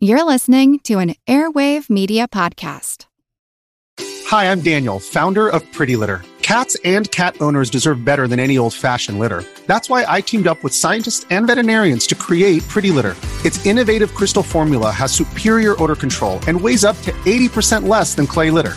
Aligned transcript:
You're 0.00 0.22
listening 0.22 0.78
to 0.84 1.00
an 1.00 1.16
Airwave 1.26 1.90
Media 1.90 2.28
Podcast. 2.28 3.06
Hi, 4.28 4.44
I'm 4.52 4.60
Daniel, 4.60 5.00
founder 5.00 5.48
of 5.48 5.64
Pretty 5.72 5.96
Litter. 5.96 6.22
Cats 6.40 6.76
and 6.84 7.10
cat 7.10 7.34
owners 7.40 7.68
deserve 7.68 8.04
better 8.04 8.28
than 8.28 8.38
any 8.38 8.58
old 8.58 8.74
fashioned 8.74 9.18
litter. 9.18 9.42
That's 9.66 9.90
why 9.90 10.04
I 10.06 10.20
teamed 10.20 10.46
up 10.46 10.62
with 10.62 10.72
scientists 10.72 11.26
and 11.30 11.48
veterinarians 11.48 12.06
to 12.08 12.14
create 12.14 12.62
Pretty 12.68 12.92
Litter. 12.92 13.16
Its 13.44 13.66
innovative 13.66 14.14
crystal 14.14 14.44
formula 14.44 14.92
has 14.92 15.10
superior 15.10 15.74
odor 15.82 15.96
control 15.96 16.38
and 16.46 16.60
weighs 16.60 16.84
up 16.84 16.96
to 17.02 17.10
80% 17.26 17.88
less 17.88 18.14
than 18.14 18.28
clay 18.28 18.52
litter. 18.52 18.76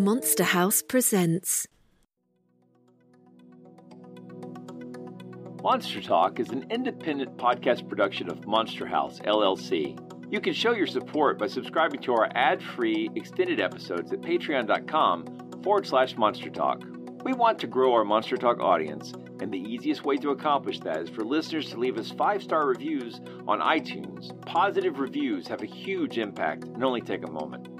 Monster 0.00 0.44
House 0.44 0.80
presents. 0.80 1.68
Monster 5.62 6.00
Talk 6.00 6.40
is 6.40 6.48
an 6.48 6.64
independent 6.70 7.36
podcast 7.36 7.86
production 7.86 8.30
of 8.30 8.46
Monster 8.46 8.86
House, 8.86 9.18
LLC. 9.18 10.00
You 10.32 10.40
can 10.40 10.54
show 10.54 10.72
your 10.72 10.86
support 10.86 11.38
by 11.38 11.48
subscribing 11.48 12.00
to 12.00 12.14
our 12.14 12.30
ad 12.34 12.62
free 12.62 13.10
extended 13.14 13.60
episodes 13.60 14.10
at 14.10 14.22
patreon.com 14.22 15.60
forward 15.62 15.86
slash 15.86 16.16
monster 16.16 16.48
talk. 16.48 16.82
We 17.22 17.34
want 17.34 17.58
to 17.58 17.66
grow 17.66 17.92
our 17.92 18.04
Monster 18.04 18.38
Talk 18.38 18.58
audience, 18.58 19.12
and 19.40 19.52
the 19.52 19.58
easiest 19.58 20.06
way 20.06 20.16
to 20.16 20.30
accomplish 20.30 20.80
that 20.80 21.02
is 21.02 21.10
for 21.10 21.24
listeners 21.24 21.68
to 21.72 21.76
leave 21.78 21.98
us 21.98 22.10
five 22.10 22.42
star 22.42 22.66
reviews 22.66 23.20
on 23.46 23.60
iTunes. 23.60 24.34
Positive 24.46 24.98
reviews 24.98 25.46
have 25.48 25.60
a 25.60 25.66
huge 25.66 26.16
impact 26.16 26.64
and 26.64 26.82
only 26.82 27.02
take 27.02 27.22
a 27.22 27.30
moment. 27.30 27.79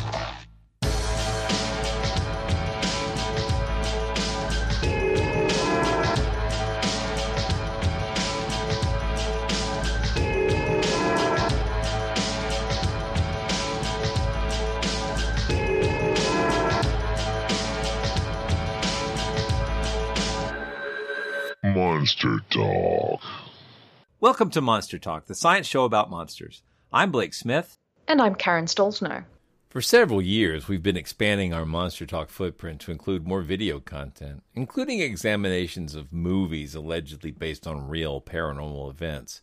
Welcome 24.41 24.53
to 24.53 24.61
Monster 24.61 24.97
Talk, 24.97 25.27
the 25.27 25.35
science 25.35 25.67
show 25.67 25.83
about 25.83 26.09
monsters. 26.09 26.63
I'm 26.91 27.11
Blake 27.11 27.35
Smith. 27.35 27.77
And 28.07 28.19
I'm 28.19 28.33
Karen 28.33 28.65
Stollznow. 28.65 29.25
For 29.69 29.81
several 29.81 30.19
years, 30.19 30.67
we've 30.67 30.81
been 30.81 30.97
expanding 30.97 31.53
our 31.53 31.63
Monster 31.63 32.07
Talk 32.07 32.29
footprint 32.29 32.81
to 32.81 32.91
include 32.91 33.27
more 33.27 33.43
video 33.43 33.79
content, 33.79 34.41
including 34.55 34.99
examinations 34.99 35.93
of 35.93 36.11
movies 36.11 36.73
allegedly 36.73 37.29
based 37.29 37.67
on 37.67 37.87
real 37.87 38.19
paranormal 38.19 38.89
events, 38.89 39.41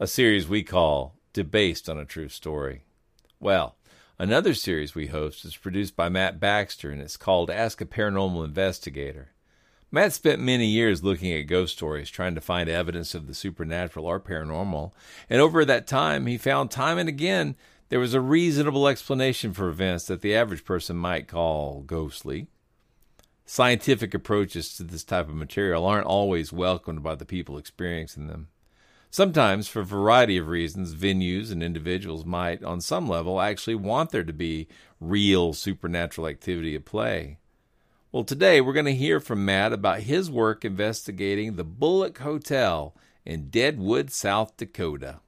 a 0.00 0.06
series 0.06 0.48
we 0.48 0.62
call 0.62 1.14
Debased 1.34 1.90
on 1.90 1.98
a 1.98 2.06
True 2.06 2.30
Story. 2.30 2.84
Well, 3.38 3.76
another 4.18 4.54
series 4.54 4.94
we 4.94 5.08
host 5.08 5.44
is 5.44 5.58
produced 5.58 5.94
by 5.94 6.08
Matt 6.08 6.40
Baxter, 6.40 6.90
and 6.90 7.02
it's 7.02 7.18
called 7.18 7.50
Ask 7.50 7.82
a 7.82 7.84
Paranormal 7.84 8.46
Investigator. 8.46 9.32
Matt 9.94 10.14
spent 10.14 10.40
many 10.40 10.64
years 10.64 11.04
looking 11.04 11.32
at 11.34 11.42
ghost 11.42 11.74
stories, 11.74 12.08
trying 12.08 12.34
to 12.34 12.40
find 12.40 12.66
evidence 12.66 13.14
of 13.14 13.26
the 13.26 13.34
supernatural 13.34 14.06
or 14.06 14.18
paranormal, 14.18 14.92
and 15.28 15.38
over 15.38 15.66
that 15.66 15.86
time, 15.86 16.24
he 16.24 16.38
found 16.38 16.70
time 16.70 16.96
and 16.96 17.10
again 17.10 17.56
there 17.90 18.00
was 18.00 18.14
a 18.14 18.20
reasonable 18.22 18.88
explanation 18.88 19.52
for 19.52 19.68
events 19.68 20.06
that 20.06 20.22
the 20.22 20.34
average 20.34 20.64
person 20.64 20.96
might 20.96 21.28
call 21.28 21.82
ghostly. 21.82 22.46
Scientific 23.44 24.14
approaches 24.14 24.74
to 24.74 24.82
this 24.82 25.04
type 25.04 25.28
of 25.28 25.34
material 25.34 25.84
aren't 25.84 26.06
always 26.06 26.54
welcomed 26.54 27.02
by 27.02 27.14
the 27.14 27.26
people 27.26 27.58
experiencing 27.58 28.28
them. 28.28 28.48
Sometimes, 29.10 29.68
for 29.68 29.80
a 29.80 29.84
variety 29.84 30.38
of 30.38 30.48
reasons, 30.48 30.94
venues 30.94 31.52
and 31.52 31.62
individuals 31.62 32.24
might, 32.24 32.64
on 32.64 32.80
some 32.80 33.06
level, 33.06 33.42
actually 33.42 33.74
want 33.74 34.08
there 34.08 34.24
to 34.24 34.32
be 34.32 34.68
real 35.00 35.52
supernatural 35.52 36.26
activity 36.26 36.74
at 36.74 36.86
play. 36.86 37.36
Well, 38.12 38.24
today 38.24 38.60
we're 38.60 38.74
going 38.74 38.84
to 38.84 38.94
hear 38.94 39.20
from 39.20 39.46
Matt 39.46 39.72
about 39.72 40.00
his 40.00 40.30
work 40.30 40.66
investigating 40.66 41.56
the 41.56 41.64
Bullock 41.64 42.18
Hotel 42.18 42.94
in 43.24 43.48
Deadwood, 43.48 44.10
South 44.10 44.54
Dakota. 44.58 45.20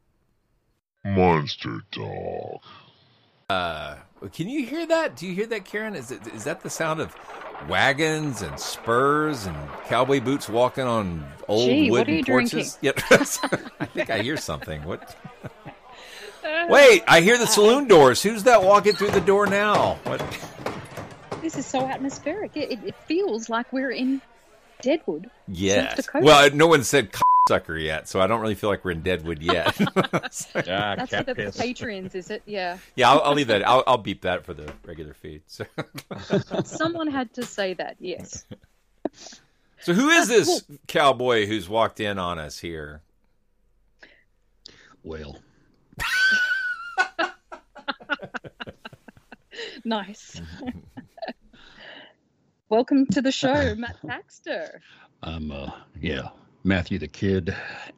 Monster 1.02 1.80
dog. 1.90 2.60
Uh, 3.48 3.96
can 4.34 4.50
you 4.50 4.66
hear 4.66 4.86
that? 4.86 5.16
Do 5.16 5.26
you 5.26 5.34
hear 5.34 5.46
that, 5.46 5.64
Karen? 5.64 5.94
Is 5.94 6.10
it 6.10 6.26
is 6.26 6.44
that 6.44 6.60
the 6.62 6.68
sound 6.68 7.00
of 7.00 7.16
wagons 7.70 8.42
and 8.42 8.60
spurs 8.60 9.46
and 9.46 9.56
cowboy 9.86 10.20
boots 10.20 10.50
walking 10.50 10.84
on 10.84 11.26
old 11.48 11.66
Gee, 11.66 11.90
what 11.90 12.00
are 12.06 12.12
wooden 12.12 12.16
you 12.16 12.24
porches? 12.24 12.76
Yep. 12.82 13.00
I 13.10 13.86
think 13.86 14.10
I 14.10 14.20
hear 14.20 14.36
something. 14.36 14.84
What? 14.84 15.16
Wait, 16.68 17.02
I 17.08 17.22
hear 17.22 17.38
the 17.38 17.46
saloon 17.46 17.88
doors. 17.88 18.22
Who's 18.22 18.42
that 18.42 18.62
walking 18.62 18.92
through 18.92 19.12
the 19.12 19.22
door 19.22 19.46
now? 19.46 19.98
What? 20.04 20.20
This 21.44 21.58
is 21.58 21.66
so 21.66 21.86
atmospheric. 21.86 22.56
It, 22.56 22.72
it, 22.72 22.78
it 22.86 22.94
feels 23.04 23.50
like 23.50 23.70
we're 23.70 23.90
in 23.90 24.22
Deadwood. 24.80 25.30
Yes. 25.46 26.08
Well, 26.14 26.50
no 26.54 26.66
one 26.66 26.82
said 26.84 27.10
sucker 27.50 27.76
yet, 27.76 28.08
so 28.08 28.18
I 28.18 28.26
don't 28.26 28.40
really 28.40 28.54
feel 28.54 28.70
like 28.70 28.82
we're 28.82 28.92
in 28.92 29.02
Deadwood 29.02 29.42
yet. 29.42 29.74
That's 29.94 30.46
for 30.46 30.62
the 30.62 31.52
Patreons, 31.54 32.14
is 32.14 32.30
it? 32.30 32.42
Yeah. 32.46 32.78
yeah, 32.96 33.10
I'll, 33.10 33.20
I'll 33.20 33.34
leave 33.34 33.48
that. 33.48 33.68
I'll, 33.68 33.84
I'll 33.86 33.98
beep 33.98 34.22
that 34.22 34.46
for 34.46 34.54
the 34.54 34.72
regular 34.86 35.12
feed. 35.12 35.42
So, 35.46 35.66
Someone 36.64 37.08
had 37.08 37.30
to 37.34 37.44
say 37.44 37.74
that, 37.74 37.96
yes. 38.00 38.46
so 39.80 39.92
who 39.92 40.08
is 40.08 40.30
uh, 40.30 40.32
this 40.32 40.64
cowboy 40.86 41.44
who's 41.44 41.68
walked 41.68 42.00
in 42.00 42.18
on 42.18 42.38
us 42.38 42.58
here? 42.58 43.02
Well, 45.02 45.36
Nice. 49.86 50.40
Welcome 52.70 53.06
to 53.08 53.20
the 53.20 53.30
show, 53.30 53.74
Matt 53.76 53.96
Baxter. 54.02 54.80
I'm 55.22 55.50
uh 55.50 55.72
yeah, 56.00 56.28
Matthew 56.64 56.98
the 56.98 57.06
Kid, 57.06 57.54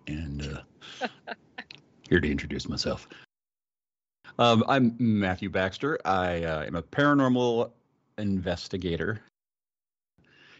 and 0.08 0.60
uh, 1.00 1.06
here 2.08 2.18
to 2.18 2.28
introduce 2.28 2.68
myself. 2.68 3.06
Um, 4.40 4.64
I'm 4.66 4.96
Matthew 4.98 5.48
Baxter. 5.48 6.00
I 6.04 6.42
uh, 6.42 6.64
am 6.64 6.74
a 6.74 6.82
paranormal 6.82 7.70
investigator. 8.18 9.20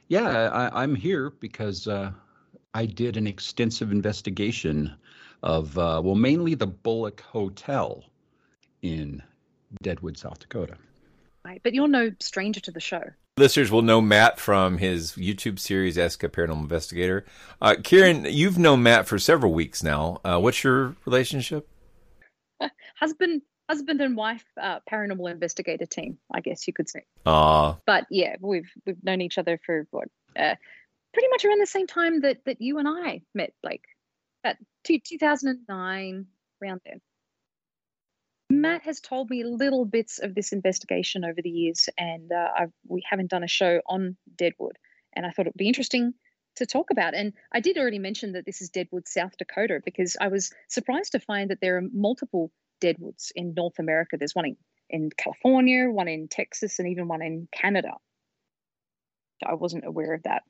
Yeah, 0.06 0.28
I, 0.28 0.82
I'm 0.82 0.94
here 0.94 1.30
because 1.40 1.88
uh, 1.88 2.12
I 2.72 2.86
did 2.86 3.16
an 3.16 3.26
extensive 3.26 3.90
investigation 3.90 4.94
of 5.42 5.76
uh, 5.76 6.00
well, 6.04 6.14
mainly 6.14 6.54
the 6.54 6.68
Bullock 6.68 7.20
Hotel 7.20 8.04
in 8.82 9.20
Deadwood, 9.82 10.16
South 10.16 10.38
Dakota. 10.38 10.76
Right, 11.46 11.60
but 11.62 11.74
you're 11.74 11.86
no 11.86 12.10
stranger 12.18 12.58
to 12.62 12.72
the 12.72 12.80
show. 12.80 13.04
Listeners 13.36 13.70
will 13.70 13.82
know 13.82 14.00
Matt 14.00 14.40
from 14.40 14.78
his 14.78 15.12
YouTube 15.12 15.60
series 15.60 15.96
Ask 15.96 16.24
a 16.24 16.28
Paranormal 16.28 16.62
Investigator. 16.62 17.24
Uh, 17.62 17.76
Karen, 17.84 18.24
you've 18.28 18.58
known 18.58 18.82
Matt 18.82 19.06
for 19.06 19.16
several 19.20 19.52
weeks 19.52 19.80
now. 19.80 20.20
Uh, 20.24 20.40
what's 20.40 20.64
your 20.64 20.96
relationship? 21.04 21.68
husband, 22.96 23.42
husband 23.70 24.00
and 24.00 24.16
wife, 24.16 24.44
uh, 24.60 24.80
paranormal 24.90 25.30
investigator 25.30 25.86
team, 25.86 26.18
I 26.34 26.40
guess 26.40 26.66
you 26.66 26.72
could 26.72 26.88
say. 26.88 27.04
Ah, 27.24 27.78
But 27.86 28.06
yeah, 28.10 28.34
we've 28.40 28.68
we've 28.84 29.04
known 29.04 29.20
each 29.20 29.38
other 29.38 29.60
for 29.64 29.86
what, 29.92 30.08
uh, 30.36 30.56
pretty 31.12 31.28
much 31.28 31.44
around 31.44 31.60
the 31.60 31.66
same 31.66 31.86
time 31.86 32.22
that 32.22 32.38
that 32.46 32.60
you 32.60 32.78
and 32.78 32.88
I 32.88 33.22
met, 33.36 33.52
Blake. 33.62 33.84
At 34.42 34.56
two, 34.82 34.98
2009, 34.98 36.26
around 36.60 36.80
then. 36.84 37.00
Matt 38.48 38.82
has 38.82 39.00
told 39.00 39.28
me 39.28 39.44
little 39.44 39.84
bits 39.84 40.18
of 40.18 40.34
this 40.34 40.52
investigation 40.52 41.24
over 41.24 41.42
the 41.42 41.50
years, 41.50 41.88
and 41.98 42.30
uh, 42.32 42.66
we 42.86 43.02
haven't 43.08 43.30
done 43.30 43.42
a 43.42 43.48
show 43.48 43.80
on 43.86 44.16
Deadwood. 44.36 44.78
And 45.14 45.26
I 45.26 45.30
thought 45.30 45.46
it 45.46 45.54
would 45.54 45.58
be 45.58 45.68
interesting 45.68 46.14
to 46.56 46.66
talk 46.66 46.90
about. 46.90 47.14
And 47.14 47.32
I 47.52 47.60
did 47.60 47.76
already 47.76 47.98
mention 47.98 48.32
that 48.32 48.46
this 48.46 48.60
is 48.60 48.70
Deadwood, 48.70 49.08
South 49.08 49.36
Dakota, 49.36 49.80
because 49.84 50.16
I 50.20 50.28
was 50.28 50.52
surprised 50.68 51.12
to 51.12 51.20
find 51.20 51.50
that 51.50 51.60
there 51.60 51.76
are 51.76 51.82
multiple 51.92 52.52
Deadwoods 52.80 53.32
in 53.34 53.54
North 53.54 53.78
America. 53.78 54.16
There's 54.16 54.34
one 54.34 54.46
in, 54.46 54.56
in 54.90 55.10
California, 55.16 55.88
one 55.88 56.08
in 56.08 56.28
Texas, 56.28 56.78
and 56.78 56.88
even 56.88 57.08
one 57.08 57.22
in 57.22 57.48
Canada. 57.52 57.92
I 59.44 59.54
wasn't 59.54 59.86
aware 59.86 60.14
of 60.14 60.22
that. 60.22 60.42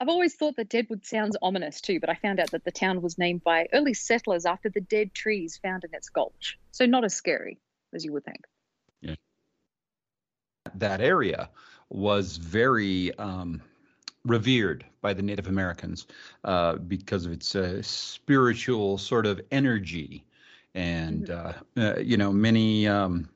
I've 0.00 0.08
always 0.08 0.34
thought 0.34 0.56
that 0.56 0.68
Deadwood 0.68 1.04
sounds 1.04 1.36
ominous 1.42 1.80
too, 1.80 1.98
but 1.98 2.08
I 2.08 2.14
found 2.14 2.38
out 2.38 2.52
that 2.52 2.64
the 2.64 2.70
town 2.70 3.02
was 3.02 3.18
named 3.18 3.42
by 3.42 3.68
early 3.72 3.94
settlers 3.94 4.46
after 4.46 4.68
the 4.68 4.80
dead 4.80 5.12
trees 5.12 5.58
found 5.60 5.84
in 5.84 5.90
its 5.92 6.08
gulch. 6.08 6.58
So 6.70 6.86
not 6.86 7.04
as 7.04 7.14
scary 7.14 7.58
as 7.92 8.04
you 8.04 8.12
would 8.12 8.24
think. 8.24 8.44
Yeah. 9.00 9.16
That 10.76 11.00
area 11.00 11.50
was 11.88 12.36
very 12.36 13.12
um, 13.18 13.60
revered 14.24 14.84
by 15.00 15.14
the 15.14 15.22
Native 15.22 15.48
Americans 15.48 16.06
uh, 16.44 16.76
because 16.76 17.26
of 17.26 17.32
its 17.32 17.56
uh, 17.56 17.82
spiritual 17.82 18.98
sort 18.98 19.26
of 19.26 19.40
energy. 19.50 20.24
And, 20.74 21.26
mm-hmm. 21.26 21.80
uh, 21.80 21.96
you 21.96 22.16
know, 22.18 22.32
many 22.32 22.86
um, 22.86 23.28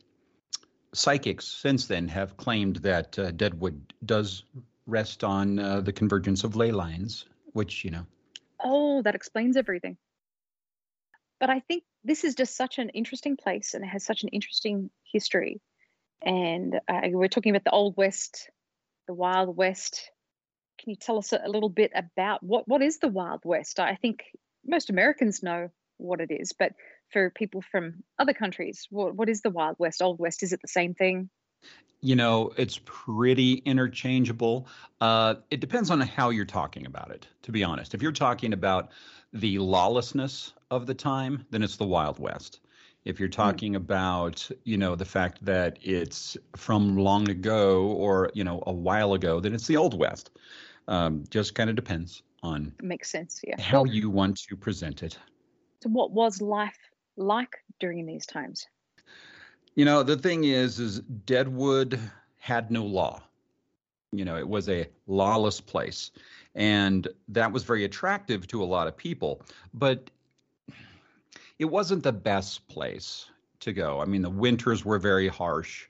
psychics 0.92 1.48
since 1.48 1.86
then 1.86 2.06
have 2.08 2.36
claimed 2.36 2.76
that 2.76 3.18
uh, 3.18 3.32
Deadwood 3.32 3.94
does 4.04 4.44
rest 4.87 5.25
on 5.25 5.58
uh, 5.58 5.81
the 5.81 5.93
convergence 5.93 6.44
of 6.44 6.56
ley 6.56 6.73
lines, 6.73 7.26
which, 7.52 7.84
you 7.84 7.90
know. 7.90 8.06
Oh, 8.62 9.02
that 9.02 9.14
explains 9.14 9.56
everything. 9.56 9.96
But 11.40 11.50
I 11.50 11.61
think 11.61 11.82
this 12.05 12.25
is 12.25 12.34
just 12.34 12.56
such 12.56 12.79
an 12.79 12.90
interesting 12.90 13.37
place 13.37 13.75
and 13.75 13.84
it 13.84 13.88
has 13.88 14.05
such 14.05 14.23
an 14.23 14.29
interesting 14.29 14.90
history. 15.02 15.61
And 16.25 16.76
uh, 16.88 17.00
we're 17.06 17.29
talking 17.29 17.50
about 17.50 17.64
the 17.64 17.73
Old 17.73 17.96
West, 17.96 18.49
the 19.08 19.14
Wild 19.14 19.56
West. 19.56 20.11
Can 20.79 20.90
you 20.90 20.96
tell 20.96 21.19
us 21.19 21.32
a 21.32 21.49
little 21.49 21.69
bit 21.69 21.93
about 21.94 22.43
what, 22.43 22.69
what 22.69 22.82
is 22.82 22.99
the 22.99 23.08
Wild 23.08 23.40
West? 23.44 23.81
I 23.81 23.96
think 23.96 24.23
most 24.64 24.90
Americans 24.90 25.43
know 25.43 25.70
what 25.96 26.20
it 26.20 26.31
is, 26.31 26.52
but 26.56 26.73
for 27.11 27.31
people 27.31 27.62
from 27.70 28.02
other 28.19 28.34
countries, 28.34 28.87
what, 28.90 29.14
what 29.14 29.29
is 29.29 29.43
the 29.43 29.50
Wild 29.50 29.76
West? 29.79 30.00
Old 30.00 30.19
West, 30.19 30.43
is 30.43 30.52
it 30.52 30.61
the 30.62 30.69
same 30.69 30.94
thing? 30.94 31.29
You 32.00 32.16
know, 32.16 32.52
it's 32.56 32.80
pretty 32.84 33.54
interchangeable. 33.64 34.66
Uh, 35.00 35.36
it 35.50 35.60
depends 35.60 35.90
on 35.90 36.00
how 36.00 36.30
you're 36.30 36.44
talking 36.44 36.86
about 36.86 37.10
it, 37.10 37.28
to 37.42 37.52
be 37.52 37.62
honest. 37.62 37.94
If 37.94 38.02
you're 38.02 38.10
talking 38.10 38.52
about 38.52 38.90
the 39.32 39.58
lawlessness 39.58 40.52
of 40.70 40.86
the 40.86 40.94
time, 40.94 41.46
then 41.50 41.62
it's 41.62 41.76
the 41.76 41.86
Wild 41.86 42.18
West. 42.18 42.60
If 43.04 43.18
you're 43.18 43.28
talking 43.28 43.72
mm. 43.72 43.76
about, 43.76 44.48
you 44.64 44.76
know, 44.76 44.94
the 44.94 45.04
fact 45.04 45.44
that 45.44 45.78
it's 45.80 46.36
from 46.56 46.96
long 46.96 47.28
ago 47.28 47.86
or, 47.86 48.30
you 48.34 48.44
know, 48.44 48.62
a 48.66 48.72
while 48.72 49.14
ago, 49.14 49.40
then 49.40 49.54
it's 49.54 49.66
the 49.66 49.76
Old 49.76 49.98
West. 49.98 50.30
Um, 50.88 51.24
just 51.30 51.54
kind 51.54 51.70
of 51.70 51.76
depends 51.76 52.22
on 52.42 52.74
makes 52.82 53.10
sense, 53.10 53.40
yeah. 53.46 53.60
How 53.60 53.84
you 53.84 54.10
want 54.10 54.42
to 54.48 54.56
present 54.56 55.02
it. 55.02 55.16
So, 55.82 55.88
what 55.90 56.10
was 56.12 56.42
life 56.42 56.78
like 57.16 57.56
during 57.78 58.04
these 58.04 58.26
times? 58.26 58.66
You 59.74 59.84
know, 59.84 60.02
the 60.02 60.16
thing 60.16 60.44
is, 60.44 60.78
is 60.78 61.00
Deadwood 61.00 61.98
had 62.38 62.70
no 62.70 62.84
law. 62.84 63.22
You 64.12 64.24
know, 64.24 64.36
it 64.36 64.46
was 64.46 64.69
a 64.69 64.86
lawless 65.06 65.60
place. 65.60 66.10
And 66.54 67.08
that 67.28 67.50
was 67.50 67.64
very 67.64 67.84
attractive 67.84 68.46
to 68.48 68.62
a 68.62 68.66
lot 68.66 68.86
of 68.86 68.96
people. 68.96 69.40
But 69.72 70.10
it 71.58 71.64
wasn't 71.64 72.02
the 72.02 72.12
best 72.12 72.66
place 72.69 73.26
to 73.60 73.72
go. 73.72 74.00
I 74.00 74.04
mean, 74.04 74.22
the 74.22 74.30
winters 74.30 74.84
were 74.84 74.98
very 74.98 75.28
harsh. 75.28 75.86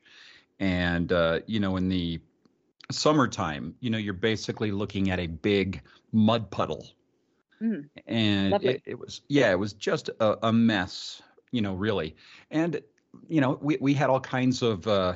And, 0.61 1.11
uh, 1.11 1.41
you 1.47 1.59
know, 1.59 1.77
in 1.77 1.89
the 1.89 2.21
summertime, 2.93 3.75
you 3.81 3.91
know, 3.91 3.99
you're 3.99 4.15
basically 4.15 4.71
looking 4.71 5.11
at 5.11 5.19
a 5.19 5.27
big 5.27 5.83
mud 6.13 6.51
puddle. 6.51 6.87
Mm, 7.61 7.89
and 8.07 8.55
it, 8.63 8.83
it, 8.85 8.99
was, 8.99 9.23
yeah, 9.29 9.51
it 9.51 9.59
was 9.59 9.73
just 9.73 10.11
a, 10.21 10.47
a 10.47 10.53
mess, 10.53 11.23
you 11.51 11.63
know, 11.63 11.75
really. 11.75 12.15
And 12.51 12.81
you 13.29 13.41
know, 13.41 13.59
we, 13.61 13.79
we 13.81 13.95
had 13.95 14.11
all 14.11 14.21
kinds 14.21 14.63
of 14.63 14.87
uh, 14.87 15.15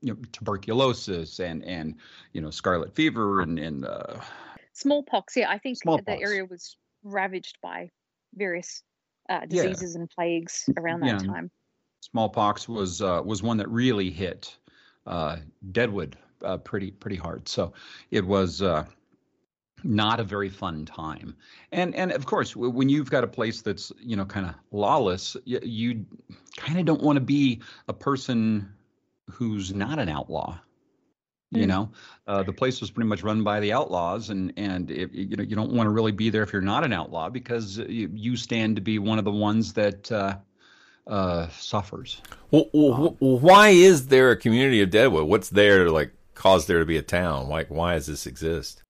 you 0.00 0.12
know 0.12 0.18
tuberculosis 0.32 1.40
and 1.40 1.64
and 1.64 1.96
you 2.32 2.40
know 2.40 2.50
scarlet 2.50 2.94
fever 2.94 3.40
and 3.40 3.58
and 3.58 3.84
uh, 3.84 4.20
smallpox. 4.72 5.36
Yeah, 5.36 5.50
I 5.50 5.58
think 5.58 5.78
smallpox. 5.78 6.06
the 6.06 6.24
area 6.24 6.44
was 6.44 6.76
ravaged 7.02 7.58
by 7.62 7.90
various 8.34 8.82
uh, 9.28 9.46
diseases 9.46 9.94
yeah. 9.94 10.00
and 10.00 10.10
plagues 10.10 10.68
around 10.76 11.00
that 11.00 11.22
yeah. 11.22 11.32
time. 11.32 11.50
Smallpox 12.00 12.68
was 12.68 13.02
uh, 13.02 13.22
was 13.24 13.42
one 13.42 13.56
that 13.58 13.68
really 13.68 14.10
hit 14.10 14.56
uh, 15.06 15.38
Deadwood 15.72 16.16
uh, 16.42 16.58
pretty 16.58 16.90
pretty 16.90 17.16
hard. 17.16 17.48
So 17.48 17.72
it 18.10 18.24
was 18.24 18.62
uh, 18.62 18.84
not 19.84 20.20
a 20.20 20.24
very 20.24 20.48
fun 20.48 20.84
time. 20.84 21.36
And 21.72 21.94
and 21.94 22.12
of 22.12 22.26
course, 22.26 22.54
when 22.56 22.88
you've 22.88 23.10
got 23.10 23.24
a 23.24 23.28
place 23.28 23.62
that's 23.62 23.92
you 24.00 24.16
know 24.16 24.24
kind 24.24 24.46
of 24.46 24.54
lawless, 24.70 25.36
you, 25.44 25.60
you 25.62 26.06
kind 26.56 26.78
of 26.78 26.86
don't 26.86 27.02
want 27.02 27.16
to 27.16 27.24
be 27.24 27.60
a 27.88 27.92
person 27.92 28.72
who's 29.30 29.74
not 29.74 29.98
an 29.98 30.08
outlaw. 30.08 30.58
You 31.50 31.64
mm. 31.64 31.68
know, 31.68 31.90
uh, 32.26 32.42
the 32.42 32.52
place 32.52 32.80
was 32.80 32.90
pretty 32.90 33.08
much 33.08 33.22
run 33.22 33.42
by 33.42 33.60
the 33.60 33.72
outlaws, 33.72 34.28
and 34.28 34.52
and 34.56 34.90
it, 34.90 35.12
you 35.12 35.36
know 35.36 35.42
you 35.42 35.56
don't 35.56 35.72
want 35.72 35.86
to 35.86 35.90
really 35.90 36.12
be 36.12 36.28
there 36.28 36.42
if 36.42 36.52
you're 36.52 36.60
not 36.60 36.84
an 36.84 36.92
outlaw 36.92 37.30
because 37.30 37.78
you, 37.78 38.10
you 38.12 38.36
stand 38.36 38.76
to 38.76 38.82
be 38.82 38.98
one 38.98 39.18
of 39.18 39.24
the 39.24 39.30
ones 39.30 39.72
that 39.72 40.12
uh, 40.12 40.36
uh, 41.06 41.48
suffers. 41.48 42.20
Well, 42.50 42.68
well, 42.72 43.16
why 43.18 43.70
is 43.70 44.08
there 44.08 44.30
a 44.30 44.36
community 44.36 44.82
of 44.82 44.90
Deadwood? 44.90 45.26
What's 45.26 45.48
there 45.48 45.84
to 45.84 45.92
like 45.92 46.12
cause 46.34 46.66
there 46.66 46.80
to 46.80 46.86
be 46.86 46.98
a 46.98 47.02
town? 47.02 47.48
Like, 47.48 47.68
why 47.68 47.94
does 47.94 48.06
this 48.06 48.26
exist? 48.26 48.82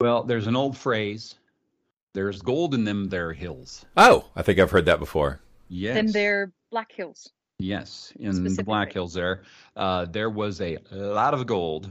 Well, 0.00 0.24
there's 0.24 0.46
an 0.46 0.56
old 0.56 0.76
phrase. 0.76 1.36
There's 2.14 2.42
gold 2.42 2.74
in 2.74 2.84
them 2.84 3.08
there 3.08 3.32
hills. 3.32 3.84
Oh, 3.96 4.26
I 4.36 4.42
think 4.42 4.58
I've 4.58 4.70
heard 4.70 4.86
that 4.86 4.98
before. 4.98 5.40
Yes. 5.68 5.94
Then 5.94 6.12
they're 6.12 6.52
Black 6.70 6.92
Hills. 6.92 7.30
Yes, 7.58 8.12
in 8.18 8.42
the 8.42 8.64
Black 8.64 8.92
Hills 8.92 9.14
there, 9.14 9.42
uh, 9.76 10.06
there 10.06 10.30
was 10.30 10.60
a 10.60 10.78
lot 10.90 11.32
of 11.32 11.46
gold, 11.46 11.90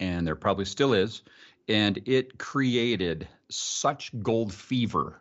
and 0.00 0.26
there 0.26 0.34
probably 0.34 0.64
still 0.64 0.94
is, 0.94 1.22
and 1.68 2.00
it 2.06 2.38
created 2.38 3.28
such 3.50 4.10
gold 4.22 4.54
fever 4.54 5.20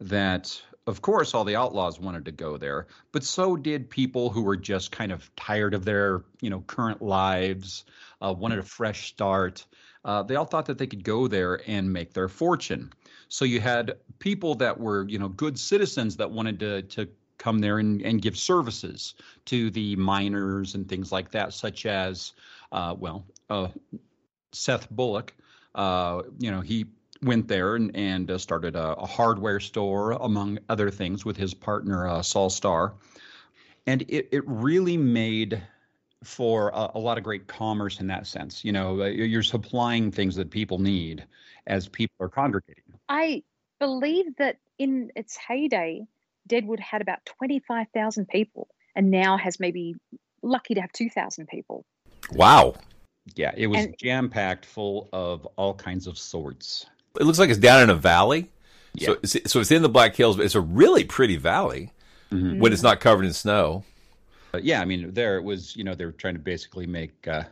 that, 0.00 0.60
of 0.86 1.02
course, 1.02 1.34
all 1.34 1.44
the 1.44 1.56
outlaws 1.56 2.00
wanted 2.00 2.24
to 2.24 2.32
go 2.32 2.56
there, 2.56 2.86
but 3.12 3.22
so 3.22 3.54
did 3.54 3.90
people 3.90 4.30
who 4.30 4.42
were 4.42 4.56
just 4.56 4.92
kind 4.92 5.12
of 5.12 5.30
tired 5.36 5.74
of 5.74 5.84
their, 5.84 6.22
you 6.40 6.48
know, 6.48 6.64
current 6.66 7.02
lives, 7.02 7.84
uh, 8.22 8.32
wanted 8.32 8.58
a 8.58 8.62
fresh 8.62 9.08
start 9.08 9.66
uh, 10.04 10.22
they 10.22 10.36
all 10.36 10.44
thought 10.44 10.66
that 10.66 10.78
they 10.78 10.86
could 10.86 11.04
go 11.04 11.28
there 11.28 11.60
and 11.66 11.92
make 11.92 12.12
their 12.12 12.28
fortune. 12.28 12.92
So 13.28 13.44
you 13.44 13.60
had 13.60 13.96
people 14.18 14.54
that 14.56 14.78
were, 14.78 15.06
you 15.08 15.18
know, 15.18 15.28
good 15.28 15.58
citizens 15.58 16.16
that 16.16 16.30
wanted 16.30 16.60
to 16.60 16.82
to 16.82 17.08
come 17.38 17.60
there 17.60 17.78
and, 17.78 18.02
and 18.02 18.20
give 18.20 18.36
services 18.36 19.14
to 19.46 19.70
the 19.70 19.96
miners 19.96 20.74
and 20.74 20.88
things 20.88 21.10
like 21.10 21.30
that, 21.30 21.54
such 21.54 21.86
as, 21.86 22.32
uh, 22.72 22.94
well, 22.98 23.24
uh, 23.48 23.68
Seth 24.52 24.90
Bullock. 24.90 25.32
Uh, 25.74 26.22
you 26.38 26.50
know, 26.50 26.60
he 26.60 26.86
went 27.22 27.48
there 27.48 27.76
and, 27.76 27.94
and 27.94 28.30
uh, 28.30 28.38
started 28.38 28.76
a, 28.76 28.94
a, 28.94 29.06
hardware 29.06 29.60
store, 29.60 30.12
among 30.12 30.58
other 30.68 30.90
things, 30.90 31.24
with 31.24 31.36
his 31.36 31.54
partner 31.54 32.08
uh, 32.08 32.22
Sol 32.22 32.50
Star. 32.50 32.94
And 33.86 34.02
it, 34.08 34.28
it 34.32 34.42
really 34.46 34.96
made 34.96 35.62
for 36.24 36.70
a, 36.70 36.90
a, 36.94 36.98
lot 36.98 37.18
of 37.18 37.24
great 37.24 37.46
commerce 37.46 38.00
in 38.00 38.06
that 38.08 38.26
sense. 38.26 38.64
You 38.64 38.72
know, 38.72 39.02
uh, 39.02 39.06
you're 39.06 39.42
supplying 39.42 40.10
things 40.10 40.34
that 40.36 40.50
people 40.50 40.78
need 40.78 41.24
as 41.66 41.88
people 41.88 42.16
are 42.20 42.28
congregating. 42.28 42.84
I 43.08 43.42
believe 43.78 44.36
that 44.36 44.56
in 44.78 45.12
its 45.14 45.36
heyday, 45.36 46.06
Deadwood 46.46 46.80
had 46.80 47.02
about 47.02 47.24
25,000 47.26 48.28
people 48.28 48.68
and 48.96 49.10
now 49.10 49.36
has 49.36 49.60
maybe 49.60 49.94
lucky 50.42 50.74
to 50.74 50.80
have 50.80 50.92
2,000 50.92 51.46
people. 51.46 51.84
Wow. 52.32 52.74
Yeah, 53.36 53.52
it 53.56 53.66
was 53.66 53.86
jam 54.00 54.28
packed 54.28 54.64
full 54.64 55.08
of 55.12 55.46
all 55.56 55.74
kinds 55.74 56.06
of 56.06 56.18
sorts. 56.18 56.86
It 57.20 57.24
looks 57.24 57.38
like 57.38 57.50
it's 57.50 57.58
down 57.58 57.82
in 57.82 57.90
a 57.90 57.94
valley. 57.94 58.50
Yeah. 58.94 59.14
So, 59.24 59.40
so 59.46 59.60
it's 59.60 59.70
in 59.70 59.82
the 59.82 59.88
Black 59.88 60.16
Hills, 60.16 60.36
but 60.36 60.46
it's 60.46 60.54
a 60.54 60.60
really 60.60 61.04
pretty 61.04 61.36
valley 61.36 61.92
mm-hmm. 62.32 62.58
when 62.58 62.72
it's 62.72 62.82
not 62.82 63.00
covered 63.00 63.26
in 63.26 63.32
snow 63.32 63.84
yeah, 64.54 64.80
I 64.80 64.84
mean, 64.84 65.12
there 65.12 65.36
it 65.36 65.44
was, 65.44 65.76
you 65.76 65.84
know, 65.84 65.94
they 65.94 66.04
were 66.04 66.12
trying 66.12 66.34
to 66.34 66.40
basically 66.40 66.86
make 66.86 67.28
uh, 67.28 67.44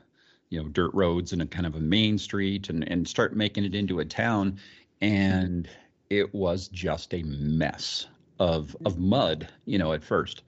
you 0.51 0.63
know 0.63 0.69
dirt 0.69 0.93
roads 0.95 1.33
and 1.33 1.43
a 1.43 1.47
kind 1.47 1.67
of 1.67 1.75
a 1.75 1.81
main 1.81 2.19
street 2.19 2.69
and 2.69 2.89
and 2.89 3.07
start 3.07 3.35
making 3.35 3.65
it 3.65 3.75
into 3.75 4.01
a 4.01 4.05
town. 4.05 4.59
And 5.01 5.69
it 6.11 6.35
was 6.35 6.69
just 6.69 7.13
a 7.15 7.23
mess 7.23 8.07
of 8.39 8.77
of 8.85 8.99
mud 8.99 9.49
you 9.65 9.79
know 9.79 9.93
at 9.93 10.05
first. 10.05 10.43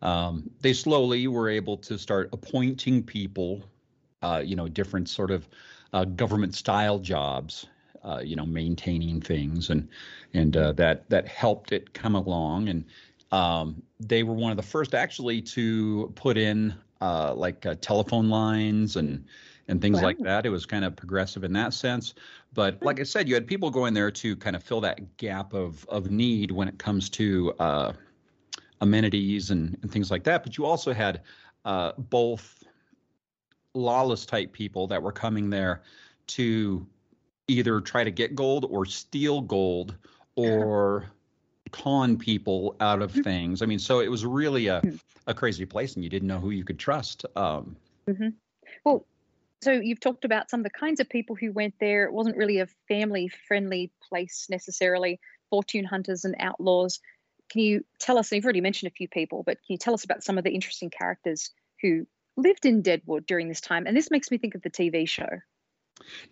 Um, 0.00 0.48
they 0.60 0.72
slowly 0.72 1.26
were 1.26 1.48
able 1.48 1.76
to 1.78 1.98
start 1.98 2.30
appointing 2.32 3.02
people 3.02 3.64
uh, 4.22 4.42
you 4.44 4.56
know 4.56 4.68
different 4.68 5.08
sort 5.08 5.30
of 5.30 5.48
uh, 5.92 6.04
government 6.04 6.54
style 6.54 6.98
jobs 6.98 7.66
uh, 8.04 8.20
you 8.24 8.36
know 8.36 8.46
maintaining 8.46 9.20
things. 9.20 9.70
And 9.70 9.88
and 10.34 10.56
uh, 10.56 10.72
that 10.72 11.08
that 11.10 11.28
helped 11.28 11.72
it 11.72 11.92
come 11.92 12.14
along. 12.14 12.68
And 12.68 12.84
um, 13.32 13.82
they 14.00 14.22
were 14.22 14.34
one 14.34 14.50
of 14.50 14.56
the 14.56 14.62
first 14.62 14.94
actually 14.94 15.42
to 15.42 16.12
put 16.14 16.36
in 16.36 16.74
uh, 17.00 17.34
like 17.34 17.66
uh, 17.66 17.74
telephone 17.80 18.28
lines 18.28 18.96
and 18.96 19.24
and 19.68 19.82
things 19.82 19.98
wow. 19.98 20.04
like 20.04 20.18
that. 20.20 20.46
It 20.46 20.50
was 20.50 20.64
kind 20.64 20.84
of 20.84 20.96
progressive 20.96 21.44
in 21.44 21.52
that 21.52 21.74
sense. 21.74 22.14
But 22.54 22.78
hmm. 22.78 22.86
like 22.86 23.00
I 23.00 23.02
said, 23.02 23.28
you 23.28 23.34
had 23.34 23.46
people 23.46 23.70
going 23.70 23.92
there 23.94 24.10
to 24.10 24.36
kind 24.36 24.56
of 24.56 24.62
fill 24.62 24.80
that 24.80 25.16
gap 25.18 25.52
of 25.52 25.86
of 25.88 26.10
need 26.10 26.50
when 26.50 26.68
it 26.68 26.78
comes 26.78 27.10
to 27.10 27.52
uh, 27.58 27.92
amenities 28.80 29.50
and, 29.50 29.76
and 29.82 29.90
things 29.90 30.10
like 30.10 30.24
that. 30.24 30.42
But 30.42 30.56
you 30.56 30.64
also 30.64 30.92
had 30.92 31.22
uh, 31.64 31.92
both 31.98 32.64
lawless 33.74 34.24
type 34.26 34.52
people 34.52 34.86
that 34.88 35.02
were 35.02 35.12
coming 35.12 35.50
there 35.50 35.82
to 36.28 36.86
either 37.46 37.80
try 37.80 38.04
to 38.04 38.10
get 38.10 38.34
gold 38.34 38.66
or 38.70 38.84
steal 38.84 39.40
gold 39.40 39.96
or 40.36 41.06
con 41.68 42.16
people 42.16 42.76
out 42.80 43.02
of 43.02 43.12
hmm. 43.12 43.22
things. 43.22 43.62
I 43.62 43.66
mean, 43.66 43.78
so 43.78 44.00
it 44.00 44.10
was 44.10 44.24
really 44.24 44.68
a, 44.68 44.80
hmm. 44.80 44.96
a 45.26 45.34
crazy 45.34 45.66
place 45.66 45.94
and 45.94 46.04
you 46.04 46.10
didn't 46.10 46.28
know 46.28 46.40
who 46.40 46.50
you 46.50 46.64
could 46.64 46.78
trust. 46.78 47.24
Um, 47.36 47.76
mm-hmm. 48.08 48.28
Well, 48.84 49.06
so 49.62 49.72
you've 49.72 50.00
talked 50.00 50.24
about 50.24 50.50
some 50.50 50.60
of 50.60 50.64
the 50.64 50.70
kinds 50.70 51.00
of 51.00 51.08
people 51.08 51.34
who 51.34 51.52
went 51.52 51.74
there. 51.80 52.04
It 52.04 52.12
wasn't 52.12 52.36
really 52.36 52.60
a 52.60 52.68
family 52.86 53.28
friendly 53.28 53.90
place 54.08 54.46
necessarily, 54.48 55.20
fortune 55.50 55.84
hunters 55.84 56.24
and 56.24 56.36
outlaws. 56.38 57.00
Can 57.50 57.62
you 57.62 57.84
tell 57.98 58.18
us, 58.18 58.30
you've 58.30 58.44
already 58.44 58.60
mentioned 58.60 58.92
a 58.92 58.94
few 58.94 59.08
people, 59.08 59.42
but 59.42 59.56
can 59.56 59.74
you 59.74 59.78
tell 59.78 59.94
us 59.94 60.04
about 60.04 60.22
some 60.22 60.38
of 60.38 60.44
the 60.44 60.52
interesting 60.52 60.90
characters 60.90 61.50
who 61.82 62.06
lived 62.36 62.66
in 62.66 62.82
Deadwood 62.82 63.26
during 63.26 63.48
this 63.48 63.60
time? 63.60 63.86
And 63.86 63.96
this 63.96 64.10
makes 64.10 64.30
me 64.30 64.38
think 64.38 64.54
of 64.54 64.62
the 64.62 64.70
TV 64.70 65.08
show. 65.08 65.28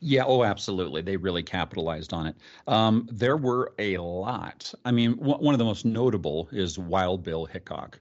Yeah, 0.01 0.25
oh, 0.27 0.45
absolutely. 0.45 1.03
They 1.03 1.17
really 1.17 1.43
capitalized 1.43 2.13
on 2.13 2.27
it. 2.27 2.37
Um, 2.67 3.09
there 3.11 3.37
were 3.37 3.73
a 3.79 3.99
lot. 3.99 4.73
I 4.85 4.91
mean, 4.91 5.17
w- 5.17 5.39
one 5.39 5.55
of 5.55 5.59
the 5.59 5.65
most 5.65 5.85
notable 5.85 6.49
is 6.53 6.79
Wild 6.79 7.23
Bill 7.23 7.47
Hickok. 7.47 7.99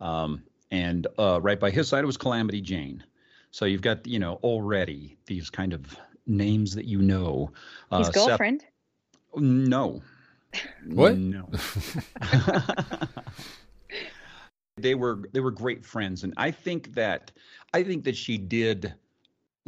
Um, 0.00 0.42
and 0.70 1.06
uh, 1.18 1.40
right 1.40 1.58
by 1.58 1.70
his 1.70 1.88
side 1.88 2.04
was 2.04 2.16
Calamity 2.16 2.60
Jane. 2.60 3.02
So 3.50 3.64
you've 3.64 3.82
got, 3.82 4.06
you 4.06 4.18
know, 4.18 4.34
already 4.42 5.16
these 5.26 5.50
kind 5.50 5.72
of 5.72 5.96
names 6.26 6.74
that 6.74 6.84
you 6.84 7.00
know. 7.00 7.50
Uh, 7.90 7.98
His 7.98 8.10
girlfriend? 8.10 8.60
Seth, 8.60 9.42
no. 9.42 10.02
What? 10.86 11.16
No. 11.18 11.48
they 14.76 14.94
were 14.94 15.20
they 15.32 15.40
were 15.40 15.50
great 15.50 15.84
friends, 15.84 16.24
and 16.24 16.32
I 16.36 16.50
think 16.50 16.94
that 16.94 17.30
I 17.74 17.82
think 17.82 18.04
that 18.04 18.16
she 18.16 18.38
did 18.38 18.94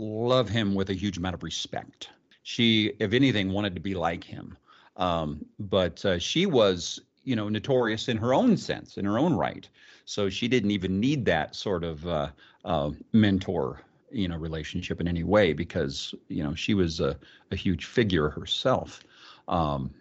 love 0.00 0.48
him 0.48 0.74
with 0.74 0.90
a 0.90 0.94
huge 0.94 1.18
amount 1.18 1.34
of 1.34 1.42
respect. 1.42 2.10
She, 2.42 2.92
if 2.98 3.12
anything, 3.12 3.52
wanted 3.52 3.74
to 3.74 3.80
be 3.80 3.94
like 3.94 4.24
him. 4.24 4.56
Um, 4.96 5.44
but 5.58 6.04
uh, 6.04 6.18
she 6.18 6.46
was, 6.46 7.00
you 7.24 7.36
know, 7.36 7.48
notorious 7.48 8.08
in 8.08 8.16
her 8.16 8.34
own 8.34 8.56
sense, 8.56 8.96
in 8.96 9.04
her 9.04 9.18
own 9.18 9.34
right. 9.34 9.68
So 10.04 10.28
she 10.28 10.48
didn't 10.48 10.72
even 10.72 10.98
need 10.98 11.24
that 11.26 11.54
sort 11.54 11.84
of 11.84 12.06
uh, 12.06 12.30
uh, 12.64 12.90
mentor, 13.12 13.80
you 14.10 14.26
know, 14.26 14.36
relationship 14.36 15.00
in 15.00 15.06
any 15.06 15.22
way 15.22 15.52
because 15.52 16.14
you 16.28 16.42
know 16.42 16.54
she 16.54 16.74
was 16.74 16.98
a, 16.98 17.16
a 17.52 17.56
huge 17.56 17.84
figure 17.84 18.28
herself. 18.28 19.04
Um, 19.46 19.94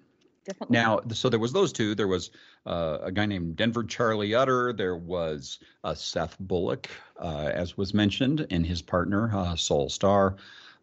Definitely. 0.46 0.78
Now, 0.78 1.02
so 1.14 1.30
there 1.30 1.40
was 1.40 1.54
those 1.54 1.72
two. 1.72 1.96
There 1.96 2.08
was 2.08 2.32
uh, 2.66 3.00
a 3.02 3.12
guy 3.12 3.26
named 3.26 3.56
Denver 3.56 3.84
Charlie 3.84 4.34
Utter. 4.34 4.74
There 4.74 4.96
was 4.96 5.60
uh, 5.84 5.94
Seth 5.94 6.38
Bullock, 6.40 6.90
uh, 7.20 7.52
as 7.54 7.78
was 7.78 7.94
mentioned, 7.94 8.48
and 8.50 8.66
his 8.66 8.82
partner 8.82 9.30
uh, 9.34 9.56
Sol 9.56 9.90
Star. 9.90 10.38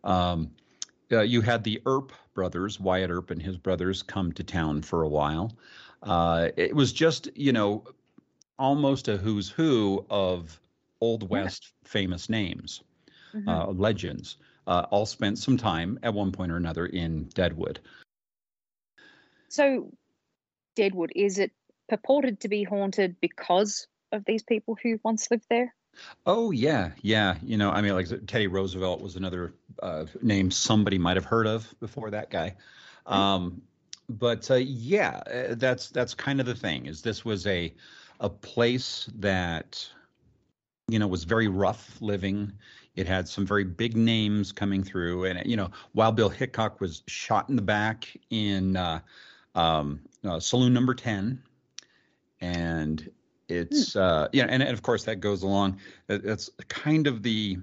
Um, 0.05 0.51
uh, 1.11 1.21
you 1.21 1.41
had 1.41 1.65
the 1.65 1.81
Earp 1.87 2.13
brothers, 2.35 2.79
Wyatt 2.79 3.11
Earp 3.11 3.31
and 3.31 3.43
his 3.43 3.57
brothers, 3.57 4.03
come 4.03 4.33
to 4.33 4.45
town 4.45 4.83
for 4.83 5.03
a 5.03 5.09
while. 5.09 5.57
Uh, 6.03 6.49
it 6.57 6.75
was 6.75 6.93
just, 6.93 7.29
you 7.35 7.53
know, 7.53 7.85
almost 8.59 9.09
a 9.09 9.17
who's 9.17 9.49
who 9.49 10.05
of 10.11 10.61
Old 11.01 11.29
West 11.29 11.73
yeah. 11.83 11.89
famous 11.89 12.29
names, 12.29 12.83
mm-hmm. 13.35 13.49
uh, 13.49 13.67
legends, 13.67 14.37
uh, 14.67 14.87
all 14.91 15.07
spent 15.07 15.39
some 15.39 15.57
time 15.57 15.99
at 16.03 16.13
one 16.13 16.33
point 16.33 16.53
or 16.53 16.57
another 16.57 16.87
in 16.87 17.25
Deadwood. 17.35 17.81
So, 19.49 19.93
Deadwood, 20.75 21.13
is 21.15 21.39
it 21.39 21.53
purported 21.89 22.41
to 22.41 22.49
be 22.49 22.65
haunted 22.65 23.17
because 23.21 23.87
of 24.13 24.25
these 24.25 24.43
people 24.43 24.77
who 24.83 25.01
once 25.03 25.31
lived 25.31 25.47
there? 25.49 25.75
Oh 26.27 26.51
yeah, 26.51 26.91
yeah. 27.03 27.37
You 27.43 27.57
know, 27.57 27.71
I 27.71 27.81
mean, 27.81 27.95
like 27.95 28.09
Teddy 28.27 28.47
Roosevelt 28.47 29.01
was 29.01 29.17
another 29.17 29.55
uh, 29.83 30.07
name 30.23 30.51
somebody 30.51 30.99
might 30.99 31.17
have 31.17 31.25
heard 31.25 31.47
of 31.47 31.73
before 31.81 32.11
that 32.11 32.31
guy. 32.31 32.57
Um, 33.07 33.63
but 34.09 34.51
uh, 34.51 34.55
yeah, 34.55 35.21
uh, 35.27 35.55
that's 35.57 35.91
that's 35.91 36.15
kind 36.15 36.41
of 36.41 36.47
the 36.47 36.55
thing. 36.55 36.87
Is 36.87 37.03
this 37.03 37.25
was 37.25 37.47
a 37.47 37.73
a 38.21 38.29
place 38.29 39.11
that 39.17 39.89
you 40.89 40.99
know 40.99 41.07
was 41.07 41.25
very 41.25 41.49
rough 41.49 42.01
living. 42.01 42.53
It 42.95 43.07
had 43.07 43.29
some 43.29 43.47
very 43.47 43.65
big 43.65 43.97
names 43.97 44.53
coming 44.53 44.83
through, 44.83 45.25
and 45.27 45.49
you 45.49 45.57
know, 45.57 45.71
Wild 45.95 46.17
Bill 46.17 46.31
Hickok 46.31 46.81
was 46.81 47.03
shot 47.07 47.49
in 47.49 47.57
the 47.57 47.63
back 47.63 48.09
in 48.31 48.77
uh, 48.77 49.01
um, 49.57 50.01
uh, 50.25 50.39
Saloon 50.39 50.73
Number 50.73 50.95
Ten, 50.95 51.43
and 52.41 53.11
it's 53.49 53.95
hmm. 53.95 53.99
uh, 53.99 54.29
know, 54.33 54.45
and, 54.45 54.63
and 54.63 54.73
of 54.73 54.83
course 54.83 55.05
that 55.05 55.17
goes 55.17 55.43
along. 55.43 55.79
That's 56.07 56.51
kind 56.69 57.07
of 57.07 57.23
the 57.23 57.59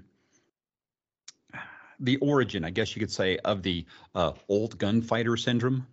the 2.00 2.16
origin, 2.16 2.64
I 2.64 2.70
guess 2.70 2.94
you 2.94 3.00
could 3.00 3.10
say, 3.10 3.38
of 3.38 3.62
the 3.62 3.86
uh, 4.14 4.32
old 4.48 4.76
gunfighter 4.78 5.36
syndrome. 5.36 5.86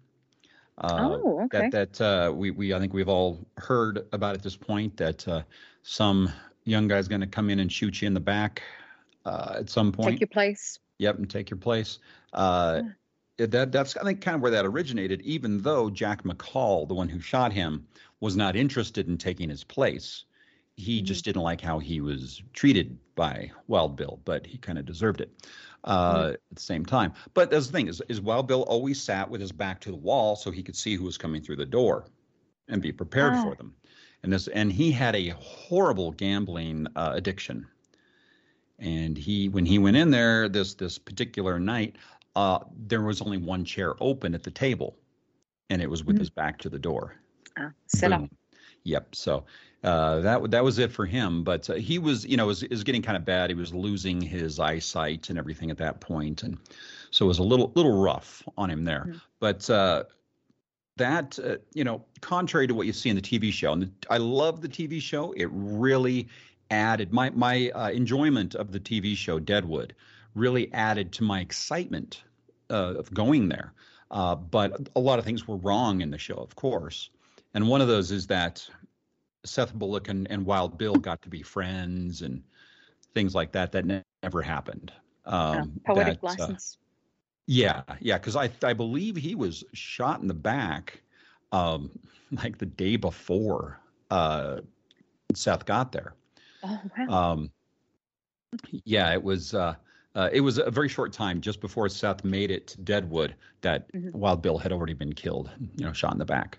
Uh, 0.78 1.20
oh, 1.24 1.42
okay. 1.46 1.70
That 1.70 1.94
that 1.94 2.02
uh, 2.02 2.34
we 2.34 2.52
we 2.52 2.74
I 2.74 2.80
think 2.80 2.94
we've 2.94 3.10
all 3.10 3.40
heard 3.58 4.08
about 4.12 4.36
at 4.36 4.42
this 4.44 4.56
point 4.56 4.98
that 4.98 5.28
uh, 5.28 5.44
some 5.84 6.32
young 6.64 6.88
guy's 6.88 7.08
going 7.08 7.22
to 7.22 7.28
come 7.28 7.50
in 7.50 7.60
and 7.60 7.72
shoot 7.72 8.02
you 8.02 8.08
in 8.08 8.14
the 8.14 8.20
back 8.20 8.64
uh, 9.26 9.56
at 9.60 9.70
some 9.70 9.92
point. 9.92 10.12
Take 10.12 10.22
your 10.22 10.28
place. 10.28 10.80
Yep, 10.98 11.18
and 11.18 11.30
take 11.30 11.50
your 11.50 11.58
place. 11.58 12.00
Uh, 12.34 12.82
yeah. 12.84 12.92
That 13.38 13.72
that's 13.72 13.98
I 13.98 14.04
think 14.04 14.22
kind 14.22 14.36
of 14.36 14.42
where 14.42 14.52
that 14.52 14.66
originated. 14.66 15.22
Even 15.22 15.62
though 15.62 15.90
Jack 15.90 16.24
McCall, 16.24 16.88
the 16.88 16.94
one 16.94 17.10
who 17.10 17.20
shot 17.20 17.52
him, 17.52 17.88
was 18.20 18.36
not 18.36 18.56
interested 18.56 19.08
in 19.08 19.18
taking 19.18 19.50
his 19.50 19.64
place, 19.64 20.26
he 20.76 20.98
mm-hmm. 20.98 21.06
just 21.06 21.26
didn't 21.26 21.42
like 21.42 21.62
how 21.62 21.80
he 21.80 22.02
was 22.02 22.42
treated 22.54 22.98
by 23.16 23.52
Wild 23.68 23.96
Bill, 23.96 24.20
but 24.26 24.46
he 24.46 24.58
kind 24.58 24.78
of 24.78 24.86
deserved 24.86 25.22
it 25.22 25.32
uh, 25.84 26.16
mm-hmm. 26.16 26.30
at 26.34 26.40
the 26.54 26.62
same 26.62 26.86
time. 26.86 27.14
But 27.34 27.50
that's 27.50 27.68
the 27.68 27.72
thing 27.72 27.88
is, 27.88 28.02
is 28.10 28.22
Wild 28.22 28.48
Bill 28.48 28.64
always 28.64 29.02
sat 29.02 29.30
with 29.30 29.42
his 29.42 29.52
back 29.52 29.80
to 29.82 29.92
the 29.92 29.98
wall 29.98 30.36
so 30.36 30.52
he 30.52 30.64
could 30.64 30.76
see 30.76 30.96
who 30.96 31.04
was 31.04 31.18
coming 31.18 31.42
through 31.42 31.58
the 31.58 31.66
door 31.66 32.06
and 32.68 32.82
be 32.82 32.92
prepared 32.92 33.36
for 33.38 33.56
them. 33.56 33.74
And 34.24 34.32
this, 34.32 34.48
and 34.48 34.72
he 34.72 34.92
had 34.92 35.16
a 35.16 35.30
horrible 35.30 36.12
gambling 36.12 36.88
uh, 36.96 37.14
addiction. 37.16 37.68
And 38.78 39.18
he, 39.18 39.50
when 39.50 39.66
he 39.66 39.80
went 39.80 39.98
in 39.98 40.10
there 40.10 40.48
this 40.48 40.74
this 40.76 40.98
particular 40.98 41.60
night, 41.60 41.98
uh, 42.36 42.60
there 42.88 43.02
was 43.02 43.22
only 43.22 43.38
one 43.38 43.66
chair 43.66 43.96
open 44.00 44.34
at 44.34 44.44
the 44.44 44.52
table, 44.52 44.98
and 45.70 45.82
it 45.82 45.90
was 45.90 46.04
with 46.04 46.16
mm-hmm. 46.16 46.22
his 46.22 46.30
back 46.30 46.58
to 46.60 46.70
the 46.70 46.80
door. 46.80 47.16
Uh, 47.60 47.70
set 47.88 48.12
up. 48.12 48.24
Yep. 48.84 49.16
So 49.16 49.46
uh, 49.84 50.22
that 50.22 50.52
that 50.52 50.64
was 50.64 50.80
it 50.80 50.92
for 50.92 51.06
him. 51.06 51.44
But 51.44 51.70
uh, 51.70 51.74
he 51.74 52.00
was, 52.00 52.26
you 52.26 52.38
know, 52.38 52.48
was 52.48 52.64
is 52.64 52.84
getting 52.84 53.02
kind 53.02 53.18
of 53.18 53.26
bad. 53.26 53.50
He 53.50 53.56
was 53.56 53.74
losing 53.74 54.22
his 54.22 54.60
eyesight 54.60 55.30
and 55.30 55.38
everything 55.38 55.72
at 55.72 55.78
that 55.78 56.00
point, 56.00 56.44
and 56.44 56.58
so 57.12 57.26
it 57.26 57.28
was 57.28 57.40
a 57.40 57.44
little 57.44 57.72
little 57.76 58.02
rough 58.02 58.44
on 58.58 58.70
him 58.70 58.84
there. 58.84 59.06
Mm-hmm. 59.08 59.18
But 59.40 59.70
uh, 59.70 60.04
that, 60.98 61.40
uh, 61.40 61.58
you 61.74 61.84
know, 61.84 62.06
contrary 62.22 62.68
to 62.68 62.74
what 62.74 62.86
you 62.86 62.94
see 62.94 63.10
in 63.10 63.16
the 63.16 63.22
TV 63.22 63.52
show, 63.52 63.74
and 63.74 63.84
the, 63.84 63.92
I 64.10 64.18
love 64.18 64.62
the 64.62 64.70
TV 64.70 65.02
show. 65.02 65.32
It 65.34 65.50
really 65.52 66.28
added 66.70 67.12
my 67.12 67.30
my 67.32 67.70
uh, 67.72 67.90
enjoyment 67.90 68.56
of 68.56 68.72
the 68.72 68.80
TV 68.80 69.16
show 69.16 69.40
Deadwood 69.40 69.94
really 70.36 70.72
added 70.74 71.12
to 71.14 71.24
my 71.24 71.42
excitement 71.42 72.24
uh, 72.70 72.96
of 72.98 73.14
going 73.14 73.50
there. 73.50 73.74
but 74.10 74.90
a 74.96 75.00
lot 75.00 75.20
of 75.20 75.26
things 75.26 75.48
were 75.48 75.58
wrong 75.58 76.02
in 76.02 76.12
the 76.12 76.18
show, 76.18 76.36
of 76.36 76.56
course. 76.56 77.10
And 77.54 77.68
one 77.68 77.82
of 77.82 77.88
those 77.88 78.12
is 78.12 78.28
that 78.28 78.68
Seth 79.46 79.74
Bullock 79.74 80.10
and, 80.10 80.30
and 80.30 80.46
Wild 80.46 80.78
Bill 80.78 80.96
got 80.96 81.22
to 81.24 81.30
be 81.30 81.42
friends 81.42 82.22
and 82.22 82.44
things 83.14 83.36
like 83.36 83.52
that. 83.52 83.72
That 83.72 83.86
ne- 83.86 84.04
never 84.24 84.42
happened. 84.42 84.92
Um, 85.26 85.80
yeah, 85.86 85.94
poetic 85.94 86.22
that, 86.22 86.28
uh, 86.28 86.28
license. 86.28 86.78
Uh, 86.78 86.86
yeah, 87.48 87.82
yeah, 88.00 88.18
because 88.18 88.36
I 88.36 88.50
I 88.64 88.74
believe 88.74 89.16
he 89.16 89.36
was 89.36 89.64
shot 89.74 90.22
in 90.22 90.28
the 90.28 90.34
back, 90.34 91.02
um, 91.52 91.92
like 92.32 92.58
the 92.58 92.66
day 92.66 92.96
before 92.96 93.80
uh, 94.10 94.62
Seth 95.34 95.66
got 95.66 95.92
there. 95.92 96.14
Oh 96.64 96.80
wow. 96.98 97.34
Um, 97.34 97.52
yeah, 98.86 99.12
it 99.12 99.22
was. 99.22 99.54
Uh, 99.54 99.76
uh, 100.16 100.30
it 100.32 100.42
was 100.42 100.58
a 100.58 100.70
very 100.70 100.90
short 100.90 101.14
time 101.14 101.42
just 101.42 101.62
before 101.62 101.88
Seth 101.90 102.24
made 102.24 102.52
it 102.52 102.68
to 102.68 102.82
Deadwood 102.82 103.36
that 103.62 103.92
Mhm. 103.94 104.14
Wild 104.14 104.42
Bill 104.42 104.58
had 104.58 104.72
already 104.72 104.94
been 104.94 105.14
killed, 105.14 105.50
you 105.78 105.86
know, 105.86 105.94
shot 105.94 106.14
in 106.14 106.20
the 106.20 106.26
back. 106.26 106.58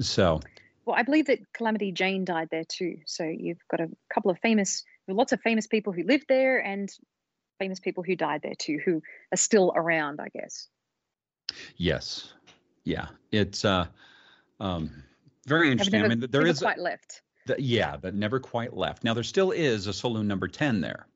So, 0.00 0.40
Well, 0.84 0.96
I 0.96 1.02
believe 1.02 1.26
that 1.26 1.40
Calamity 1.52 1.92
Jane 1.92 2.24
died 2.24 2.48
there 2.50 2.64
too. 2.64 3.00
So 3.04 3.24
you've 3.24 3.60
got 3.70 3.80
a 3.80 3.90
couple 4.08 4.30
of 4.30 4.38
famous, 4.38 4.84
lots 5.06 5.32
of 5.32 5.40
famous 5.42 5.66
people 5.66 5.92
who 5.92 6.02
lived 6.02 6.24
there 6.28 6.64
and 6.64 6.90
famous 7.58 7.78
people 7.78 8.02
who 8.02 8.16
died 8.16 8.40
there 8.42 8.54
too, 8.54 8.78
who 8.82 9.02
are 9.32 9.36
still 9.36 9.72
around, 9.76 10.20
I 10.20 10.28
guess. 10.28 10.68
yes, 11.76 12.32
yeah, 12.84 13.08
it's 13.32 13.64
uh, 13.64 13.86
um, 14.60 15.02
very 15.46 15.70
interesting. 15.70 16.00
never, 16.00 16.12
I 16.12 16.16
mean, 16.16 16.20
there 16.30 16.40
never 16.40 16.50
is, 16.52 16.58
quite 16.58 16.78
left. 16.78 17.22
the, 17.46 17.56
yeah, 17.58 17.96
but 17.96 18.14
never 18.14 18.40
quite 18.40 18.74
left. 18.74 19.04
Now 19.04 19.12
there 19.12 19.22
still 19.22 19.50
is 19.50 19.86
a 19.86 19.92
saloon 19.92 20.26
number 20.26 20.48
ten 20.48 20.80
there. 20.80 21.06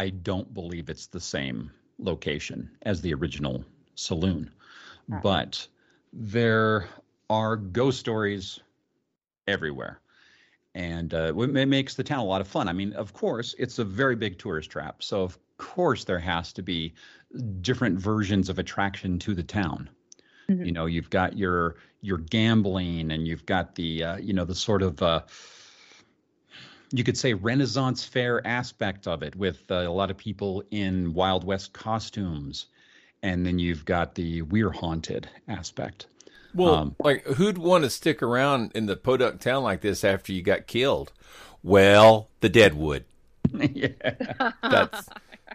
I 0.00 0.08
don't 0.08 0.54
believe 0.54 0.88
it's 0.88 1.08
the 1.08 1.20
same 1.20 1.70
location 1.98 2.70
as 2.82 3.02
the 3.02 3.12
original 3.12 3.62
saloon, 3.96 4.50
Right. 5.08 5.22
but 5.22 5.68
there 6.10 6.88
are 7.28 7.56
ghost 7.56 8.00
stories 8.00 8.60
everywhere. 9.46 10.00
And 10.74 11.12
uh, 11.12 11.34
it 11.36 11.68
makes 11.68 11.96
the 11.96 12.02
town 12.02 12.20
a 12.20 12.24
lot 12.24 12.40
of 12.40 12.48
fun. 12.48 12.66
I 12.66 12.72
mean, 12.72 12.94
of 12.94 13.12
course, 13.12 13.54
it's 13.58 13.78
a 13.78 13.84
very 13.84 14.16
big 14.16 14.38
tourist 14.38 14.70
trap. 14.70 15.02
So, 15.02 15.22
of 15.22 15.38
course, 15.58 16.04
there 16.04 16.18
has 16.18 16.54
to 16.54 16.62
be 16.62 16.94
different 17.60 17.98
versions 17.98 18.48
of 18.48 18.58
attraction 18.58 19.18
to 19.18 19.34
the 19.34 19.42
town. 19.42 19.90
Mhm. 20.48 20.64
You 20.64 20.72
know, 20.72 20.86
you've 20.86 21.10
got 21.10 21.36
your 21.36 21.76
your 22.00 22.18
gambling, 22.18 23.10
and 23.12 23.28
you've 23.28 23.44
got 23.44 23.74
the 23.74 24.02
uh, 24.02 24.16
you 24.16 24.32
know 24.32 24.46
the 24.46 24.54
sort 24.54 24.82
of 24.82 25.02
uh, 25.02 25.22
you 26.92 27.04
could 27.04 27.16
say 27.16 27.34
Renaissance 27.34 28.04
fair 28.04 28.44
aspect 28.46 29.06
of 29.06 29.22
it, 29.22 29.36
with 29.36 29.62
uh, 29.70 29.74
a 29.76 29.90
lot 29.90 30.10
of 30.10 30.16
people 30.16 30.62
in 30.70 31.12
Wild 31.14 31.44
West 31.44 31.72
costumes, 31.72 32.66
and 33.22 33.44
then 33.46 33.58
you've 33.58 33.84
got 33.84 34.14
the 34.14 34.42
we're 34.42 34.70
haunted 34.70 35.28
aspect. 35.48 36.06
Well, 36.54 36.74
Um, 36.74 36.96
like 36.98 37.22
who'd 37.24 37.58
want 37.58 37.84
to 37.84 37.90
stick 37.90 38.22
around 38.22 38.72
in 38.74 38.86
the 38.86 38.96
podunk 38.96 39.40
town 39.40 39.62
like 39.62 39.82
this 39.82 40.02
after 40.02 40.32
you 40.32 40.42
got 40.42 40.66
killed? 40.66 41.12
Well, 41.62 42.28
the 42.40 42.48
Deadwood. 42.48 43.04
yeah. 43.52 43.88
That's 44.62 45.08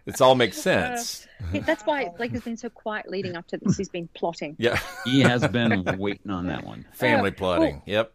it. 0.06 0.22
All 0.22 0.36
makes 0.36 0.58
sense. 0.62 1.28
Yeah, 1.52 1.62
That's 1.62 1.84
why 1.84 2.10
Blake 2.16 2.32
has 2.32 2.44
been 2.44 2.58
so 2.58 2.70
quiet 2.70 3.10
leading 3.10 3.36
up 3.36 3.48
to 3.48 3.58
this. 3.58 3.76
He's 3.76 3.90
been 3.90 4.08
plotting. 4.14 4.56
Yeah, 4.60 4.80
he 5.04 5.22
has 5.22 5.46
been 5.48 5.84
waiting 5.98 6.32
on 6.32 6.48
that 6.48 6.64
one. 6.64 6.86
family 6.94 7.32
Uh, 7.32 7.34
plotting. 7.34 7.82
Yep. 7.86 8.14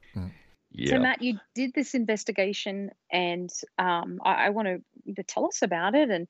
Yeah. 0.73 0.91
So, 0.91 0.99
Matt, 1.00 1.23
you 1.23 1.39
did 1.55 1.73
this 1.75 1.95
investigation, 1.95 2.91
and 3.11 3.50
um, 3.79 4.21
I, 4.25 4.47
I 4.47 4.49
want 4.50 4.83
to 5.17 5.23
tell 5.25 5.47
us 5.47 5.62
about 5.62 5.95
it 5.95 6.11
and 6.11 6.29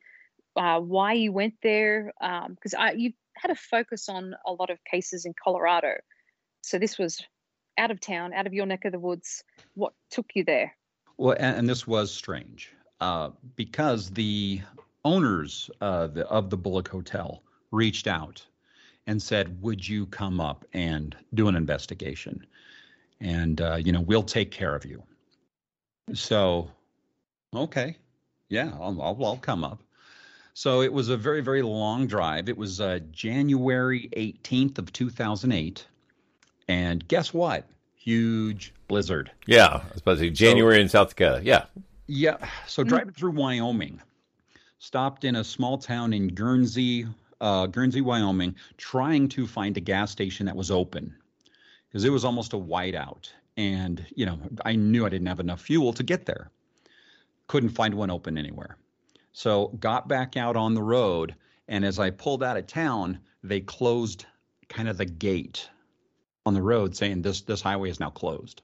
uh, 0.57 0.81
why 0.81 1.13
you 1.13 1.33
went 1.33 1.55
there. 1.63 2.13
Because 2.21 2.75
I 2.75 2.93
you 2.93 3.13
had 3.37 3.51
a 3.51 3.57
focus 3.57 4.09
on 4.09 4.35
a 4.47 4.53
lot 4.53 4.71
of 4.71 4.79
cases 4.85 5.25
in 5.25 5.35
Colorado. 5.43 5.95
So 6.63 6.79
this 6.79 6.99
was 6.99 7.23
out 7.79 7.91
of 7.91 8.01
town, 8.01 8.33
out 8.33 8.47
of 8.47 8.53
your 8.53 8.67
neck 8.67 8.85
of 8.85 8.93
the 8.93 8.99
woods. 8.99 9.43
What 9.75 9.95
took 10.11 10.27
you 10.35 10.45
there? 10.45 10.77
Well, 11.17 11.37
and, 11.39 11.59
and 11.59 11.69
this 11.69 11.87
was 11.87 12.11
strange 12.11 12.73
uh, 13.01 13.31
because 13.57 14.11
the 14.11 14.61
owners 15.05 15.71
uh, 15.81 16.09
the, 16.09 16.27
of 16.29 16.51
the 16.51 16.57
Bullock 16.57 16.89
Hotel 16.89 17.43
reached 17.71 18.07
out 18.07 18.45
and 19.07 19.23
said, 19.23 19.61
"Would 19.63 19.87
you 19.87 20.07
come 20.07 20.41
up 20.41 20.65
and 20.73 21.17
do 21.35 21.49
an 21.49 21.57
investigation? 21.57 22.47
And 23.21 23.61
uh, 23.61 23.77
you 23.77 23.93
know, 23.93 24.01
we'll 24.01 24.23
take 24.23 24.51
care 24.51 24.75
of 24.75 24.85
you." 24.85 25.03
So, 26.15 26.71
okay, 27.55 27.97
yeah, 28.49 28.73
I'll, 28.75 29.01
I'll, 29.01 29.25
I'll 29.25 29.37
come 29.37 29.65
up. 29.65 29.83
So 30.55 30.83
it 30.83 30.93
was 30.93 31.09
a 31.09 31.17
very, 31.17 31.41
very 31.41 31.63
long 31.63 32.07
drive. 32.07 32.49
It 32.49 32.59
was 32.59 32.81
uh, 32.81 32.99
January 33.13 34.11
18th 34.17 34.79
of 34.79 34.93
2008. 34.93 35.87
And 36.69 37.07
guess 37.09 37.33
what? 37.33 37.67
Huge 37.97 38.75
blizzard. 38.89 39.31
Yeah, 39.47 39.67
I 39.67 39.93
was 39.93 40.03
about 40.03 40.15
to 40.15 40.19
say 40.19 40.31
January 40.31 40.81
in 40.81 40.89
South 40.89 41.11
Dakota. 41.11 41.41
Yeah. 41.45 41.65
Yeah. 42.07 42.37
So 42.67 42.83
driving 42.83 43.13
through 43.13 43.33
Wyoming, 43.33 44.01
stopped 44.79 45.25
in 45.25 45.37
a 45.37 45.45
small 45.45 45.79
town 45.79 46.13
in 46.13 46.29
Guernsey, 46.29 47.07
uh, 47.41 47.67
Guernsey, 47.67 48.01
Wyoming, 48.01 48.57
trying 48.77 49.29
to 49.29 49.47
find 49.47 49.77
a 49.77 49.81
gas 49.81 50.11
station 50.11 50.47
that 50.47 50.57
was 50.57 50.71
open 50.71 51.15
because 51.91 52.05
it 52.05 52.11
was 52.11 52.25
almost 52.25 52.53
a 52.53 52.57
whiteout. 52.57 53.31
And, 53.57 54.07
you 54.15 54.25
know, 54.25 54.39
I 54.65 54.77
knew 54.77 55.05
I 55.05 55.09
didn't 55.09 55.27
have 55.27 55.41
enough 55.41 55.63
fuel 55.63 55.93
to 55.95 56.03
get 56.03 56.25
there. 56.25 56.51
Couldn't 57.49 57.71
find 57.71 57.95
one 57.95 58.11
open 58.11 58.39
anywhere. 58.39 58.77
So 59.33 59.69
got 59.81 60.09
back 60.09 60.37
out 60.37 60.57
on 60.57 60.75
the 60.75 60.83
road. 60.83 61.35
And 61.69 61.85
as 61.85 61.99
I 61.99 62.11
pulled 62.11 62.43
out 62.43 62.57
of 62.57 62.67
town, 62.67 63.19
they 63.43 63.61
closed 63.61 64.27
kind 64.69 64.89
of 64.89 64.97
the 64.97 65.05
gate 65.05 65.69
on 66.47 66.55
the 66.55 66.63
road 66.63 66.97
saying 66.97 67.23
this 67.23 67.43
this 67.43 67.61
highway 67.61 67.91
is 67.91 68.01
now 68.01 68.11
closed. 68.11 68.63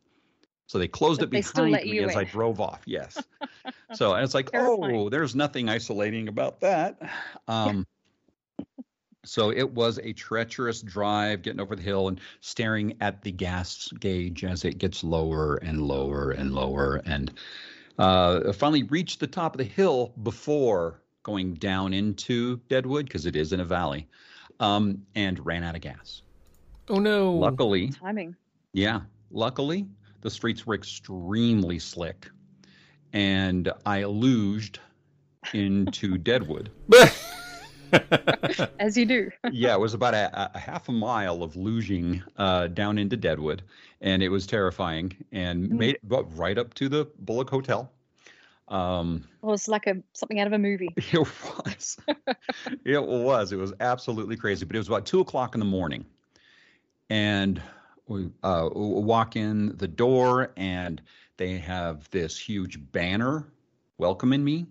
So 0.67 0.79
they 0.79 0.89
closed 0.89 1.21
But 1.21 1.27
it 1.27 1.31
they 1.31 1.41
behind 1.43 1.91
me 1.91 1.99
as 2.01 2.17
I 2.17 2.25
drove 2.25 2.61
off. 2.61 2.83
Yes. 2.87 3.23
so 3.95 4.15
and 4.15 4.25
it's 4.25 4.35
like, 4.35 4.51
Terrifying. 4.51 4.97
oh, 4.97 5.09
there's 5.09 5.35
nothing 5.35 5.69
isolating 5.69 6.29
about 6.29 6.61
that. 6.61 6.99
Um, 7.47 7.87
so 9.27 9.51
it 9.51 9.71
was 9.71 9.99
a 10.03 10.13
treacherous 10.13 10.81
drive, 10.83 11.43
getting 11.43 11.61
over 11.61 11.77
the 11.77 11.83
hill 11.83 12.09
and 12.09 12.21
staring 12.41 12.97
at 13.01 13.23
the 13.23 13.33
gas 13.33 13.91
gauge 14.01 14.45
as 14.45 14.65
it 14.65 14.79
gets 14.79 15.03
lower 15.03 15.57
and 15.57 15.83
lower 15.83 16.31
and 16.31 16.53
lower, 16.53 17.03
and 17.05 17.33
uh, 17.99 18.53
finally 18.53 18.85
reached 18.85 19.21
the 19.21 19.27
top 19.27 19.55
of 19.55 19.59
the 19.59 19.65
hill 19.65 20.13
before 20.23 21.03
going 21.23 21.55
down 21.55 21.93
into 21.93 22.57
Deadwood 22.69 23.07
because 23.07 23.27
it 23.27 23.35
is 23.35 23.53
in 23.53 23.61
a 23.61 23.65
valley, 23.65 24.09
um, 24.61 25.03
and 25.15 25.45
ran 25.45 25.65
out 25.65 25.75
of 25.75 25.81
gas. 25.81 26.23
Oh 26.89 26.99
no. 26.99 27.33
Luckily, 27.33 27.89
Timing. 27.89 28.37
yeah. 28.73 29.01
Luckily, 29.33 29.87
the 30.21 30.31
streets 30.31 30.65
were 30.67 30.75
extremely 30.75 31.81
slick, 31.81 32.31
and 33.13 33.73
I 33.85 34.03
luged 34.03 34.79
into 35.53 36.17
Deadwood. 36.19 36.71
As 38.79 38.97
you 38.97 39.07
do. 39.07 39.31
yeah, 39.53 39.75
it 39.75 39.81
was 39.81 39.95
about 39.95 40.15
a, 40.15 40.51
a 40.55 40.59
half 40.59 40.89
a 40.89 40.93
mile 40.93 41.43
of 41.43 41.55
luging 41.55 42.23
uh, 42.37 42.67
down 42.69 42.99
into 42.99 43.17
Deadwood, 43.17 43.63
and 44.01 44.23
it 44.23 44.29
was 44.29 44.47
terrifying. 44.47 45.13
And 45.33 45.69
Mm. 45.71 45.79
made 45.79 45.95
it 45.95 46.01
right 46.37 46.59
up 46.59 46.75
to 46.75 46.89
the 46.89 47.07
Bullock 47.21 47.51
Hotel. 47.51 47.91
Um, 48.69 49.25
Well, 49.43 49.55
it's 49.55 49.69
like 49.69 49.87
a 49.87 50.03
something 50.13 50.41
out 50.41 50.47
of 50.47 50.53
a 50.53 50.59
movie. 50.59 50.95
it 50.97 51.19
was, 51.19 51.99
it 52.85 53.03
was, 53.03 53.53
it 53.53 53.57
was 53.57 53.73
absolutely 53.81 54.37
crazy. 54.37 54.65
But 54.65 54.77
it 54.77 54.79
was 54.81 54.89
about 54.89 55.07
two 55.07 55.21
o'clock 55.21 55.55
in 55.55 55.61
the 55.61 55.67
morning, 55.67 56.05
and 57.11 57.61
we 58.09 58.31
uh, 58.43 58.69
walk 58.73 59.37
in 59.37 59.77
the 59.77 59.89
door, 59.89 60.53
and 60.57 61.01
they 61.37 61.59
have 61.59 62.09
this 62.11 62.39
huge 62.39 62.79
banner 62.93 63.47
welcoming 63.99 64.45
me, 64.45 64.67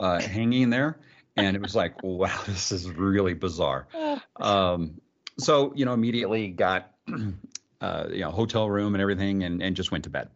uh, 0.00 0.20
hanging 0.20 0.70
there, 0.70 0.98
and 1.36 1.56
it 1.56 1.62
was 1.62 1.74
like, 1.74 1.94
wow, 2.02 2.38
this 2.46 2.72
is 2.72 2.90
really 2.90 3.34
bizarre. 3.34 3.86
Um, 4.40 5.00
so 5.38 5.72
you 5.76 5.84
know, 5.84 5.92
immediately 5.92 6.48
got 6.48 6.92
uh, 7.80 8.06
you 8.10 8.20
know 8.20 8.30
hotel 8.30 8.68
room 8.68 8.94
and 8.94 9.02
everything, 9.02 9.44
and 9.44 9.62
and 9.62 9.76
just 9.76 9.92
went 9.92 10.04
to 10.04 10.10
bed. 10.10 10.30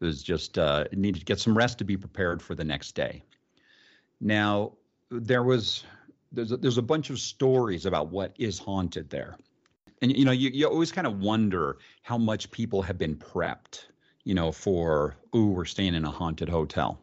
It 0.00 0.04
was 0.04 0.22
just 0.22 0.58
uh, 0.58 0.84
needed 0.92 1.20
to 1.20 1.24
get 1.24 1.40
some 1.40 1.56
rest 1.56 1.78
to 1.78 1.84
be 1.84 1.96
prepared 1.96 2.42
for 2.42 2.54
the 2.54 2.64
next 2.64 2.92
day. 2.92 3.24
Now 4.20 4.72
there 5.10 5.42
was 5.42 5.84
there's 6.32 6.52
a, 6.52 6.56
there's 6.58 6.78
a 6.78 6.82
bunch 6.82 7.10
of 7.10 7.18
stories 7.18 7.86
about 7.86 8.08
what 8.08 8.34
is 8.38 8.58
haunted 8.58 9.10
there, 9.10 9.36
and 10.00 10.16
you 10.16 10.24
know 10.24 10.32
you 10.32 10.50
you 10.50 10.66
always 10.68 10.92
kind 10.92 11.06
of 11.06 11.20
wonder 11.20 11.78
how 12.02 12.18
much 12.18 12.50
people 12.50 12.82
have 12.82 12.98
been 12.98 13.16
prepped, 13.16 13.86
you 14.24 14.34
know, 14.34 14.52
for 14.52 15.16
ooh 15.34 15.46
we're 15.46 15.64
staying 15.64 15.94
in 15.94 16.04
a 16.04 16.10
haunted 16.10 16.48
hotel. 16.48 17.00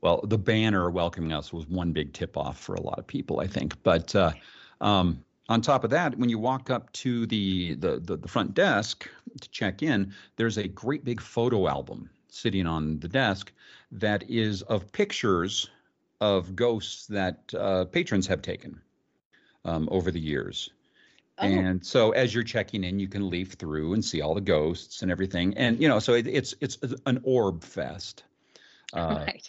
Well, 0.00 0.20
the 0.24 0.38
banner 0.38 0.90
welcoming 0.90 1.32
us 1.32 1.52
was 1.52 1.66
one 1.68 1.92
big 1.92 2.12
tip 2.12 2.36
off 2.36 2.58
for 2.58 2.74
a 2.74 2.80
lot 2.80 2.98
of 2.98 3.06
people, 3.06 3.40
I 3.40 3.46
think. 3.46 3.80
But 3.82 4.14
uh, 4.14 4.32
um, 4.80 5.24
on 5.48 5.60
top 5.60 5.84
of 5.84 5.90
that, 5.90 6.16
when 6.18 6.28
you 6.28 6.38
walk 6.38 6.70
up 6.70 6.92
to 6.92 7.26
the, 7.26 7.74
the, 7.74 7.98
the 8.00 8.16
the 8.16 8.28
front 8.28 8.54
desk 8.54 9.08
to 9.40 9.50
check 9.50 9.82
in, 9.82 10.12
there's 10.36 10.58
a 10.58 10.68
great 10.68 11.04
big 11.04 11.20
photo 11.20 11.68
album 11.68 12.10
sitting 12.28 12.66
on 12.66 12.98
the 13.00 13.08
desk 13.08 13.52
that 13.90 14.28
is 14.28 14.62
of 14.62 14.90
pictures 14.92 15.68
of 16.20 16.54
ghosts 16.56 17.06
that 17.08 17.52
uh, 17.58 17.84
patrons 17.86 18.26
have 18.26 18.42
taken 18.42 18.80
um, 19.64 19.88
over 19.90 20.10
the 20.10 20.20
years. 20.20 20.70
Oh. 21.38 21.44
And 21.44 21.84
so 21.84 22.12
as 22.12 22.34
you're 22.34 22.44
checking 22.44 22.84
in, 22.84 22.98
you 22.98 23.08
can 23.08 23.28
leaf 23.28 23.54
through 23.54 23.94
and 23.94 24.04
see 24.04 24.20
all 24.20 24.34
the 24.34 24.40
ghosts 24.40 25.02
and 25.02 25.10
everything. 25.10 25.56
And 25.56 25.80
you 25.80 25.88
know, 25.88 25.98
so 25.98 26.14
it, 26.14 26.26
it's 26.26 26.54
it's 26.60 26.78
an 27.06 27.20
orb 27.24 27.64
fest 27.64 28.24
uh, 28.96 29.24
right. 29.26 29.48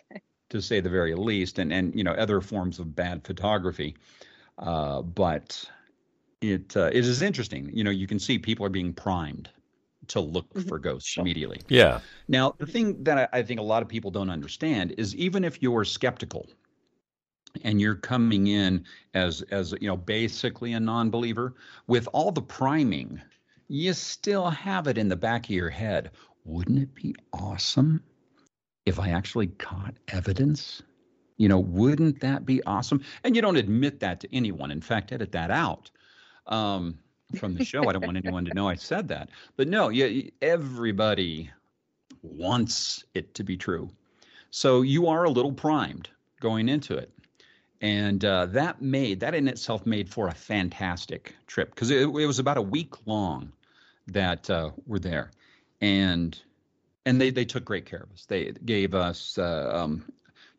to 0.49 0.61
say 0.61 0.79
the 0.79 0.89
very 0.89 1.15
least, 1.15 1.59
and 1.59 1.71
and 1.71 1.95
you 1.95 2.03
know 2.03 2.13
other 2.13 2.41
forms 2.41 2.79
of 2.79 2.95
bad 2.95 3.25
photography. 3.25 3.95
Uh, 4.57 5.01
but 5.01 5.63
it 6.41 6.75
uh, 6.77 6.89
it 6.93 7.05
is 7.05 7.21
interesting. 7.21 7.69
You 7.73 7.83
know, 7.83 7.91
you 7.91 8.07
can 8.07 8.19
see 8.19 8.37
people 8.37 8.65
are 8.65 8.69
being 8.69 8.93
primed 8.93 9.49
to 10.07 10.19
look 10.19 10.45
for 10.67 10.77
ghosts 10.79 11.17
immediately. 11.17 11.61
Yeah. 11.69 12.01
Now, 12.27 12.53
the 12.57 12.65
thing 12.65 13.03
that 13.03 13.17
I, 13.33 13.39
I 13.39 13.41
think 13.41 13.59
a 13.59 13.63
lot 13.63 13.81
of 13.81 13.87
people 13.87 14.11
don't 14.11 14.29
understand 14.29 14.93
is 14.97 15.15
even 15.15 15.43
if 15.45 15.61
you're 15.61 15.85
skeptical 15.85 16.47
and 17.63 17.79
you're 17.79 17.95
coming 17.95 18.47
in 18.47 18.85
as 19.13 19.41
as 19.43 19.73
you 19.79 19.87
know 19.87 19.97
basically 19.97 20.73
a 20.73 20.79
non-believer 20.79 21.53
with 21.87 22.07
all 22.11 22.31
the 22.31 22.41
priming 22.41 23.21
you 23.67 23.93
still 23.93 24.49
have 24.49 24.87
it 24.87 24.97
in 24.97 25.07
the 25.07 25.15
back 25.15 25.45
of 25.45 25.51
your 25.51 25.69
head 25.69 26.11
wouldn't 26.45 26.79
it 26.79 26.93
be 26.95 27.15
awesome 27.31 28.01
if 28.85 28.99
i 28.99 29.09
actually 29.09 29.47
got 29.47 29.93
evidence 30.09 30.81
you 31.37 31.47
know 31.47 31.59
wouldn't 31.59 32.19
that 32.21 32.45
be 32.45 32.63
awesome? 32.63 33.03
And 33.23 33.35
you 33.35 33.41
don't 33.41 33.57
admit 33.57 33.99
that 34.01 34.19
to 34.21 34.35
anyone. 34.35 34.71
In 34.71 34.81
fact 34.81 35.11
edit 35.11 35.31
that 35.31 35.51
out 35.51 35.89
um, 36.47 36.97
from 37.35 37.55
the 37.55 37.65
show. 37.65 37.89
I 37.89 37.93
don't 37.93 38.05
want 38.05 38.17
anyone 38.17 38.45
to 38.45 38.53
know 38.53 38.67
i 38.67 38.75
said 38.75 39.07
that. 39.09 39.29
But 39.57 39.67
no 39.67 39.89
yeah 39.89 40.29
everybody 40.41 41.51
wants 42.21 43.03
it 43.13 43.33
to 43.35 43.43
be 43.43 43.57
true. 43.57 43.89
So 44.51 44.81
you 44.81 45.07
are 45.07 45.23
a 45.23 45.29
little 45.29 45.51
primed 45.51 46.09
going 46.39 46.69
into 46.69 46.95
it. 46.95 47.11
And 47.81 48.23
uh, 48.23 48.45
that 48.47 48.81
made 48.81 49.19
that 49.19 49.35
in 49.35 49.47
itself 49.49 49.85
made 49.85 50.07
for 50.07 50.29
a 50.29 50.33
fantastic 50.33 51.35
trip 51.47 51.75
because 51.75 51.89
it, 51.89 52.03
it, 52.03 52.07
was 52.07 52.39
about 52.39 52.55
a 52.55 52.61
week 52.61 52.93
long 53.05 53.51
that 54.07 54.49
uh, 54.49 54.69
we're 54.85 54.99
there, 54.99 55.31
and 55.81 56.41
and 57.05 57.19
they 57.19 57.29
they 57.29 57.45
took 57.45 57.65
great 57.65 57.85
care 57.85 58.01
of 58.01 58.11
us. 58.11 58.25
They 58.25 58.51
gave 58.65 58.93
us 58.93 59.37
uh, 59.37 59.71
um, 59.73 60.05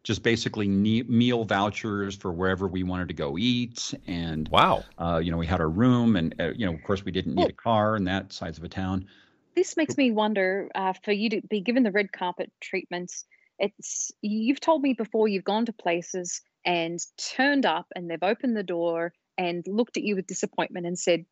just 0.02 0.22
basically 0.22 0.68
meal 0.68 1.44
vouchers 1.44 2.16
for 2.16 2.32
wherever 2.32 2.66
we 2.68 2.82
wanted 2.82 3.08
to 3.08 3.14
go 3.14 3.38
eat, 3.38 3.94
and 4.06 4.48
wow, 4.48 4.84
uh, 4.98 5.20
you 5.22 5.30
know 5.30 5.36
we 5.36 5.46
had 5.46 5.60
our 5.60 5.70
room, 5.70 6.16
and 6.16 6.34
uh, 6.40 6.52
you 6.54 6.66
know 6.66 6.74
of 6.74 6.82
course 6.82 7.04
we 7.04 7.12
didn't 7.12 7.34
need 7.34 7.48
a 7.48 7.52
car 7.52 7.96
in 7.96 8.04
that 8.04 8.32
size 8.32 8.58
of 8.58 8.64
a 8.64 8.68
town. 8.68 9.06
This 9.54 9.76
makes 9.76 9.96
me 9.96 10.10
wonder 10.10 10.68
uh, 10.74 10.94
for 11.04 11.12
you 11.12 11.30
to 11.30 11.40
be 11.42 11.60
given 11.60 11.84
the 11.84 11.92
red 11.92 12.12
carpet 12.12 12.50
treatments. 12.60 13.24
It's 13.58 14.10
you've 14.20 14.60
told 14.60 14.82
me 14.82 14.94
before 14.94 15.28
you've 15.28 15.44
gone 15.44 15.66
to 15.66 15.72
places 15.72 16.42
and 16.64 16.98
turned 17.16 17.66
up 17.66 17.86
and 17.94 18.10
they've 18.10 18.22
opened 18.22 18.56
the 18.56 18.62
door 18.62 19.12
and 19.38 19.64
looked 19.66 19.96
at 19.96 20.02
you 20.02 20.16
with 20.16 20.26
disappointment 20.26 20.86
and 20.86 20.98
said, 20.98 21.24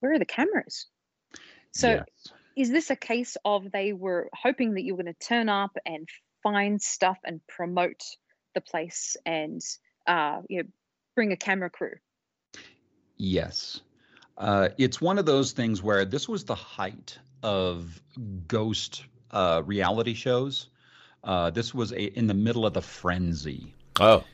Where 0.00 0.12
are 0.12 0.18
the 0.18 0.24
cameras? 0.24 0.86
So 1.72 1.90
yes. 1.90 2.32
Is 2.56 2.70
this 2.70 2.90
a 2.90 2.96
case 2.96 3.36
of 3.44 3.70
they 3.70 3.92
were 3.92 4.28
hoping 4.32 4.74
that 4.74 4.82
you 4.82 4.94
were 4.94 5.02
going 5.02 5.14
to 5.14 5.26
turn 5.26 5.48
up 5.48 5.76
and 5.84 6.08
find 6.42 6.80
stuff 6.80 7.18
and 7.24 7.40
promote 7.48 8.02
the 8.54 8.60
place 8.60 9.16
and 9.26 9.60
uh, 10.06 10.40
you 10.48 10.62
know 10.62 10.68
bring 11.14 11.32
a 11.32 11.36
camera 11.36 11.70
crew? 11.70 11.94
Yes. 13.16 13.80
Uh, 14.36 14.70
it's 14.78 15.00
one 15.00 15.18
of 15.18 15.26
those 15.26 15.52
things 15.52 15.82
where 15.82 16.04
this 16.04 16.28
was 16.28 16.44
the 16.44 16.56
height 16.56 17.18
of 17.42 18.02
ghost 18.48 19.04
uh, 19.30 19.62
reality 19.64 20.14
shows. 20.14 20.68
Uh, 21.22 21.50
this 21.50 21.72
was 21.72 21.92
a, 21.92 22.02
in 22.02 22.26
the 22.26 22.34
middle 22.34 22.66
of 22.66 22.74
the 22.74 22.82
frenzy. 22.82 23.74
Oh 24.00 24.24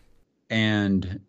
and 0.50 1.20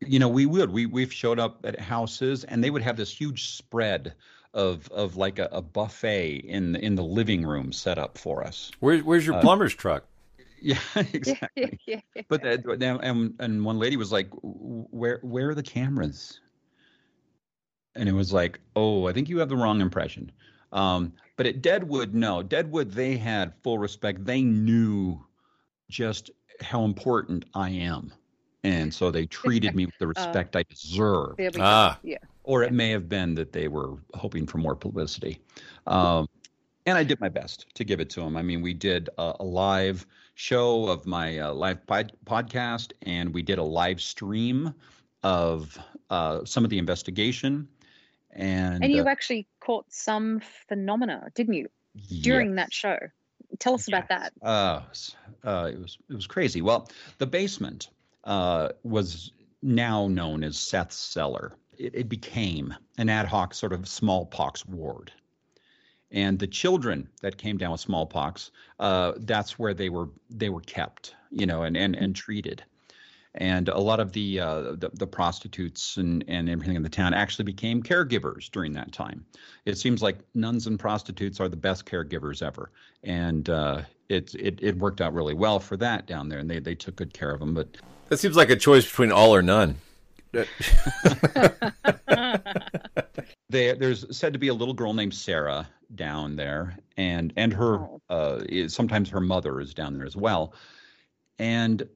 you 0.00 0.18
know 0.18 0.28
we 0.28 0.46
would 0.46 0.72
we 0.72 0.86
we've 0.86 1.12
showed 1.12 1.38
up 1.38 1.64
at 1.64 1.78
houses 1.78 2.44
and 2.44 2.64
they 2.64 2.70
would 2.70 2.82
have 2.82 2.96
this 2.96 3.12
huge 3.12 3.50
spread 3.50 4.14
of 4.54 4.88
of 4.90 5.16
like 5.16 5.38
a, 5.38 5.48
a 5.52 5.60
buffet 5.60 6.36
in 6.36 6.76
in 6.76 6.94
the 6.94 7.02
living 7.02 7.44
room 7.44 7.72
set 7.72 7.98
up 7.98 8.16
for 8.16 8.42
us. 8.42 8.70
Where's 8.80 9.02
where's 9.02 9.26
your 9.26 9.34
uh, 9.36 9.40
plumber's 9.40 9.74
truck? 9.74 10.04
Yeah, 10.64 10.78
exactly. 11.12 11.78
yeah, 11.84 12.00
yeah. 12.16 12.22
But 12.26 12.40
that, 12.40 12.64
and 12.80 13.34
and 13.38 13.64
one 13.66 13.78
lady 13.78 13.98
was 13.98 14.10
like, 14.10 14.28
"Where 14.40 15.18
where 15.22 15.50
are 15.50 15.54
the 15.54 15.62
cameras?" 15.62 16.40
And 17.94 18.08
it 18.08 18.12
was 18.12 18.32
like, 18.32 18.60
"Oh, 18.74 19.06
I 19.06 19.12
think 19.12 19.28
you 19.28 19.40
have 19.40 19.50
the 19.50 19.58
wrong 19.58 19.82
impression." 19.82 20.32
Um, 20.72 21.12
but 21.36 21.44
at 21.44 21.60
Deadwood, 21.60 22.14
no, 22.14 22.42
Deadwood 22.42 22.92
they 22.92 23.18
had 23.18 23.52
full 23.62 23.76
respect. 23.76 24.24
They 24.24 24.40
knew 24.40 25.22
just 25.90 26.30
how 26.62 26.86
important 26.86 27.44
I 27.54 27.68
am 27.68 28.14
and 28.64 28.92
so 28.92 29.10
they 29.10 29.26
treated 29.26 29.76
me 29.76 29.86
with 29.86 29.98
the 29.98 30.06
uh, 30.06 30.08
respect 30.08 30.56
uh, 30.56 30.60
I 30.60 30.62
deserved. 30.64 31.40
Ah, 31.60 31.98
yeah. 32.02 32.18
Or 32.42 32.62
it 32.62 32.72
may 32.72 32.90
have 32.90 33.08
been 33.08 33.34
that 33.36 33.52
they 33.52 33.68
were 33.68 33.94
hoping 34.14 34.46
for 34.46 34.58
more 34.58 34.74
publicity, 34.74 35.40
um, 35.86 36.28
and 36.86 36.98
I 36.98 37.04
did 37.04 37.20
my 37.20 37.28
best 37.28 37.66
to 37.74 37.84
give 37.84 38.00
it 38.00 38.10
to 38.10 38.20
them. 38.20 38.36
I 38.36 38.42
mean, 38.42 38.60
we 38.60 38.74
did 38.74 39.08
a, 39.16 39.34
a 39.40 39.44
live 39.44 40.06
show 40.34 40.88
of 40.88 41.06
my 41.06 41.38
uh, 41.38 41.52
live 41.54 41.86
pod- 41.86 42.12
podcast, 42.26 42.92
and 43.02 43.32
we 43.32 43.42
did 43.42 43.58
a 43.58 43.62
live 43.62 44.00
stream 44.00 44.74
of 45.22 45.78
uh, 46.10 46.44
some 46.44 46.64
of 46.64 46.70
the 46.70 46.78
investigation. 46.78 47.68
And 48.30 48.82
and 48.82 48.92
you 48.92 49.02
uh, 49.02 49.08
actually 49.08 49.46
caught 49.60 49.86
some 49.88 50.40
phenomena, 50.68 51.28
didn't 51.34 51.54
you, 51.54 51.68
during 52.20 52.50
yes. 52.50 52.56
that 52.56 52.72
show? 52.72 52.98
Tell 53.58 53.74
us 53.74 53.88
yes. 53.88 53.88
about 53.88 54.08
that. 54.08 54.32
Uh, 54.42 54.80
uh, 55.48 55.70
it 55.72 55.80
was 55.80 55.98
it 56.10 56.14
was 56.14 56.26
crazy. 56.26 56.60
Well, 56.60 56.88
the 57.18 57.26
basement 57.26 57.88
uh, 58.24 58.70
was 58.82 59.32
now 59.62 60.08
known 60.08 60.44
as 60.44 60.56
Seth's 60.56 60.96
Cellar. 60.96 61.52
It, 61.78 61.94
it 61.94 62.08
became 62.08 62.74
an 62.98 63.08
ad 63.08 63.26
hoc 63.26 63.54
sort 63.54 63.72
of 63.72 63.88
smallpox 63.88 64.66
ward. 64.66 65.12
And 66.10 66.38
the 66.38 66.46
children 66.46 67.08
that 67.22 67.38
came 67.38 67.56
down 67.56 67.72
with 67.72 67.80
smallpox, 67.80 68.50
uh, 68.78 69.12
that's 69.18 69.58
where 69.58 69.74
they 69.74 69.88
were 69.88 70.10
they 70.30 70.48
were 70.48 70.60
kept, 70.60 71.14
you 71.30 71.46
know, 71.46 71.62
and 71.62 71.76
and, 71.76 71.96
and 71.96 72.14
treated 72.14 72.62
and 73.34 73.68
a 73.68 73.78
lot 73.78 73.98
of 74.00 74.12
the, 74.12 74.38
uh, 74.38 74.60
the, 74.76 74.90
the 74.94 75.06
prostitutes 75.06 75.96
and 75.96 76.24
and 76.28 76.48
everything 76.48 76.76
in 76.76 76.82
the 76.82 76.88
town 76.88 77.14
actually 77.14 77.44
became 77.44 77.82
caregivers 77.82 78.50
during 78.50 78.72
that 78.74 78.92
time. 78.92 79.24
It 79.64 79.76
seems 79.76 80.02
like 80.02 80.18
nuns 80.34 80.66
and 80.66 80.78
prostitutes 80.78 81.40
are 81.40 81.48
the 81.48 81.56
best 81.56 81.84
caregivers 81.84 82.42
ever, 82.42 82.70
and 83.02 83.48
uh, 83.48 83.82
it, 84.08 84.34
it 84.34 84.58
it 84.62 84.76
worked 84.78 85.00
out 85.00 85.14
really 85.14 85.34
well 85.34 85.58
for 85.60 85.76
that 85.78 86.06
down 86.06 86.28
there, 86.28 86.38
and 86.38 86.50
they 86.50 86.58
they 86.58 86.74
took 86.74 86.96
good 86.96 87.12
care 87.12 87.30
of 87.30 87.40
them. 87.40 87.54
But 87.54 87.68
that 88.08 88.18
seems 88.18 88.36
like 88.36 88.50
a 88.50 88.56
choice 88.56 88.84
between 88.84 89.12
all 89.12 89.34
or 89.34 89.42
none. 89.42 89.76
they, 93.48 93.72
there's 93.72 94.16
said 94.16 94.32
to 94.32 94.38
be 94.38 94.48
a 94.48 94.54
little 94.54 94.74
girl 94.74 94.92
named 94.92 95.14
Sarah 95.14 95.68
down 95.94 96.36
there, 96.36 96.76
and 96.96 97.32
and 97.36 97.52
her 97.52 97.78
oh. 97.78 98.00
uh, 98.10 98.42
is, 98.48 98.74
sometimes 98.74 99.08
her 99.10 99.20
mother 99.20 99.60
is 99.60 99.74
down 99.74 99.94
there 99.94 100.06
as 100.06 100.16
well, 100.16 100.54
and 101.38 101.88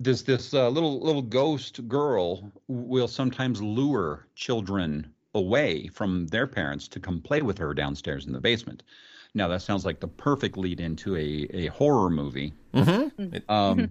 this 0.00 0.22
this 0.22 0.52
uh, 0.52 0.68
little 0.68 1.00
little 1.00 1.22
ghost 1.22 1.86
girl 1.88 2.50
will 2.68 3.08
sometimes 3.08 3.62
lure 3.62 4.26
children 4.34 5.12
away 5.34 5.86
from 5.88 6.26
their 6.28 6.46
parents 6.46 6.88
to 6.88 6.98
come 6.98 7.20
play 7.20 7.42
with 7.42 7.58
her 7.58 7.74
downstairs 7.74 8.26
in 8.26 8.32
the 8.32 8.40
basement. 8.40 8.82
Now 9.36 9.48
that 9.48 9.62
sounds 9.62 9.84
like 9.84 10.00
the 10.00 10.08
perfect 10.08 10.56
lead 10.56 10.80
into 10.80 11.14
a 11.16 11.46
a 11.52 11.66
horror 11.66 12.10
movie. 12.10 12.54
Mm-hmm. 12.74 13.50
Um, 13.50 13.78
mm-hmm. 13.78 13.84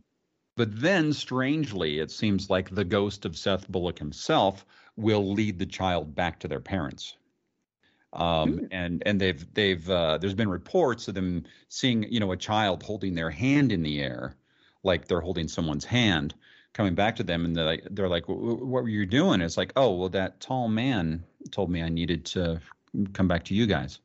But 0.57 0.81
then, 0.81 1.13
strangely, 1.13 1.99
it 1.99 2.11
seems 2.11 2.49
like 2.49 2.73
the 2.73 2.85
ghost 2.85 3.25
of 3.25 3.37
Seth 3.37 3.67
Bullock 3.69 3.99
himself 3.99 4.65
will 4.95 5.33
lead 5.33 5.59
the 5.59 5.65
child 5.65 6.15
back 6.15 6.39
to 6.39 6.47
their 6.47 6.61
parents. 6.61 7.17
Um, 8.13 8.59
mm. 8.59 8.67
and 8.71 9.03
and 9.05 9.19
they've 9.19 9.53
they've 9.53 9.89
uh, 9.89 10.17
there's 10.17 10.33
been 10.33 10.49
reports 10.49 11.07
of 11.07 11.15
them 11.15 11.43
seeing 11.67 12.03
you 12.11 12.19
know 12.19 12.31
a 12.31 12.37
child 12.37 12.81
holding 12.81 13.13
their 13.13 13.29
hand 13.29 13.71
in 13.71 13.83
the 13.83 14.01
air, 14.01 14.35
like 14.83 15.07
they're 15.07 15.21
holding 15.21 15.49
someone's 15.49 15.85
hand, 15.85 16.33
coming 16.73 16.95
back 16.95 17.17
to 17.17 17.23
them, 17.23 17.43
and 17.43 17.55
they're 17.55 17.65
like 17.65 17.83
they're 17.91 18.07
like, 18.07 18.23
what 18.27 18.83
were 18.83 18.89
you 18.89 19.05
doing? 19.05 19.41
It's 19.41 19.57
like, 19.57 19.73
oh 19.75 19.95
well, 19.95 20.09
that 20.09 20.39
tall 20.39 20.69
man 20.69 21.23
told 21.51 21.69
me 21.69 21.83
I 21.83 21.89
needed 21.89 22.25
to 22.27 22.61
come 23.13 23.27
back 23.27 23.43
to 23.45 23.53
you 23.53 23.67
guys. 23.67 23.99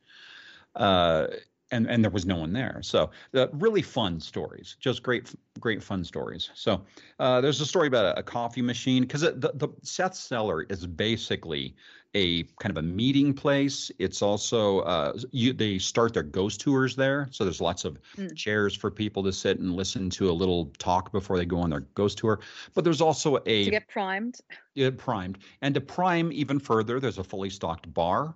Uh, 0.74 1.26
and 1.72 1.88
and 1.88 2.02
there 2.02 2.10
was 2.10 2.26
no 2.26 2.36
one 2.36 2.52
there. 2.52 2.80
So 2.82 3.10
uh, 3.34 3.48
really 3.52 3.82
fun 3.82 4.20
stories, 4.20 4.76
just 4.80 5.02
great 5.02 5.32
great 5.58 5.82
fun 5.82 6.04
stories. 6.04 6.50
So 6.54 6.82
uh, 7.18 7.40
there's 7.40 7.60
a 7.60 7.66
story 7.66 7.86
about 7.86 8.16
a, 8.16 8.20
a 8.20 8.22
coffee 8.22 8.62
machine 8.62 9.02
because 9.02 9.22
the 9.22 9.52
the 9.54 9.68
Seth 9.82 10.14
Cellar 10.14 10.62
is 10.64 10.86
basically 10.86 11.74
a 12.14 12.42
kind 12.60 12.76
of 12.76 12.76
a 12.76 12.82
meeting 12.82 13.32
place. 13.32 13.90
It's 14.00 14.20
also 14.20 14.80
uh, 14.80 15.16
you, 15.30 15.52
they 15.52 15.78
start 15.78 16.12
their 16.14 16.24
ghost 16.24 16.60
tours 16.60 16.96
there, 16.96 17.28
so 17.30 17.44
there's 17.44 17.60
lots 17.60 17.84
of 17.84 17.98
mm. 18.16 18.34
chairs 18.34 18.74
for 18.74 18.90
people 18.90 19.22
to 19.22 19.32
sit 19.32 19.60
and 19.60 19.76
listen 19.76 20.10
to 20.10 20.30
a 20.30 20.32
little 20.32 20.66
talk 20.78 21.12
before 21.12 21.36
they 21.36 21.44
go 21.44 21.60
on 21.60 21.70
their 21.70 21.80
ghost 21.94 22.18
tour. 22.18 22.40
But 22.74 22.82
there's 22.82 23.00
also 23.00 23.38
a 23.46 23.64
to 23.64 23.70
get 23.70 23.88
primed. 23.88 24.40
Yeah, 24.74 24.90
primed, 24.96 25.38
and 25.62 25.74
to 25.74 25.80
prime 25.80 26.32
even 26.32 26.58
further, 26.58 26.98
there's 26.98 27.18
a 27.18 27.24
fully 27.24 27.50
stocked 27.50 27.92
bar 27.92 28.34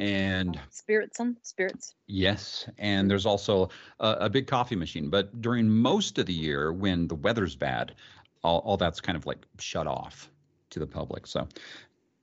and 0.00 0.58
spirits 0.70 1.20
on 1.20 1.36
spirits. 1.42 1.94
Yes 2.06 2.68
and 2.78 3.10
there's 3.10 3.26
also 3.26 3.70
a, 4.00 4.16
a, 4.20 4.30
big 4.30 4.46
coffee 4.46 4.76
machine. 4.76 5.08
But 5.08 5.40
during 5.40 5.68
most 5.68 6.18
of 6.18 6.26
the 6.26 6.32
year 6.32 6.72
when 6.72 7.06
the 7.06 7.14
weather's 7.14 7.54
bad 7.54 7.94
all, 8.42 8.58
all 8.60 8.76
that's 8.76 9.00
kind 9.00 9.16
of 9.16 9.26
like 9.26 9.46
shut 9.58 9.86
off 9.86 10.30
to 10.70 10.78
the 10.78 10.86
public. 10.86 11.26
So 11.26 11.46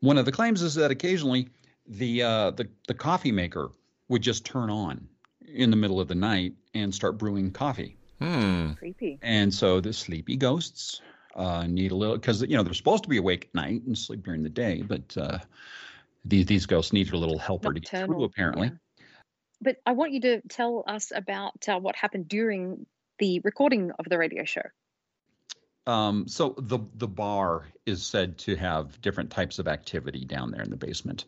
one 0.01 0.17
of 0.17 0.25
the 0.25 0.31
claims 0.31 0.61
is 0.61 0.75
that 0.75 0.91
occasionally 0.91 1.49
the 1.87 2.23
uh, 2.23 2.51
the, 2.51 2.67
the 2.87 2.93
coffee 2.93 3.31
maker 3.31 3.71
would 4.09 4.21
just 4.21 4.45
turn 4.45 4.69
on 4.69 5.07
in 5.47 5.69
the 5.69 5.77
middle 5.77 5.99
of 5.99 6.07
the 6.07 6.15
night 6.15 6.53
and 6.73 6.93
start 6.93 7.17
brewing 7.17 7.51
coffee. 7.51 7.97
Hmm. 8.19 8.73
creepy. 8.73 9.17
And 9.23 9.51
so 9.51 9.81
the 9.81 9.93
sleepy 9.93 10.35
ghosts 10.35 11.01
uh, 11.35 11.65
need 11.65 11.91
a 11.91 11.95
little 11.95 12.15
because 12.15 12.41
you 12.41 12.55
know 12.55 12.63
they're 12.63 12.73
supposed 12.73 13.03
to 13.03 13.09
be 13.09 13.17
awake 13.17 13.45
at 13.45 13.55
night 13.55 13.81
and 13.85 13.97
sleep 13.97 14.23
during 14.23 14.43
the 14.43 14.49
day 14.49 14.81
but 14.81 15.17
uh, 15.17 15.39
these 16.25 16.45
these 16.45 16.65
ghosts 16.65 16.93
need 16.93 17.11
a 17.11 17.17
little 17.17 17.39
helper 17.39 17.73
Nocturnal, 17.73 17.81
to 17.81 17.91
get 17.91 18.05
through, 18.05 18.23
apparently. 18.23 18.67
Yeah. 18.67 19.05
But 19.61 19.77
I 19.85 19.91
want 19.91 20.11
you 20.11 20.21
to 20.21 20.41
tell 20.49 20.83
us 20.87 21.11
about 21.13 21.67
uh, 21.67 21.79
what 21.79 21.95
happened 21.95 22.27
during 22.27 22.85
the 23.19 23.39
recording 23.43 23.91
of 23.99 24.05
the 24.09 24.17
radio 24.17 24.43
show. 24.43 24.63
Um, 25.87 26.27
so 26.27 26.55
the 26.57 26.79
the 26.95 27.07
bar 27.07 27.67
is 27.85 28.05
said 28.05 28.37
to 28.39 28.55
have 28.55 29.01
different 29.01 29.31
types 29.31 29.59
of 29.59 29.67
activity 29.67 30.25
down 30.25 30.51
there 30.51 30.61
in 30.61 30.69
the 30.69 30.77
basement, 30.77 31.25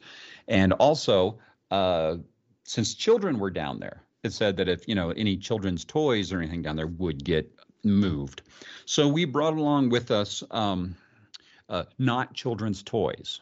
and 0.47 0.73
also 0.73 1.39
uh, 1.71 2.17
since 2.63 2.93
children 2.93 3.39
were 3.39 3.49
down 3.49 3.79
there, 3.79 4.03
it 4.23 4.31
said 4.31 4.57
that 4.57 4.69
if 4.69 4.87
you 4.87 4.95
know 4.95 5.09
any 5.11 5.37
children's 5.37 5.83
toys 5.83 6.31
or 6.31 6.39
anything 6.39 6.61
down 6.61 6.75
there 6.75 6.87
would 6.87 7.23
get 7.23 7.51
moved. 7.83 8.43
So 8.85 9.07
we 9.07 9.25
brought 9.25 9.55
along 9.55 9.89
with 9.89 10.11
us 10.11 10.43
um, 10.51 10.95
uh, 11.69 11.83
not 11.97 12.33
children's 12.33 12.83
toys. 12.83 13.41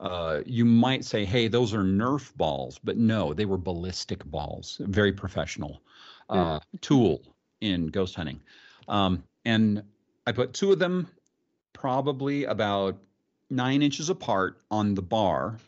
Uh, 0.00 0.40
you 0.44 0.64
might 0.64 1.04
say, 1.04 1.24
hey, 1.24 1.48
those 1.48 1.72
are 1.72 1.82
Nerf 1.82 2.34
balls, 2.36 2.80
but 2.82 2.96
no, 2.96 3.32
they 3.32 3.44
were 3.44 3.56
ballistic 3.56 4.24
balls, 4.24 4.80
very 4.84 5.12
professional 5.12 5.82
uh, 6.28 6.58
mm. 6.58 6.80
tool 6.80 7.22
in 7.60 7.86
ghost 7.86 8.14
hunting. 8.14 8.40
Um, 8.88 9.22
and 9.44 9.82
I 10.26 10.32
put 10.32 10.52
two 10.52 10.72
of 10.72 10.78
them 10.78 11.08
probably 11.72 12.44
about 12.44 12.96
nine 13.50 13.82
inches 13.82 14.10
apart 14.10 14.60
on 14.70 14.94
the 14.94 15.02
bar. 15.02 15.58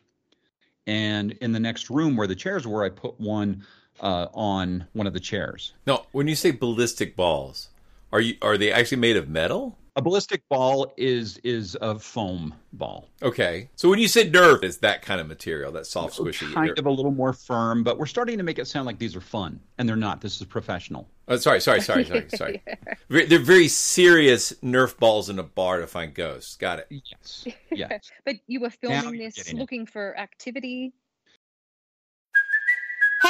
And 0.87 1.33
in 1.41 1.53
the 1.53 1.61
next 1.61 1.91
room 1.91 2.17
where 2.17 2.27
the 2.27 2.35
chairs 2.35 2.67
were, 2.67 2.85
I 2.85 2.89
put 2.89 3.19
one 3.21 3.65
uh, 4.01 4.27
on 4.35 4.87
one 4.93 5.07
of 5.07 5.13
the 5.13 5.21
chairs. 5.21 5.73
No, 5.87 6.07
when 6.13 6.29
you 6.29 6.35
say 6.35 6.51
ballistic 6.51 7.17
balls, 7.17 7.71
are 8.13 8.21
you 8.21 8.37
are 8.43 8.57
they 8.57 8.73
actually 8.73 8.99
made 8.99 9.17
of 9.17 9.29
metal? 9.29 9.79
A 9.97 10.03
ballistic 10.03 10.47
ball 10.51 10.93
is 10.99 11.39
is 11.39 11.75
a 11.81 11.99
foam 11.99 12.55
ball. 12.75 13.09
Okay, 13.23 13.71
so 13.77 13.89
when 13.89 13.99
you 13.99 14.09
said 14.09 14.31
Nerf, 14.31 14.63
it's 14.63 14.77
that 14.79 15.01
kind 15.01 15.23
of 15.23 15.27
material, 15.27 15.73
that 15.73 15.87
soft, 15.87 16.21
oh, 16.21 16.25
squishy, 16.25 16.53
kind 16.53 16.79
of 16.79 16.85
a 16.85 16.91
little 16.91 17.11
more 17.11 17.33
firm. 17.33 17.83
But 17.83 17.99
we're 17.99 18.05
starting 18.05 18.37
to 18.37 18.45
make 18.45 18.59
it 18.59 18.67
sound 18.67 18.85
like 18.85 18.99
these 18.99 19.17
are 19.17 19.23
fun, 19.23 19.59
and 19.79 19.89
they're 19.89 19.97
not. 19.97 20.21
This 20.21 20.39
is 20.39 20.47
professional. 20.47 21.09
Oh, 21.29 21.37
sorry, 21.39 21.63
sorry, 21.63 21.81
sorry, 21.81 22.05
sorry, 22.05 22.29
sorry. 22.29 22.63
They're 23.09 23.39
very 23.39 23.69
serious 23.69 24.53
Nerf 24.63 24.99
balls 24.99 25.31
in 25.31 25.39
a 25.39 25.43
bar 25.43 25.81
to 25.81 25.87
find 25.87 26.13
ghosts. 26.13 26.57
Got 26.57 26.81
it. 26.81 26.87
Yes. 26.91 27.49
Yes. 27.73 28.11
but 28.27 28.37
you 28.47 28.61
were 28.61 28.71
filming 28.71 29.19
this, 29.19 29.53
looking 29.55 29.83
it. 29.83 29.91
for 29.91 30.17
activity 30.19 30.93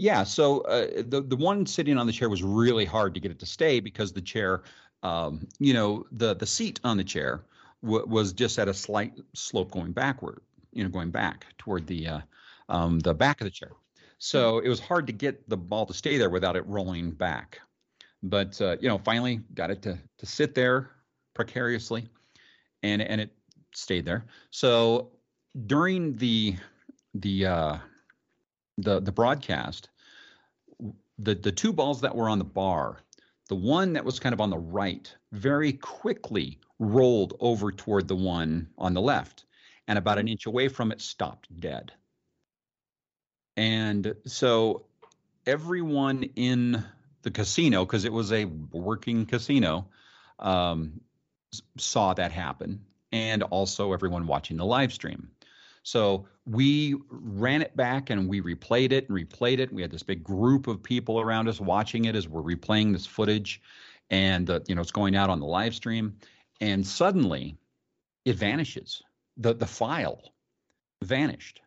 Yeah, 0.00 0.24
so 0.24 0.60
uh, 0.62 1.02
the 1.06 1.20
the 1.20 1.36
one 1.36 1.66
sitting 1.66 1.98
on 1.98 2.06
the 2.06 2.12
chair 2.12 2.30
was 2.30 2.42
really 2.42 2.86
hard 2.86 3.12
to 3.14 3.20
get 3.20 3.30
it 3.30 3.38
to 3.40 3.46
stay 3.46 3.80
because 3.80 4.14
the 4.14 4.22
chair, 4.22 4.62
um, 5.02 5.46
you 5.58 5.74
know, 5.74 6.06
the 6.12 6.34
the 6.34 6.46
seat 6.46 6.80
on 6.84 6.96
the 6.96 7.04
chair 7.04 7.44
w- 7.82 8.06
was 8.06 8.32
just 8.32 8.58
at 8.58 8.66
a 8.66 8.72
slight 8.72 9.12
slope 9.34 9.70
going 9.70 9.92
backward, 9.92 10.40
you 10.72 10.82
know, 10.84 10.88
going 10.88 11.10
back 11.10 11.44
toward 11.58 11.86
the 11.86 12.06
uh, 12.08 12.20
um, 12.70 12.98
the 13.00 13.12
back 13.12 13.42
of 13.42 13.44
the 13.44 13.50
chair. 13.50 13.72
So 14.16 14.60
it 14.60 14.70
was 14.70 14.80
hard 14.80 15.06
to 15.08 15.12
get 15.12 15.46
the 15.50 15.56
ball 15.58 15.84
to 15.84 15.92
stay 15.92 16.16
there 16.16 16.30
without 16.30 16.56
it 16.56 16.66
rolling 16.66 17.10
back. 17.10 17.60
But 18.22 18.60
uh, 18.62 18.78
you 18.80 18.88
know, 18.88 18.98
finally 18.98 19.42
got 19.54 19.70
it 19.70 19.82
to 19.82 19.98
to 20.18 20.26
sit 20.26 20.54
there 20.54 20.92
precariously, 21.34 22.08
and 22.82 23.02
and 23.02 23.20
it 23.20 23.32
stayed 23.74 24.06
there. 24.06 24.26
So 24.50 25.12
during 25.66 26.16
the 26.16 26.56
the 27.14 27.46
uh, 27.46 27.78
the 28.78 29.00
the 29.00 29.12
broadcast, 29.12 29.88
the 31.18 31.34
the 31.34 31.52
two 31.52 31.72
balls 31.72 32.00
that 32.02 32.14
were 32.14 32.28
on 32.28 32.38
the 32.38 32.44
bar, 32.44 32.98
the 33.48 33.54
one 33.56 33.94
that 33.94 34.04
was 34.04 34.20
kind 34.20 34.32
of 34.32 34.40
on 34.40 34.50
the 34.50 34.58
right 34.58 35.14
very 35.32 35.72
quickly 35.72 36.58
rolled 36.78 37.34
over 37.40 37.72
toward 37.72 38.08
the 38.08 38.16
one 38.16 38.68
on 38.78 38.94
the 38.94 39.00
left, 39.00 39.44
and 39.86 39.98
about 39.98 40.18
an 40.18 40.28
inch 40.28 40.46
away 40.46 40.68
from 40.68 40.92
it 40.92 41.00
stopped 41.00 41.48
dead. 41.60 41.92
And 43.56 44.14
so 44.26 44.86
everyone 45.46 46.22
in 46.36 46.82
the 47.22 47.30
casino, 47.30 47.84
because 47.84 48.04
it 48.04 48.12
was 48.12 48.32
a 48.32 48.46
working 48.46 49.26
casino, 49.26 49.88
um, 50.38 51.00
saw 51.76 52.14
that 52.14 52.32
happen, 52.32 52.84
and 53.12 53.42
also 53.42 53.92
everyone 53.92 54.26
watching 54.26 54.56
the 54.56 54.64
live 54.64 54.92
stream. 54.92 55.30
So 55.82 56.28
we 56.50 56.96
ran 57.08 57.62
it 57.62 57.76
back 57.76 58.10
and 58.10 58.28
we 58.28 58.40
replayed 58.40 58.90
it 58.90 59.08
and 59.08 59.16
replayed 59.16 59.60
it. 59.60 59.72
We 59.72 59.82
had 59.82 59.90
this 59.90 60.02
big 60.02 60.24
group 60.24 60.66
of 60.66 60.82
people 60.82 61.20
around 61.20 61.48
us 61.48 61.60
watching 61.60 62.06
it 62.06 62.16
as 62.16 62.28
we're 62.28 62.42
replaying 62.42 62.92
this 62.92 63.06
footage, 63.06 63.62
and 64.10 64.50
uh, 64.50 64.60
you 64.66 64.74
know 64.74 64.80
it's 64.80 64.90
going 64.90 65.14
out 65.14 65.30
on 65.30 65.38
the 65.38 65.46
live 65.46 65.74
stream, 65.74 66.16
and 66.60 66.84
suddenly 66.84 67.56
it 68.24 68.36
vanishes. 68.36 69.02
the 69.36 69.54
The 69.54 69.66
file 69.66 70.32
vanished, 71.02 71.60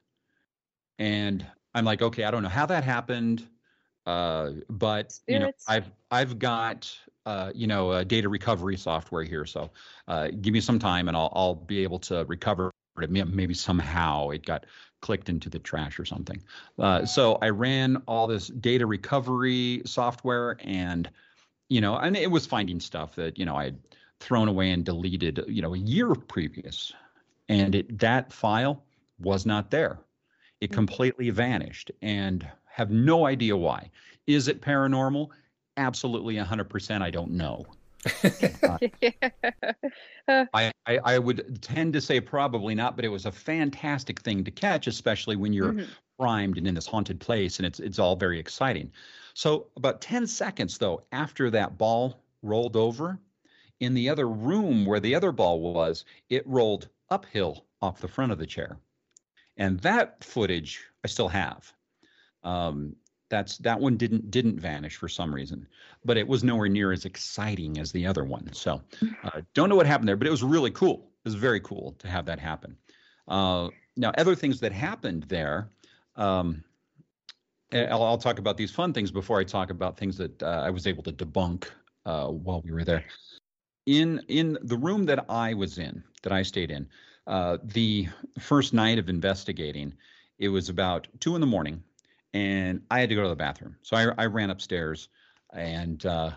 and 1.00 1.46
I'm 1.74 1.86
like, 1.86 2.02
okay, 2.02 2.26
I 2.26 2.32
don't 2.32 2.44
know 2.44 2.50
how 2.50 2.66
that 2.66 2.84
happened, 2.84 3.48
uh, 4.06 4.52
but 4.70 5.14
Spirits. 5.14 5.24
you 5.28 5.40
know, 5.40 5.52
I've 5.78 5.92
I've 6.12 6.40
got 6.40 6.94
uh, 7.26 7.52
you 7.56 7.68
know, 7.68 7.90
uh, 7.90 8.04
data 8.04 8.28
recovery 8.28 8.76
software 8.76 9.24
here. 9.24 9.46
So 9.46 9.72
uh, 10.10 10.28
give 10.42 10.54
me 10.54 10.60
some 10.60 10.78
time 10.78 11.08
and 11.08 11.16
I'll, 11.16 11.32
I'll 11.34 11.56
be 11.56 11.82
able 11.84 12.00
to 12.00 12.26
recover 12.26 12.70
maybe 12.96 13.54
somehow 13.54 14.30
it 14.30 14.46
got 14.46 14.66
clicked 15.02 15.30
into 15.30 15.50
the 15.50 15.60
trash 15.60 16.00
or 16.00 16.06
something. 16.06 16.42
Uh, 16.80 17.06
so 17.06 17.38
I 17.42 17.50
ran 17.50 17.98
all 18.08 18.28
this 18.28 18.48
data 18.48 18.86
recovery 18.86 19.82
software, 19.86 20.58
and 20.62 21.10
you 21.70 21.82
know, 21.82 21.98
and 21.98 22.16
it 22.16 22.32
was 22.32 22.46
finding 22.46 22.80
stuff 22.80 23.16
that 23.16 23.38
you 23.38 23.46
know 23.46 23.56
I 23.56 23.66
had 23.66 23.80
thrown 24.20 24.48
away 24.48 24.72
and 24.72 24.86
deleted, 24.86 25.44
you 25.48 25.62
know, 25.62 25.74
a 25.74 25.78
year 25.78 26.16
previous, 26.16 26.94
and 27.50 27.76
it 27.76 28.00
that 28.00 28.32
file 28.32 28.84
was 29.20 29.46
not 29.46 29.72
there. 29.72 30.00
It 30.62 30.70
hmm. 30.70 30.76
completely 30.76 31.30
vanished, 31.30 31.92
and 32.02 32.48
have 32.66 32.90
no 32.90 33.26
idea 33.26 33.56
why. 33.56 33.92
Is 34.26 34.48
it 34.48 34.62
paranormal? 34.62 35.30
Absolutely, 35.76 36.36
100%. 36.36 37.02
I 37.02 37.10
don't 37.10 37.32
know. 37.32 37.66
I, 40.28 40.72
I, 40.86 41.00
I 41.04 41.20
would 41.20 41.62
tend 41.62 41.94
to 41.94 42.02
say 42.02 42.20
probably 42.20 42.76
not, 42.76 42.96
but 42.96 43.06
it 43.06 43.10
was 43.10 43.26
a 43.26 43.32
fantastic 43.32 44.22
thing 44.22 44.44
to 44.44 44.52
catch, 44.52 44.88
especially 44.88 45.36
when 45.36 45.54
you're 45.54 45.74
mm-hmm. 45.74 45.92
primed 46.20 46.58
and 46.58 46.68
in 46.68 46.76
this 46.76 46.88
haunted 46.88 47.20
place, 47.20 47.60
and 47.60 47.66
it's 47.66 47.80
it's 47.80 48.00
all 48.00 48.16
very 48.16 48.40
exciting. 48.40 48.92
So 49.34 49.68
about 49.76 50.02
ten 50.02 50.28
seconds 50.28 50.78
though 50.78 51.04
after 51.12 51.50
that 51.52 51.78
ball 51.78 52.22
rolled 52.42 52.76
over, 52.76 53.20
in 53.80 53.94
the 53.94 54.10
other 54.10 54.28
room 54.28 54.86
where 54.86 55.00
the 55.00 55.16
other 55.16 55.32
ball 55.32 55.62
was, 55.62 56.06
it 56.30 56.46
rolled 56.48 56.90
uphill 57.10 57.66
off 57.82 58.00
the 58.00 58.08
front 58.08 58.32
of 58.32 58.38
the 58.38 58.48
chair, 58.48 58.78
and 59.58 59.80
that 59.82 60.24
footage 60.24 60.84
I 61.04 61.08
still 61.08 61.30
have. 61.30 61.72
Um, 62.44 62.96
that's 63.34 63.58
that 63.58 63.80
one 63.80 63.98
didn't 63.98 64.30
didn't 64.30 64.60
vanish 64.60 64.96
for 64.96 65.10
some 65.10 65.34
reason, 65.34 65.68
but 66.06 66.18
it 66.18 66.28
was 66.28 66.44
nowhere 66.44 66.70
near 66.70 66.92
as 66.92 67.04
exciting 67.04 67.80
as 67.80 67.92
the 67.92 68.06
other 68.06 68.24
one. 68.24 68.48
So, 68.54 68.82
uh, 69.24 69.42
don't 69.56 69.70
know 69.70 69.76
what 69.76 69.88
happened 69.88 70.08
there, 70.08 70.16
but 70.16 70.28
it 70.28 70.30
was 70.30 70.44
really 70.44 70.70
cool. 70.70 71.10
It 71.26 71.30
was 71.30 71.36
very 71.36 71.60
cool 71.60 71.96
to 71.98 72.08
have 72.08 72.26
that 72.28 72.40
happen. 72.40 72.78
Uh, 73.28 73.70
now, 73.98 74.12
other 74.20 74.36
things 74.36 74.60
that 74.60 74.72
happened 74.72 75.24
there. 75.24 75.70
Um, 76.16 76.64
I'll, 77.72 78.04
I'll, 78.04 78.20
talk 78.20 78.38
about 78.38 78.56
these 78.56 78.70
fun 78.70 78.94
things 78.94 79.10
before 79.10 79.40
I 79.40 79.44
talk 79.44 79.72
about 79.72 79.98
things 79.98 80.16
that 80.18 80.44
uh, 80.44 80.62
I 80.64 80.70
was 80.70 80.86
able 80.86 81.02
to 81.02 81.12
debunk 81.12 81.66
uh, 82.06 82.28
while 82.28 82.62
we 82.62 82.72
were 82.72 82.84
there. 82.84 83.04
In 83.88 84.22
in 84.28 84.60
the 84.62 84.78
room 84.78 85.06
that 85.06 85.26
I 85.28 85.56
was 85.56 85.80
in, 85.80 86.04
that 86.22 86.32
I 86.32 86.44
stayed 86.44 86.70
in, 86.70 86.88
uh, 87.26 87.58
the 87.64 88.10
first 88.40 88.76
night 88.76 89.00
of 89.00 89.10
investigating, 89.10 89.92
it 90.38 90.50
was 90.50 90.70
about 90.70 91.08
two 91.20 91.34
in 91.34 91.42
the 91.42 91.48
morning 91.48 91.84
and 92.34 92.82
I 92.90 93.00
had 93.00 93.10
to 93.10 93.16
go 93.16 93.24
to 93.24 93.30
the 93.30 93.36
bathroom. 93.36 93.76
So 93.84 93.96
I, 93.96 94.12
I 94.18 94.26
ran 94.26 94.50
upstairs, 94.50 95.10
and 95.54 96.04
uh, 96.06 96.32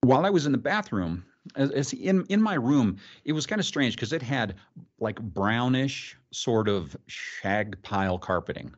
while 0.00 0.24
I 0.24 0.30
was 0.30 0.46
in 0.46 0.52
the 0.52 0.58
bathroom, 0.58 1.24
as, 1.54 1.70
as 1.70 1.92
in 1.92 2.24
in 2.26 2.42
my 2.42 2.54
room, 2.54 2.98
it 3.24 3.32
was 3.32 3.46
kind 3.46 3.60
of 3.60 3.66
strange 3.66 3.94
because 3.94 4.12
it 4.12 4.22
had 4.22 4.54
like 4.98 5.20
brownish 5.20 6.16
sort 6.32 6.68
of 6.68 6.96
shag 7.06 7.82
pile 7.82 8.18
carpeting. 8.18 8.74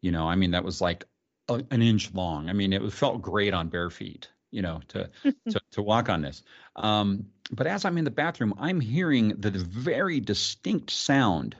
You 0.00 0.12
know, 0.12 0.28
I 0.28 0.36
mean 0.36 0.50
that 0.52 0.64
was 0.64 0.80
like 0.80 1.04
a, 1.48 1.64
an 1.70 1.82
inch 1.82 2.12
long. 2.12 2.48
I 2.48 2.52
mean, 2.52 2.72
it 2.72 2.92
felt 2.92 3.22
great 3.22 3.54
on 3.54 3.68
bare 3.68 3.90
feet. 3.90 4.28
You 4.50 4.60
know, 4.60 4.80
to 4.88 5.10
to, 5.50 5.60
to 5.72 5.82
walk 5.82 6.10
on 6.10 6.20
this. 6.20 6.42
Um, 6.76 7.26
but 7.50 7.66
as 7.66 7.84
I'm 7.84 7.98
in 7.98 8.04
the 8.04 8.10
bathroom, 8.10 8.54
I'm 8.58 8.80
hearing 8.80 9.28
the 9.38 9.50
very 9.50 10.20
distinct 10.20 10.90
sound 10.90 11.56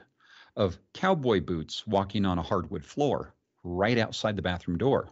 of 0.55 0.77
cowboy 0.93 1.41
boots 1.41 1.87
walking 1.87 2.25
on 2.25 2.37
a 2.37 2.43
hardwood 2.43 2.85
floor 2.85 3.33
right 3.63 3.97
outside 3.97 4.35
the 4.35 4.41
bathroom 4.41 4.77
door. 4.77 5.09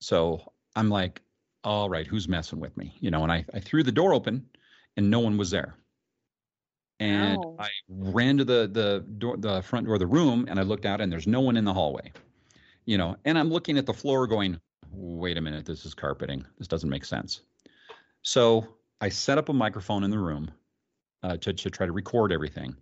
So 0.00 0.52
I'm 0.76 0.88
like, 0.88 1.22
all 1.62 1.88
right, 1.88 2.06
who's 2.06 2.28
messing 2.28 2.60
with 2.60 2.76
me? 2.76 2.96
You 3.00 3.10
know, 3.10 3.22
and 3.22 3.30
I, 3.30 3.44
I 3.52 3.60
threw 3.60 3.82
the 3.82 3.92
door 3.92 4.14
open 4.14 4.48
and 4.96 5.10
no 5.10 5.20
one 5.20 5.36
was 5.36 5.50
there. 5.50 5.76
And 6.98 7.36
Wow. 7.36 7.56
I 7.58 7.68
ran 7.88 8.36
to 8.38 8.44
the 8.44 8.68
the 8.70 9.04
door 9.18 9.36
the 9.38 9.62
front 9.62 9.86
door 9.86 9.94
of 9.94 10.00
the 10.00 10.06
room 10.06 10.46
and 10.48 10.58
I 10.60 10.62
looked 10.62 10.84
out 10.84 11.00
and 11.00 11.10
there's 11.10 11.26
no 11.26 11.40
one 11.40 11.56
in 11.56 11.64
the 11.64 11.72
hallway. 11.72 12.12
You 12.84 12.98
know, 12.98 13.16
and 13.24 13.38
I'm 13.38 13.50
looking 13.50 13.78
at 13.78 13.86
the 13.86 13.94
floor 13.94 14.26
going, 14.26 14.60
wait 14.90 15.38
a 15.38 15.40
minute, 15.40 15.64
this 15.64 15.84
is 15.84 15.94
carpeting. 15.94 16.44
This 16.58 16.68
doesn't 16.68 16.90
make 16.90 17.04
sense. 17.04 17.42
So 18.22 18.66
I 19.00 19.08
set 19.08 19.38
up 19.38 19.48
a 19.48 19.52
microphone 19.52 20.04
in 20.04 20.10
the 20.10 20.18
room 20.18 20.50
uh, 21.22 21.36
to, 21.38 21.52
to 21.52 21.70
try 21.70 21.86
to 21.86 21.92
record 21.92 22.32
everything. 22.32 22.76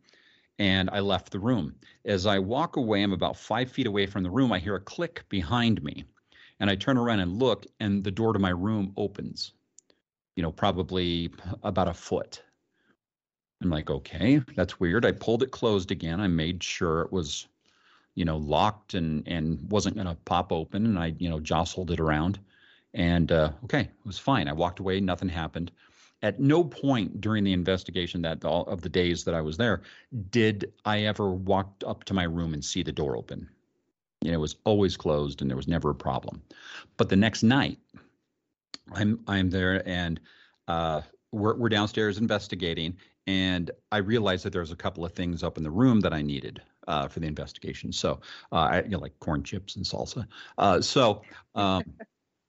And 0.59 0.91
I 0.91 1.01
left 1.01 1.31
the 1.31 1.39
room. 1.39 1.75
As 2.05 2.27
I 2.27 2.39
walk 2.39 2.77
away, 2.77 3.03
I'm 3.03 3.13
about 3.13 3.37
five 3.37 3.71
feet 3.71 3.87
away 3.87 4.07
from 4.07 4.23
the 4.25 4.31
room. 4.31 4.53
I 4.53 4.59
hear 4.59 4.75
a 4.75 4.81
click 4.81 5.25
behind 5.29 5.83
me. 5.83 6.05
And 6.61 6.69
I 6.69 6.75
turn 6.75 6.99
around 6.99 7.21
and 7.21 7.39
look, 7.39 7.67
and 7.79 8.03
the 8.03 8.11
door 8.11 8.33
to 8.33 8.39
my 8.41 8.51
room 8.51 8.93
opens, 8.97 9.53
you 10.35 10.43
know, 10.43 10.51
probably 10.51 11.31
about 11.63 11.87
a 11.87 11.95
foot. 11.95 12.43
I'm 13.63 13.71
like, 13.71 13.91
okay, 13.91 14.41
that's 14.57 14.81
weird. 14.81 15.07
I 15.07 15.13
pulled 15.13 15.43
it 15.43 15.51
closed 15.51 15.91
again. 15.91 16.21
I 16.21 16.27
made 16.29 16.63
sure 16.63 17.03
it 17.03 17.13
was, 17.13 17.47
you 18.15 18.25
know, 18.25 18.37
locked 18.37 18.95
and 18.95 19.27
and 19.27 19.71
wasn't 19.71 19.97
going 19.97 20.07
to 20.07 20.15
pop 20.25 20.53
open. 20.53 20.87
And 20.87 20.99
I, 20.99 21.15
you 21.19 21.29
know, 21.29 21.41
jostled 21.41 21.91
it 21.91 22.01
around. 22.01 22.39
And 22.95 23.31
uh, 23.31 23.53
okay, 23.65 23.81
it 23.81 24.07
was 24.07 24.19
fine. 24.19 24.49
I 24.49 24.53
walked 24.53 24.81
away. 24.81 25.01
Nothing 25.01 25.29
happened. 25.29 25.71
At 26.23 26.41
no 26.41 26.65
point 26.65 27.21
during 27.21 27.45
the 27.45 27.53
investigation 27.53 28.23
that 28.23 28.45
of 28.45 28.81
the 28.83 28.89
days 28.89 29.25
that 29.25 29.35
I 29.35 29.41
was 29.41 29.57
there 29.57 29.83
did 30.31 30.73
I 30.85 31.03
ever 31.03 31.31
walk 31.31 31.83
up 31.87 32.05
to 32.05 32.15
my 32.15 32.25
room 32.25 32.55
and 32.55 32.65
see 32.65 32.83
the 32.83 32.93
door 32.93 33.17
open. 33.17 33.49
It 34.25 34.37
was 34.37 34.57
always 34.65 34.97
closed 34.97 35.41
and 35.41 35.51
there 35.51 35.57
was 35.57 35.69
never 35.69 35.91
a 35.91 35.95
problem. 35.95 36.43
But 36.97 37.09
the 37.09 37.17
next 37.17 37.43
night, 37.45 37.79
I'm 38.93 39.21
I'm 39.29 39.51
there 39.51 39.87
and 39.89 40.21
uh, 40.67 41.03
we're 41.33 41.57
we're 41.57 41.69
downstairs 41.69 42.19
investigating, 42.19 42.97
and 43.27 43.71
I 43.93 43.99
realized 43.99 44.45
that 44.45 44.53
there 44.53 44.63
was 44.63 44.73
a 44.73 44.77
couple 44.77 45.05
of 45.05 45.13
things 45.13 45.43
up 45.43 45.57
in 45.57 45.63
the 45.63 45.71
room 45.71 46.01
that 46.01 46.13
I 46.13 46.23
needed 46.23 46.63
uh, 46.87 47.09
for 47.09 47.21
the 47.21 47.27
investigation. 47.27 47.93
So 47.93 48.21
uh, 48.53 48.57
I 48.57 48.83
you 48.83 48.91
know, 48.91 48.99
like 48.99 49.19
corn 49.21 49.43
chips 49.43 49.77
and 49.77 49.85
salsa. 49.85 50.27
Uh, 50.57 50.81
so 50.81 51.23
um, 51.55 51.85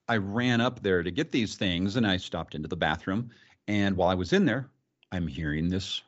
I 0.08 0.18
ran 0.18 0.62
up 0.62 0.82
there 0.82 1.04
to 1.04 1.12
get 1.12 1.32
these 1.32 1.56
things, 1.56 1.96
and 1.98 2.08
I 2.08 2.18
stopped 2.18 2.56
into 2.56 2.68
the 2.68 2.78
bathroom. 2.78 3.30
And 3.68 3.98
while 3.98 4.10
I 4.10 4.16
was 4.16 4.34
in 4.34 4.46
there, 4.46 4.70
I'm 5.12 5.28
hearing 5.28 5.70
this 5.70 6.02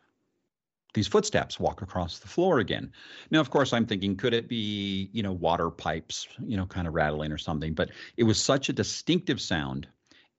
these 0.94 1.08
footsteps 1.08 1.60
walk 1.60 1.82
across 1.82 2.20
the 2.20 2.28
floor 2.28 2.60
again. 2.60 2.92
Now, 3.30 3.40
of 3.40 3.50
course, 3.50 3.72
I'm 3.72 3.86
thinking, 3.86 4.18
could 4.18 4.34
it 4.34 4.50
be, 4.50 5.10
you 5.14 5.24
know, 5.24 5.32
water 5.32 5.70
pipes, 5.70 6.28
you 6.46 6.58
know, 6.58 6.66
kind 6.66 6.86
of 6.86 6.94
rattling 6.94 7.32
or 7.32 7.38
something? 7.38 7.74
But 7.74 7.92
it 8.18 8.24
was 8.24 8.42
such 8.42 8.68
a 8.68 8.74
distinctive 8.74 9.40
sound, 9.40 9.88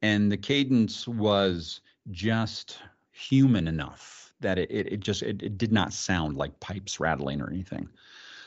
and 0.02 0.30
the 0.30 0.36
cadence 0.36 1.08
was 1.08 1.80
just 2.10 2.78
human 3.12 3.66
enough 3.68 4.32
that 4.40 4.58
it 4.58 4.70
it, 4.70 4.92
it 4.92 5.00
just 5.00 5.22
it, 5.22 5.42
it 5.42 5.56
did 5.56 5.72
not 5.72 5.92
sound 5.92 6.36
like 6.36 6.60
pipes 6.60 7.00
rattling 7.00 7.40
or 7.40 7.48
anything. 7.48 7.88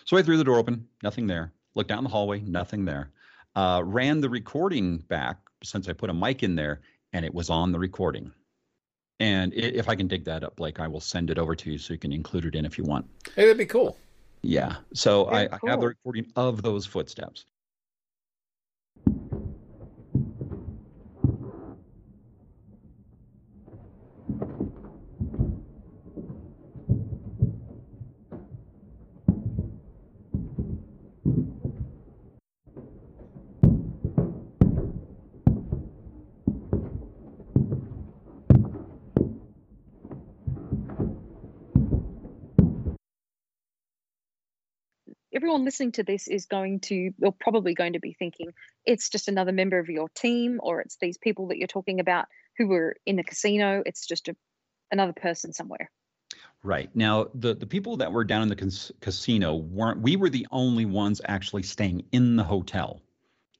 So 0.05 0.17
I 0.17 0.21
threw 0.21 0.37
the 0.37 0.43
door 0.43 0.57
open, 0.57 0.87
nothing 1.01 1.25
there. 1.25 1.51
Looked 1.73 1.89
down 1.89 2.03
the 2.03 2.09
hallway, 2.09 2.41
nothing 2.41 2.85
there. 2.85 3.11
Uh, 3.55 3.81
ran 3.83 4.21
the 4.21 4.29
recording 4.29 4.97
back 4.97 5.39
since 5.63 5.89
I 5.89 5.93
put 5.93 6.09
a 6.09 6.13
mic 6.13 6.43
in 6.43 6.55
there, 6.55 6.81
and 7.13 7.25
it 7.25 7.33
was 7.33 7.49
on 7.49 7.71
the 7.71 7.79
recording. 7.79 8.31
And 9.19 9.53
if 9.53 9.87
I 9.87 9.95
can 9.95 10.07
dig 10.07 10.25
that 10.25 10.43
up, 10.43 10.57
Blake, 10.57 10.79
I 10.79 10.87
will 10.87 10.99
send 10.99 11.29
it 11.29 11.37
over 11.37 11.55
to 11.55 11.71
you 11.71 11.77
so 11.77 11.93
you 11.93 11.99
can 11.99 12.11
include 12.11 12.45
it 12.45 12.55
in 12.55 12.65
if 12.65 12.77
you 12.77 12.83
want. 12.83 13.05
Hey, 13.35 13.43
that'd 13.43 13.57
be 13.57 13.65
cool. 13.65 13.97
Yeah. 14.41 14.75
So 14.93 15.27
I, 15.27 15.47
Very 15.47 15.49
I 15.51 15.69
have 15.69 15.79
the 15.81 15.87
recording 15.87 16.31
of 16.35 16.61
those 16.61 16.85
footsteps. 16.85 17.45
Everyone 45.35 45.65
listening 45.65 45.91
to 45.91 46.03
this 46.03 46.27
is 46.27 46.45
going 46.45 46.79
to 46.79 47.11
or 47.21 47.31
probably 47.31 47.73
going 47.73 47.93
to 47.93 47.99
be 47.99 48.15
thinking 48.17 48.51
it's 48.85 49.09
just 49.09 49.27
another 49.27 49.51
member 49.51 49.77
of 49.77 49.89
your 49.89 50.09
team 50.15 50.59
or 50.63 50.81
it's 50.81 50.97
these 51.01 51.17
people 51.17 51.47
that 51.47 51.57
you're 51.57 51.67
talking 51.67 51.99
about 51.99 52.25
who 52.57 52.67
were 52.67 52.95
in 53.05 53.17
the 53.17 53.23
casino 53.23 53.83
it's 53.85 54.07
just 54.07 54.27
a, 54.29 54.35
another 54.91 55.13
person 55.13 55.53
somewhere 55.53 55.89
Right. 56.63 56.89
Now, 56.95 57.27
the, 57.35 57.53
the 57.53 57.67
people 57.67 57.97
that 57.97 58.11
were 58.11 58.23
down 58.23 58.41
in 58.41 58.49
the 58.49 58.55
cas- 58.55 58.91
casino 58.99 59.55
weren't, 59.55 60.01
we 60.01 60.15
were 60.15 60.31
the 60.31 60.47
only 60.49 60.85
ones 60.85 61.21
actually 61.23 61.61
staying 61.61 62.05
in 62.11 62.37
the 62.37 62.43
hotel 62.43 63.03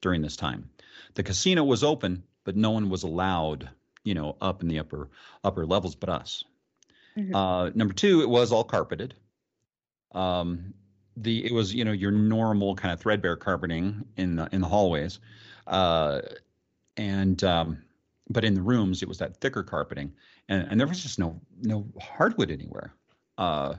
during 0.01 0.23
this 0.23 0.35
time. 0.35 0.71
The 1.13 1.21
casino 1.21 1.63
was 1.63 1.83
open, 1.83 2.23
but 2.43 2.55
no 2.55 2.71
one 2.71 2.89
was 2.89 3.03
allowed, 3.03 3.69
you 4.03 4.15
know, 4.15 4.35
up 4.41 4.63
in 4.63 4.67
the 4.67 4.79
upper 4.79 5.09
upper 5.43 5.67
levels 5.67 5.95
but 5.95 6.09
us. 6.09 6.43
Mhm. 7.15 7.35
Uh, 7.35 7.71
number 7.75 7.93
two, 7.93 8.21
it 8.21 8.29
was 8.29 8.51
all 8.51 8.63
carpeted. 8.63 9.13
Um, 10.11 10.73
the 11.17 11.45
it 11.45 11.51
was 11.51 11.73
you 11.73 11.85
know 11.85 11.91
your 11.91 12.11
normal 12.11 12.75
kind 12.75 12.93
of 12.93 12.99
threadbare 12.99 13.35
carpeting 13.35 14.05
in 14.17 14.35
the 14.35 14.49
in 14.51 14.61
the 14.61 14.67
hallways, 14.67 15.19
uh, 15.67 16.21
and 16.97 17.43
um, 17.43 17.81
but 18.29 18.43
in 18.43 18.53
the 18.53 18.61
rooms 18.61 19.01
it 19.01 19.07
was 19.07 19.17
that 19.19 19.37
thicker 19.37 19.63
carpeting, 19.63 20.11
and, 20.49 20.67
and 20.69 20.79
there 20.79 20.87
was 20.87 21.01
just 21.01 21.19
no 21.19 21.39
no 21.61 21.85
hardwood 21.99 22.51
anywhere, 22.51 22.93
uh, 23.37 23.75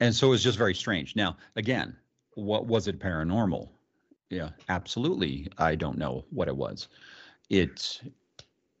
and 0.00 0.14
so 0.14 0.28
it 0.28 0.30
was 0.30 0.42
just 0.42 0.58
very 0.58 0.74
strange. 0.74 1.16
Now 1.16 1.36
again, 1.56 1.96
what 2.34 2.66
was 2.66 2.88
it 2.88 2.98
paranormal? 2.98 3.68
Yeah, 4.30 4.50
absolutely. 4.68 5.48
I 5.58 5.74
don't 5.74 5.98
know 5.98 6.24
what 6.30 6.48
it 6.48 6.56
was. 6.56 6.88
It 7.50 8.00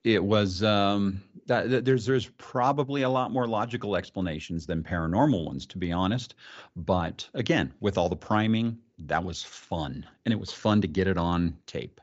it 0.04 0.22
was 0.22 0.62
um, 0.62 1.22
that, 1.46 1.70
that 1.70 1.84
there's 1.84 2.06
there's 2.06 2.26
probably 2.38 3.02
a 3.02 3.08
lot 3.08 3.32
more 3.32 3.48
logical 3.48 3.96
explanations 3.96 4.66
than 4.66 4.82
paranormal 4.82 5.44
ones, 5.46 5.66
to 5.66 5.78
be 5.78 5.90
honest. 5.90 6.34
But 6.76 7.28
again, 7.34 7.72
with 7.80 7.98
all 7.98 8.08
the 8.08 8.16
priming, 8.16 8.78
that 8.98 9.24
was 9.24 9.42
fun, 9.42 10.06
and 10.24 10.32
it 10.32 10.38
was 10.38 10.52
fun 10.52 10.80
to 10.82 10.88
get 10.88 11.08
it 11.08 11.18
on 11.18 11.56
tape 11.66 12.00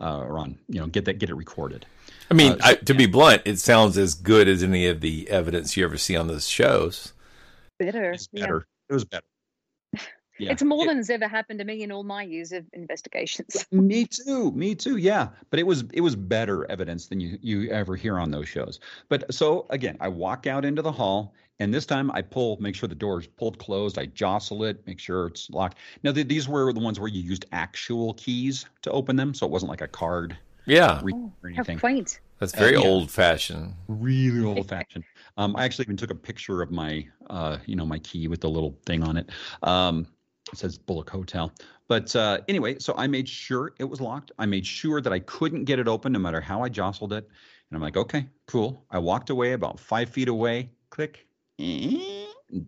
uh, 0.00 0.18
or 0.18 0.38
on 0.38 0.58
you 0.68 0.80
know 0.80 0.86
get 0.86 1.04
that 1.06 1.18
get 1.18 1.30
it 1.30 1.34
recorded. 1.34 1.86
I 2.30 2.34
mean, 2.34 2.52
Uh, 2.52 2.58
I, 2.62 2.74
to 2.74 2.94
be 2.94 3.06
blunt, 3.06 3.42
it 3.44 3.58
sounds 3.58 3.98
as 3.98 4.14
good 4.14 4.46
as 4.46 4.62
any 4.62 4.86
of 4.86 5.00
the 5.00 5.28
evidence 5.30 5.76
you 5.76 5.84
ever 5.84 5.98
see 5.98 6.16
on 6.16 6.28
those 6.28 6.46
shows. 6.46 7.12
better 7.78 8.12
It's 8.12 8.28
yeah. 8.32 8.42
better. 8.42 8.66
It 8.88 8.92
was 8.92 9.04
better. 9.04 9.24
Yeah. 10.40 10.52
it's 10.52 10.62
more 10.62 10.86
than 10.86 10.96
has 10.96 11.10
ever 11.10 11.28
happened 11.28 11.58
to 11.58 11.64
me 11.64 11.82
in 11.82 11.92
all 11.92 12.02
my 12.02 12.22
years 12.22 12.52
of 12.52 12.64
investigations 12.72 13.66
Me 13.72 14.06
too. 14.06 14.50
Me 14.52 14.74
too. 14.74 14.96
Yeah, 14.96 15.28
but 15.50 15.58
it 15.58 15.66
was 15.66 15.84
it 15.92 16.00
was 16.00 16.16
better 16.16 16.70
evidence 16.70 17.06
than 17.06 17.20
you 17.20 17.38
you 17.42 17.70
ever 17.70 17.96
hear 17.96 18.18
on 18.18 18.30
those 18.30 18.48
shows. 18.48 18.80
But 19.08 19.32
so 19.32 19.66
again, 19.70 19.96
I 20.00 20.08
walk 20.08 20.46
out 20.46 20.64
into 20.64 20.82
the 20.82 20.92
hall, 20.92 21.34
and 21.58 21.72
this 21.72 21.86
time 21.86 22.10
I 22.12 22.22
pull, 22.22 22.56
make 22.60 22.74
sure 22.74 22.88
the 22.88 22.94
door 22.94 23.20
is 23.20 23.26
pulled 23.26 23.58
closed. 23.58 23.98
I 23.98 24.06
jostle 24.06 24.64
it, 24.64 24.86
make 24.86 24.98
sure 24.98 25.26
it's 25.26 25.50
locked. 25.50 25.78
Now 26.02 26.12
th- 26.12 26.28
these 26.28 26.48
were 26.48 26.72
the 26.72 26.80
ones 26.80 26.98
where 26.98 27.08
you 27.08 27.22
used 27.22 27.46
actual 27.52 28.14
keys 28.14 28.66
to 28.82 28.90
open 28.90 29.16
them, 29.16 29.34
so 29.34 29.46
it 29.46 29.52
wasn't 29.52 29.70
like 29.70 29.82
a 29.82 29.88
card 29.88 30.36
Yeah, 30.66 31.00
read 31.02 31.14
oh, 31.16 31.32
or 31.42 31.50
how 31.50 31.64
quaint 31.78 32.20
that's 32.38 32.54
very 32.54 32.76
Uh, 32.76 32.80
yeah. 32.80 32.88
old 32.88 33.10
fashioned. 33.10 33.74
Really 33.88 34.44
old 34.44 34.68
fashioned. 34.68 35.04
Um, 35.36 35.54
I 35.56 35.64
actually 35.64 35.84
even 35.84 35.96
took 35.96 36.10
a 36.10 36.14
picture 36.14 36.62
of 36.62 36.70
my, 36.70 37.06
uh, 37.28 37.58
you 37.66 37.76
know, 37.76 37.86
my 37.86 37.98
key 37.98 38.28
with 38.28 38.40
the 38.40 38.48
little 38.50 38.78
thing 38.86 39.02
on 39.02 39.16
it. 39.16 39.30
Um, 39.62 40.06
it 40.52 40.58
says 40.58 40.78
Bullock 40.78 41.10
Hotel. 41.10 41.52
But 41.88 42.14
uh, 42.14 42.40
anyway, 42.48 42.78
so 42.78 42.94
I 42.96 43.06
made 43.06 43.28
sure 43.28 43.74
it 43.78 43.84
was 43.84 44.00
locked. 44.00 44.32
I 44.38 44.46
made 44.46 44.66
sure 44.66 45.00
that 45.00 45.12
I 45.12 45.18
couldn't 45.20 45.64
get 45.64 45.78
it 45.78 45.88
open 45.88 46.12
no 46.12 46.18
matter 46.18 46.40
how 46.40 46.62
I 46.62 46.68
jostled 46.68 47.12
it. 47.12 47.28
And 47.70 47.76
I'm 47.76 47.82
like, 47.82 47.96
okay, 47.96 48.26
cool. 48.46 48.84
I 48.90 48.98
walked 48.98 49.30
away 49.30 49.52
about 49.52 49.78
five 49.78 50.08
feet 50.10 50.28
away. 50.28 50.70
Click. 50.90 51.26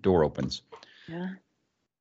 Door 0.00 0.24
opens. 0.24 0.62
yeah 1.08 1.30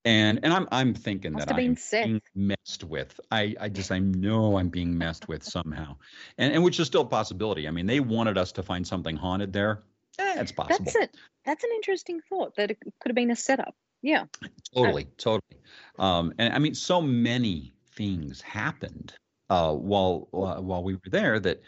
and 0.05 0.39
and 0.43 0.53
I'm 0.53 0.67
I'm 0.71 0.93
thinking 0.93 1.33
Must 1.33 1.47
that 1.47 1.55
I'm 1.55 1.75
Seth. 1.75 2.05
being 2.05 2.21
messed 2.35 2.83
with. 2.83 3.19
I 3.31 3.55
I 3.59 3.69
just 3.69 3.91
I 3.91 3.99
know 3.99 4.57
I'm 4.57 4.69
being 4.69 4.97
messed 4.97 5.27
with 5.27 5.43
somehow, 5.43 5.95
and 6.37 6.53
and 6.53 6.63
which 6.63 6.79
is 6.79 6.87
still 6.87 7.01
a 7.01 7.05
possibility. 7.05 7.67
I 7.67 7.71
mean, 7.71 7.85
they 7.85 7.99
wanted 7.99 8.37
us 8.37 8.51
to 8.53 8.63
find 8.63 8.85
something 8.85 9.15
haunted 9.15 9.53
there. 9.53 9.83
Eh, 10.19 10.41
it's 10.41 10.51
possible. 10.51 10.83
That's 10.85 10.95
it. 10.95 11.17
That's 11.45 11.63
an 11.63 11.69
interesting 11.75 12.21
thought 12.29 12.55
that 12.55 12.71
it 12.71 12.79
could 12.79 13.09
have 13.09 13.15
been 13.15 13.31
a 13.31 13.35
setup. 13.35 13.75
Yeah. 14.01 14.25
Totally, 14.73 15.05
totally. 15.17 15.61
Um, 15.99 16.33
and 16.37 16.53
I 16.53 16.59
mean, 16.59 16.73
so 16.73 17.01
many 17.01 17.73
things 17.93 18.41
happened 18.41 19.13
uh, 19.49 19.73
while 19.73 20.27
while 20.31 20.63
while 20.63 20.83
we 20.83 20.95
were 20.95 21.09
there 21.09 21.39
that 21.39 21.61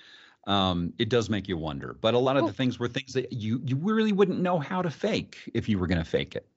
um, 0.48 0.94
it 0.98 1.10
does 1.10 1.30
make 1.30 1.48
you 1.48 1.58
wonder. 1.58 1.96
But 2.00 2.14
a 2.14 2.20
lot 2.20 2.38
of 2.38 2.46
the 2.46 2.54
things 2.54 2.80
were 2.80 2.88
things 2.88 3.14
that 3.14 3.32
you 3.34 3.62
you 3.66 3.76
really 3.76 4.12
wouldn't 4.12 4.40
know 4.40 4.60
how 4.60 4.82
to 4.82 4.90
fake 4.90 5.38
if 5.54 5.70
you 5.70 5.78
were 5.78 5.88
going 5.88 6.04
to 6.04 6.10
fake 6.10 6.36
it. 6.36 6.48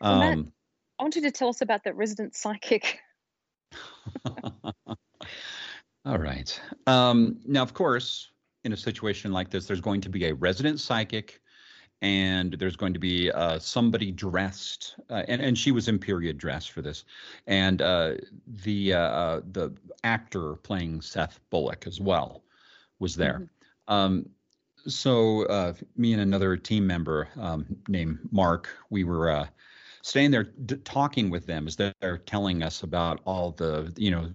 Well, 0.00 0.18
Matt, 0.18 0.32
Um, 0.34 0.52
I 0.98 1.02
want 1.02 1.16
you 1.16 1.22
to 1.22 1.30
tell 1.30 1.48
us 1.48 1.60
about 1.60 1.84
that 1.84 1.96
resident 1.96 2.34
psychic. 2.34 3.00
all 6.04 6.18
right. 6.18 6.60
Um, 6.86 7.40
now, 7.46 7.62
of 7.62 7.74
course, 7.74 8.30
in 8.64 8.72
a 8.72 8.76
situation 8.76 9.32
like 9.32 9.50
this, 9.50 9.66
there's 9.66 9.80
going 9.80 10.00
to 10.02 10.08
be 10.08 10.26
a 10.26 10.34
resident 10.34 10.80
psychic. 10.80 11.40
And 12.02 12.52
there's 12.52 12.76
going 12.76 12.92
to 12.92 12.98
be 12.98 13.30
uh, 13.32 13.58
somebody 13.58 14.12
dressed, 14.12 14.96
uh, 15.08 15.22
and 15.28 15.40
and 15.40 15.56
she 15.56 15.72
was 15.72 15.88
in 15.88 15.98
period 15.98 16.36
dress 16.36 16.66
for 16.66 16.82
this, 16.82 17.04
and 17.46 17.80
uh, 17.80 18.14
the 18.46 18.92
uh, 18.92 18.98
uh, 18.98 19.40
the 19.52 19.74
actor 20.04 20.56
playing 20.56 21.00
Seth 21.00 21.40
Bullock 21.48 21.86
as 21.86 21.98
well 21.98 22.44
was 22.98 23.16
there. 23.16 23.48
Um, 23.88 24.28
so 24.86 25.46
uh, 25.46 25.72
me 25.96 26.12
and 26.12 26.22
another 26.22 26.56
team 26.56 26.86
member 26.86 27.28
um, 27.36 27.66
named 27.88 28.18
Mark, 28.30 28.68
we 28.90 29.04
were 29.04 29.30
uh, 29.30 29.46
staying 30.02 30.30
there 30.30 30.44
d- 30.44 30.76
talking 30.84 31.30
with 31.30 31.46
them 31.46 31.66
as 31.66 31.76
they're 31.76 32.18
telling 32.26 32.62
us 32.62 32.82
about 32.82 33.20
all 33.24 33.52
the 33.52 33.92
you 33.96 34.10
know 34.10 34.32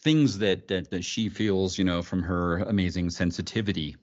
things 0.00 0.38
that, 0.38 0.68
that 0.68 0.90
that 0.90 1.04
she 1.04 1.28
feels 1.28 1.78
you 1.78 1.84
know 1.84 2.02
from 2.02 2.22
her 2.22 2.58
amazing 2.60 3.10
sensitivity, 3.10 3.96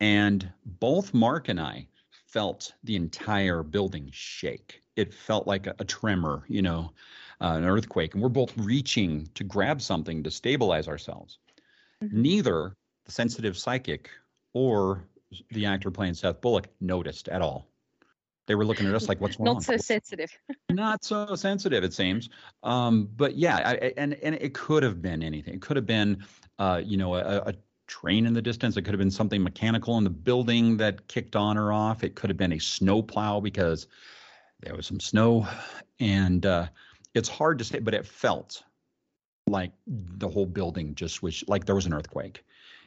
and 0.00 0.50
both 0.64 1.12
Mark 1.12 1.48
and 1.48 1.60
I 1.60 1.86
felt 2.32 2.72
the 2.84 2.96
entire 2.96 3.62
building 3.62 4.08
shake. 4.12 4.80
It 4.96 5.12
felt 5.12 5.46
like 5.46 5.66
a, 5.66 5.74
a 5.78 5.84
tremor, 5.84 6.44
you 6.48 6.62
know, 6.62 6.92
uh, 7.40 7.54
an 7.56 7.64
earthquake, 7.64 8.14
and 8.14 8.22
we're 8.22 8.28
both 8.28 8.56
reaching 8.56 9.26
to 9.34 9.44
grab 9.44 9.80
something 9.82 10.22
to 10.22 10.30
stabilize 10.30 10.88
ourselves. 10.88 11.38
Neither 12.00 12.76
the 13.04 13.12
sensitive 13.12 13.56
psychic 13.56 14.10
or 14.54 15.04
the 15.50 15.66
actor 15.66 15.90
playing 15.90 16.14
Seth 16.14 16.40
Bullock 16.40 16.68
noticed 16.80 17.28
at 17.28 17.42
all. 17.42 17.68
They 18.46 18.54
were 18.54 18.64
looking 18.64 18.86
at 18.86 18.94
us 18.94 19.08
like, 19.08 19.20
"What's 19.20 19.36
wrong?" 19.40 19.54
Not 19.54 19.62
so 19.62 19.76
sensitive. 19.76 20.30
not 20.70 21.04
so 21.04 21.34
sensitive, 21.34 21.84
it 21.84 21.92
seems. 21.94 22.28
Um, 22.62 23.08
but 23.16 23.36
yeah, 23.36 23.56
I, 23.56 23.72
I- 23.72 23.94
and 23.96 24.14
and 24.14 24.34
it 24.36 24.54
could 24.54 24.82
have 24.82 25.00
been 25.02 25.22
anything. 25.22 25.54
It 25.54 25.62
could 25.62 25.76
have 25.76 25.86
been, 25.86 26.24
uh, 26.58 26.80
you 26.84 26.96
know, 26.96 27.14
a, 27.14 27.38
a 27.46 27.54
train 27.92 28.26
in 28.26 28.32
the 28.32 28.42
distance. 28.42 28.76
It 28.76 28.82
could 28.82 28.94
have 28.94 28.98
been 28.98 29.10
something 29.10 29.42
mechanical 29.42 29.98
in 29.98 30.04
the 30.04 30.10
building 30.10 30.76
that 30.78 31.08
kicked 31.08 31.36
on 31.36 31.58
or 31.58 31.72
off. 31.72 32.04
It 32.04 32.14
could 32.14 32.30
have 32.30 32.36
been 32.36 32.52
a 32.52 32.58
snow 32.58 33.02
plow 33.02 33.40
because 33.40 33.86
there 34.60 34.74
was 34.74 34.86
some 34.86 35.00
snow, 35.00 35.46
and 36.00 36.46
uh, 36.46 36.66
it's 37.14 37.28
hard 37.28 37.58
to 37.58 37.64
say, 37.64 37.80
but 37.80 37.94
it 37.94 38.06
felt 38.06 38.62
like 39.46 39.72
the 39.86 40.28
whole 40.28 40.46
building 40.46 40.94
just 40.94 41.22
was 41.22 41.44
like 41.48 41.66
there 41.66 41.74
was 41.74 41.86
an 41.86 41.94
earthquake, 41.94 42.44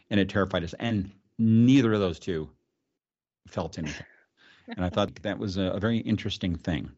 and 0.10 0.20
it 0.20 0.30
terrified 0.30 0.64
us. 0.64 0.74
And 0.80 1.12
neither 1.38 1.93
of 1.93 1.99
those 1.99 2.20
two 2.20 2.49
felt 3.47 3.78
anything 3.78 4.06
and 4.68 4.84
I 4.84 4.89
thought 4.89 5.16
that 5.22 5.38
was 5.38 5.58
a, 5.58 5.64
a 5.64 5.80
very 5.80 5.99
interesting 5.99 6.56
thing. 6.56 6.91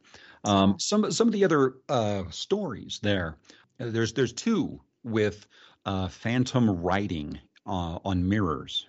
Um, 0.44 0.80
some 0.80 1.12
some 1.12 1.28
of 1.28 1.34
the 1.34 1.44
other 1.44 1.76
uh, 1.90 2.24
stories 2.30 3.00
there, 3.02 3.38
there's 3.78 4.14
there's 4.14 4.34
two 4.34 4.80
with 5.04 5.48
uh, 5.86 6.08
phantom 6.08 6.70
writing 6.70 7.40
uh, 7.68 8.00
on 8.04 8.28
mirrors. 8.28 8.88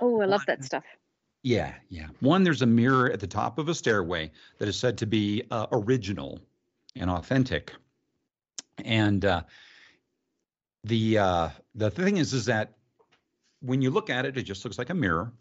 Oh, 0.00 0.20
I 0.20 0.26
love 0.26 0.44
that 0.46 0.64
stuff. 0.64 0.84
Yeah, 1.42 1.74
yeah. 1.88 2.08
One, 2.20 2.42
there's 2.42 2.62
a 2.62 2.66
mirror 2.66 3.10
at 3.10 3.20
the 3.20 3.26
top 3.26 3.58
of 3.58 3.68
a 3.68 3.74
stairway 3.74 4.32
that 4.58 4.68
is 4.68 4.76
said 4.76 4.98
to 4.98 5.06
be 5.06 5.44
uh, 5.50 5.66
original 5.70 6.40
and 6.96 7.08
authentic. 7.08 7.72
And 8.84 9.24
uh, 9.24 9.42
the 10.84 11.18
uh, 11.18 11.48
the 11.74 11.90
thing 11.90 12.16
is, 12.16 12.32
is 12.32 12.46
that 12.46 12.72
when 13.60 13.80
you 13.80 13.90
look 13.90 14.10
at 14.10 14.24
it, 14.26 14.36
it 14.36 14.42
just 14.42 14.64
looks 14.64 14.78
like 14.78 14.90
a 14.90 14.94
mirror. 14.94 15.32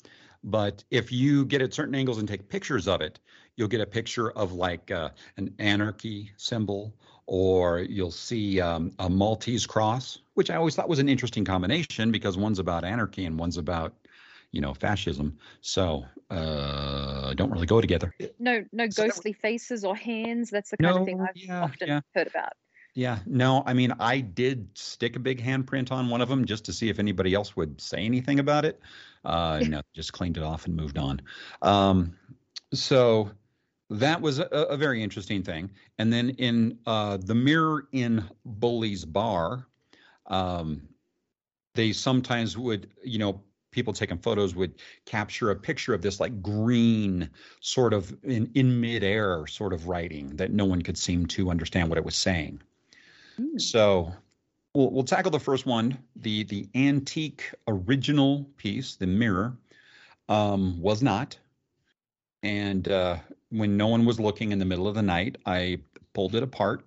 But 0.46 0.84
if 0.92 1.12
you 1.12 1.44
get 1.44 1.64
at 1.64 1.74
certain 1.74 1.96
angles 1.96 2.20
and 2.20 2.28
take 2.28 2.48
pictures 2.48 2.88
of 2.88 3.02
it, 3.02 3.20
you'll 3.56 3.68
get 3.68 3.82
a 3.82 3.86
picture 3.86 4.30
of 4.32 4.54
like 4.54 4.92
uh, 4.92 5.10
an 5.38 5.54
anarchy 5.58 6.32
symbol, 6.38 6.94
or 7.26 7.80
you'll 7.80 8.12
see 8.12 8.62
um, 8.62 8.92
a 9.00 9.10
Maltese 9.10 9.66
cross, 9.66 10.20
which 10.36 10.52
I 10.52 10.56
always 10.56 10.76
thought 10.76 10.88
was 10.88 11.00
an 11.00 11.10
interesting 11.10 11.46
combination 11.46 12.12
because 12.12 12.38
one's 12.38 12.60
about 12.60 12.84
anarchy 12.84 13.26
and 13.26 13.40
one's 13.40 13.58
about, 13.58 13.96
you 14.52 14.62
know, 14.62 14.76
fascism. 14.76 15.40
So 15.62 16.06
uh, 16.30 17.34
don't 17.34 17.50
really 17.50 17.66
go 17.66 17.82
together. 17.82 18.14
No, 18.38 18.64
no 18.72 18.88
ghostly 18.88 19.34
faces 19.34 19.84
or 19.84 19.96
hands. 19.96 20.52
That's 20.52 20.70
the 20.70 20.78
kind 20.78 20.94
No, 20.94 21.00
of 21.00 21.06
thing 21.08 21.22
I've 21.22 21.36
yeah, 21.36 21.64
often 21.64 21.88
yeah. 21.88 22.02
heard 22.14 22.28
about. 22.28 22.54
Yeah, 22.96 23.20
no, 23.26 23.62
I 23.66 23.74
mean, 23.74 23.94
I 24.00 24.22
did 24.22 24.70
stick 24.74 25.18
a 25.18 25.20
big 25.20 25.44
handprint 25.44 25.92
on 25.92 26.10
one 26.10 26.22
of 26.22 26.30
them 26.30 26.46
just 26.46 26.64
to 26.66 26.74
see 26.74 26.88
if 26.88 26.98
anybody 26.98 27.34
else 27.34 27.54
would 27.58 27.80
say 27.82 27.98
anything 27.98 28.40
about 28.40 28.64
it. 28.64 28.80
Uh, 29.26 29.62
no, 29.68 29.82
just 29.94 30.14
cleaned 30.14 30.38
it 30.38 30.44
off 30.44 30.66
and 30.66 30.78
moved 30.78 30.98
on. 30.98 31.22
Um, 31.62 32.16
so 32.74 33.32
that 33.90 34.22
was 34.22 34.40
a, 34.40 34.46
a 34.46 34.78
very 34.78 35.04
interesting 35.04 35.44
thing. 35.44 35.72
And 36.00 36.12
then 36.12 36.30
in 36.32 36.80
uh, 36.86 37.18
the 37.18 37.36
mirror 37.36 37.88
in 37.92 38.24
Bully's 38.46 39.04
bar, 39.04 39.68
um, 40.28 40.88
they 41.74 41.92
sometimes 41.92 42.58
would, 42.58 42.90
you 43.04 43.20
know, 43.20 43.42
people 43.72 43.92
taking 43.92 44.18
photos 44.18 44.56
would 44.56 44.76
capture 45.06 45.52
a 45.52 45.56
picture 45.56 45.94
of 45.94 46.02
this 46.02 46.22
like 46.22 46.42
green 46.42 47.30
sort 47.60 47.92
of 47.92 48.16
in, 48.24 48.50
in 48.56 48.80
midair 48.80 49.46
sort 49.48 49.74
of 49.74 49.90
writing 49.90 50.30
that 50.38 50.54
no 50.54 50.64
one 50.64 50.82
could 50.82 50.98
seem 50.98 51.26
to 51.26 51.50
understand 51.50 51.90
what 51.90 51.98
it 51.98 52.06
was 52.06 52.16
saying. 52.16 52.62
So 53.58 54.14
we'll, 54.74 54.92
we'll 54.92 55.04
tackle 55.04 55.32
the 55.32 55.40
first 55.40 55.66
one. 55.66 55.98
The 56.18 56.44
the 56.44 56.68
antique 56.76 57.54
original 57.68 58.46
piece, 58.58 58.96
the 58.96 59.08
mirror, 59.08 59.58
um, 60.30 60.82
was 60.82 61.02
not. 61.02 61.38
And 62.44 62.88
uh, 62.88 63.18
when 63.50 63.78
no 63.78 63.88
one 63.88 64.06
was 64.06 64.20
looking 64.20 64.52
in 64.52 64.60
the 64.60 64.66
middle 64.66 64.88
of 64.88 64.96
the 64.96 65.02
night, 65.02 65.38
I 65.46 65.80
pulled 66.14 66.36
it 66.36 66.44
apart 66.44 66.86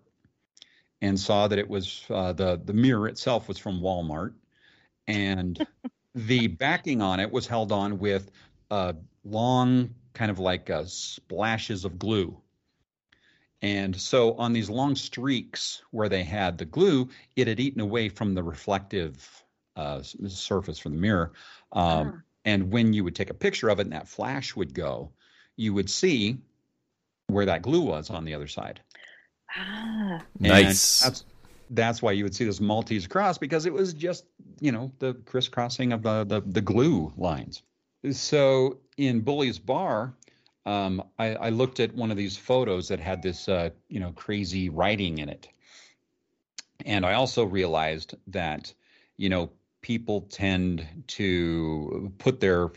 and 1.01 1.19
saw 1.19 1.49
that 1.49 1.59
it 1.59 1.69
was 1.69 2.05
uh, 2.11 2.33
the 2.33 2.61
the 2.65 2.73
mirror 2.73 3.09
itself 3.09 3.49
was 3.49 3.59
from 3.59 3.81
Walmart, 3.81 4.35
and 5.07 5.65
the 6.15 6.49
backing 6.49 7.03
on 7.03 7.21
it 7.21 7.31
was 7.31 7.47
held 7.47 7.73
on 7.73 7.99
with 7.99 8.31
uh, 8.71 8.93
long, 9.25 9.95
kind 10.15 10.31
of 10.31 10.39
like 10.39 10.71
uh, 10.71 10.85
splashes 10.87 11.85
of 11.85 11.99
glue. 11.99 12.37
And 13.63 13.97
so 13.97 14.35
on 14.35 14.53
these 14.53 14.71
long 14.71 14.95
streaks 14.95 15.83
where 15.91 16.09
they 16.09 16.23
had 16.23 16.59
the 16.59 16.65
glue, 16.65 17.09
it 17.35 17.49
had 17.49 17.59
eaten 17.59 17.81
away 17.81 18.09
from 18.09 18.35
the 18.35 18.43
reflective 18.43 19.45
uh, 19.77 20.03
surface 20.03 20.79
from 20.79 20.93
the 20.93 21.01
mirror. 21.01 21.33
Um, 21.73 22.23
And 22.45 22.73
when 22.73 22.93
you 22.93 23.05
would 23.05 23.15
take 23.15 23.31
a 23.31 23.35
picture 23.35 23.69
of 23.69 23.79
it 23.79 23.83
and 23.83 23.93
that 23.93 24.09
flash 24.09 24.57
would 24.57 24.73
go, 24.73 25.11
you 25.57 25.75
would 25.75 25.91
see 25.91 26.39
where 27.27 27.45
that 27.45 27.63
glue 27.63 27.83
was 27.83 28.11
on 28.11 28.25
the 28.25 28.33
other 28.33 28.47
side. 28.47 28.81
Ah. 29.55 30.23
And 30.41 30.49
Nice. 30.49 31.01
That's, 31.01 31.25
that's 31.71 32.01
why 32.01 32.13
you 32.13 32.25
would 32.25 32.35
see 32.35 32.45
this 32.45 32.61
Maltese 32.61 33.07
cross 33.07 33.37
because 33.37 33.67
it 33.67 33.73
was 33.73 33.93
just, 33.93 34.25
you 34.61 34.73
know, 34.73 34.91
the 34.99 35.15
crisscrossing 35.27 35.93
of 35.93 36.03
the, 36.03 36.25
the, 36.25 36.41
the 36.47 36.61
glue 36.61 37.13
lines. 37.19 37.63
So 38.13 38.79
in 38.97 39.21
Bully's 39.21 39.59
Bar, 39.59 40.15
um, 40.69 41.03
I, 41.19 41.35
I 41.35 41.49
looked 41.49 41.81
at 41.81 41.95
one 41.95 42.11
of 42.11 42.19
these 42.19 42.37
photos 42.37 42.89
that 42.89 43.01
had 43.01 43.23
this, 43.23 43.49
uh, 43.49 43.71
you 43.89 44.01
know, 44.01 44.13
crazy 44.13 44.69
writing 44.69 45.17
in 45.17 45.31
it. 45.31 45.49
And 46.85 47.07
I 47.07 47.15
also 47.15 47.45
realized 47.45 48.15
that, 48.27 48.75
you 49.17 49.31
know, 49.31 49.51
people 49.81 50.21
tend 50.21 50.87
to 51.07 52.13
put 52.19 52.41
their 52.41 52.71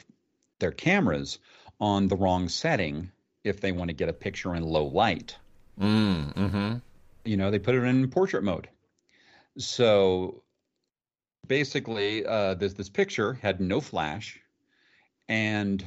their 0.59 0.71
cameras 0.71 1.39
on 1.81 2.07
the 2.07 2.15
wrong 2.15 2.47
setting 2.47 3.11
if 3.43 3.59
they 3.59 3.73
want 3.73 3.89
to 3.89 3.93
get 3.93 4.07
a 4.07 4.13
picture 4.13 4.55
in 4.55 4.63
low 4.63 4.85
light. 4.85 5.35
Mm, 5.77 6.33
mm-hmm. 6.33 6.75
You 7.25 7.37
know, 7.37 7.51
they 7.51 7.59
put 7.59 7.75
it 7.75 7.83
in 7.83 8.09
portrait 8.09 8.43
mode. 8.43 8.69
So 9.57 10.43
basically, 11.45 12.25
uh, 12.25 12.53
this 12.53 12.73
this 12.73 12.89
picture 12.89 13.33
had 13.33 13.59
no 13.59 13.81
flash, 13.81 14.39
and 15.27 15.85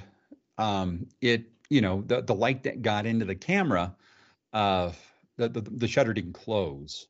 um, 0.58 1.06
it 1.22 1.53
you 1.74 1.80
know 1.80 2.02
the 2.06 2.22
the 2.22 2.34
light 2.34 2.62
that 2.64 2.82
got 2.82 3.06
into 3.06 3.24
the 3.24 3.34
camera, 3.34 3.94
uh, 4.52 4.92
the, 5.36 5.48
the 5.48 5.60
the 5.62 5.88
shutter 5.88 6.14
didn't 6.14 6.34
close 6.34 7.08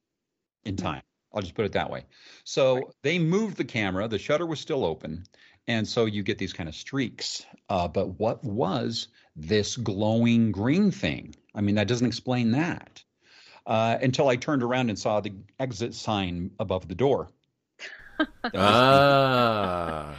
in 0.65 0.77
time. 0.77 1.03
I'll 1.33 1.43
just 1.43 1.55
put 1.55 1.67
it 1.67 1.73
that 1.73 1.91
way. 1.91 2.05
So 2.45 2.93
they 3.03 3.19
moved 3.19 3.57
the 3.57 3.65
camera. 3.65 4.09
The 4.09 4.19
shutter 4.19 4.47
was 4.47 4.61
still 4.61 4.85
open, 4.85 5.25
and 5.67 5.87
so 5.87 6.07
you 6.07 6.23
get 6.23 6.39
these 6.39 6.53
kind 6.53 6.69
of 6.69 6.75
streaks. 6.75 7.45
Uh, 7.69 7.89
but 7.89 8.19
what 8.21 8.43
was 8.45 9.09
this 9.37 9.77
glowing 9.77 10.53
green 10.53 10.91
thing? 10.91 11.35
I 11.55 11.61
mean, 11.61 11.75
that 11.77 11.89
doesn't 11.89 12.07
explain 12.07 12.53
that. 12.53 13.03
uh, 13.67 13.99
until 14.03 14.29
I 14.29 14.37
turned 14.37 14.63
around 14.63 14.91
and 14.91 14.99
saw 14.99 15.21
the 15.21 15.33
exit 15.59 15.95
sign 15.95 16.51
above 16.59 16.89
the 16.89 16.95
door. 16.95 17.31
ah. 18.55 20.15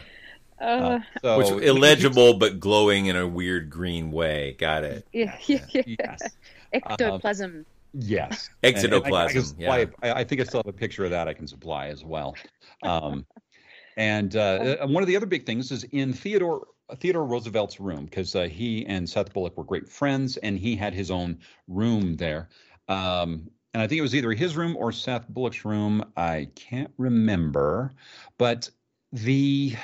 Uh, 0.60 0.99
so 1.22 1.38
Which 1.38 1.49
illegible 1.64 2.36
but 2.36 2.60
glowing 2.60 3.08
in 3.08 3.16
a 3.16 3.28
weird 3.28 3.70
green 3.70 4.12
way. 4.12 4.56
Got 4.58 4.84
it. 4.84 5.08
yeah, 5.12 5.38
yeah, 5.45 5.66
yeah. 5.74 5.84
Yes. 5.86 6.36
Ectoplasm. 6.74 7.66
Yes. 7.93 8.49
Exotoplasm, 8.64 9.56
And 9.58 9.70
I, 9.70 9.76
I, 9.76 9.80
yeah. 9.80 9.86
I, 10.03 10.20
I 10.20 10.24
think 10.24 10.41
I 10.41 10.43
still 10.43 10.60
have 10.60 10.68
a 10.68 10.78
picture 10.78 11.06
of 11.06 11.12
that 11.12 11.28
I 11.28 11.34
can 11.34 11.47
supply 11.47 11.88
as 11.88 12.03
well. 12.03 12.36
Um, 12.84 13.26
and 13.97 14.36
uh, 14.36 14.78
uh, 14.82 14.88
one 14.88 15.01
of 15.03 15.08
the 15.08 15.16
other 15.16 15.26
big 15.26 15.45
things 15.45 15.72
is 15.72 15.84
in 15.91 16.14
Theodore 16.14 16.68
Theodore 16.99 17.26
Roosevelt's 17.26 17.80
room 17.80 18.06
because 18.06 18.36
uh, 18.36 18.43
he 18.43 18.86
and 18.86 19.10
Seth 19.10 19.34
Bullock 19.34 19.58
were 19.58 19.64
great 19.64 19.89
friends, 19.89 20.38
and 20.38 20.58
he 20.58 20.76
had 20.76 20.93
his 20.93 21.10
own 21.10 21.39
room 21.68 22.16
there. 22.16 22.49
Um, 22.88 23.49
and 23.74 23.82
I 23.82 23.88
think 23.88 23.99
it 23.99 24.03
was 24.03 24.14
either 24.14 24.32
his 24.34 24.56
room 24.56 24.78
or 24.78 24.91
Seth 24.91 25.28
Bullock's 25.28 25.66
room. 25.66 26.06
I 26.16 26.47
can't 26.56 26.91
remember, 26.97 27.93
but 28.38 28.70
the 29.12 29.76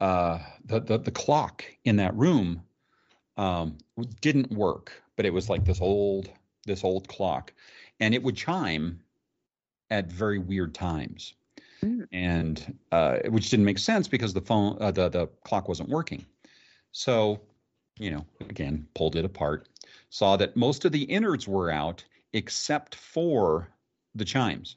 uh, 0.00 0.38
the, 0.64 0.80
the 0.80 0.98
the 0.98 1.10
clock 1.10 1.64
in 1.84 1.96
that 1.96 2.14
room 2.16 2.62
um, 3.36 3.78
didn't 4.20 4.50
work, 4.50 4.92
but 5.16 5.26
it 5.26 5.32
was 5.32 5.48
like 5.48 5.64
this 5.64 5.80
old 5.80 6.30
this 6.66 6.84
old 6.84 7.08
clock, 7.08 7.52
and 8.00 8.14
it 8.14 8.22
would 8.22 8.36
chime 8.36 9.00
at 9.90 10.10
very 10.10 10.38
weird 10.38 10.74
times, 10.74 11.34
and 12.12 12.76
uh, 12.92 13.18
which 13.28 13.50
didn't 13.50 13.64
make 13.64 13.78
sense 13.78 14.08
because 14.08 14.34
the 14.34 14.40
phone 14.40 14.76
uh, 14.80 14.90
the 14.90 15.08
the 15.08 15.26
clock 15.44 15.68
wasn't 15.68 15.88
working. 15.88 16.24
So, 16.92 17.40
you 17.98 18.10
know, 18.10 18.24
again, 18.48 18.86
pulled 18.94 19.16
it 19.16 19.24
apart, 19.24 19.68
saw 20.10 20.36
that 20.36 20.56
most 20.56 20.84
of 20.84 20.92
the 20.92 21.02
innards 21.04 21.46
were 21.46 21.70
out 21.70 22.04
except 22.32 22.94
for 22.94 23.68
the 24.14 24.24
chimes, 24.24 24.76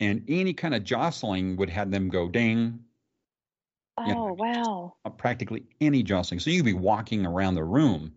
and 0.00 0.24
any 0.28 0.52
kind 0.52 0.74
of 0.74 0.84
jostling 0.84 1.56
would 1.56 1.70
have 1.70 1.90
them 1.90 2.08
go 2.08 2.28
ding, 2.28 2.78
Oh, 3.98 4.04
you 4.04 4.14
know, 4.14 4.32
wow. 4.32 4.96
practically 5.18 5.64
any 5.80 6.02
jostling. 6.02 6.40
So 6.40 6.50
you 6.50 6.58
could 6.58 6.66
be 6.66 6.72
walking 6.72 7.26
around 7.26 7.54
the 7.54 7.64
room 7.64 8.14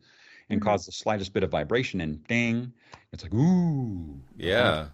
and 0.50 0.60
Mhm. 0.60 0.64
cause 0.64 0.86
the 0.86 0.92
slightest 0.92 1.34
bit 1.34 1.44
of 1.44 1.52
vibration, 1.52 2.02
and 2.02 2.24
ding, 2.28 2.74
it's 3.12 3.24
like 3.24 3.34
ooh, 3.34 4.20
Yeah. 4.38 4.90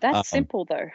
That's 0.00 0.16
Um, 0.18 0.24
simple, 0.28 0.64
though. 0.64 0.90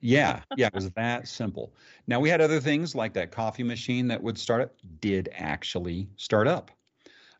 Yeah, 0.00 0.42
yeah, 0.56 0.66
it 0.66 0.74
was 0.74 0.90
that 0.92 1.28
simple. 1.28 1.74
Now 2.06 2.18
we 2.20 2.28
had 2.28 2.40
other 2.40 2.60
things 2.60 2.94
like 2.94 3.12
that 3.14 3.30
coffee 3.30 3.62
machine 3.62 4.08
that 4.08 4.22
would 4.22 4.36
start 4.38 4.62
up 4.62 4.74
did 5.00 5.28
actually 5.32 6.08
start 6.16 6.48
up, 6.48 6.70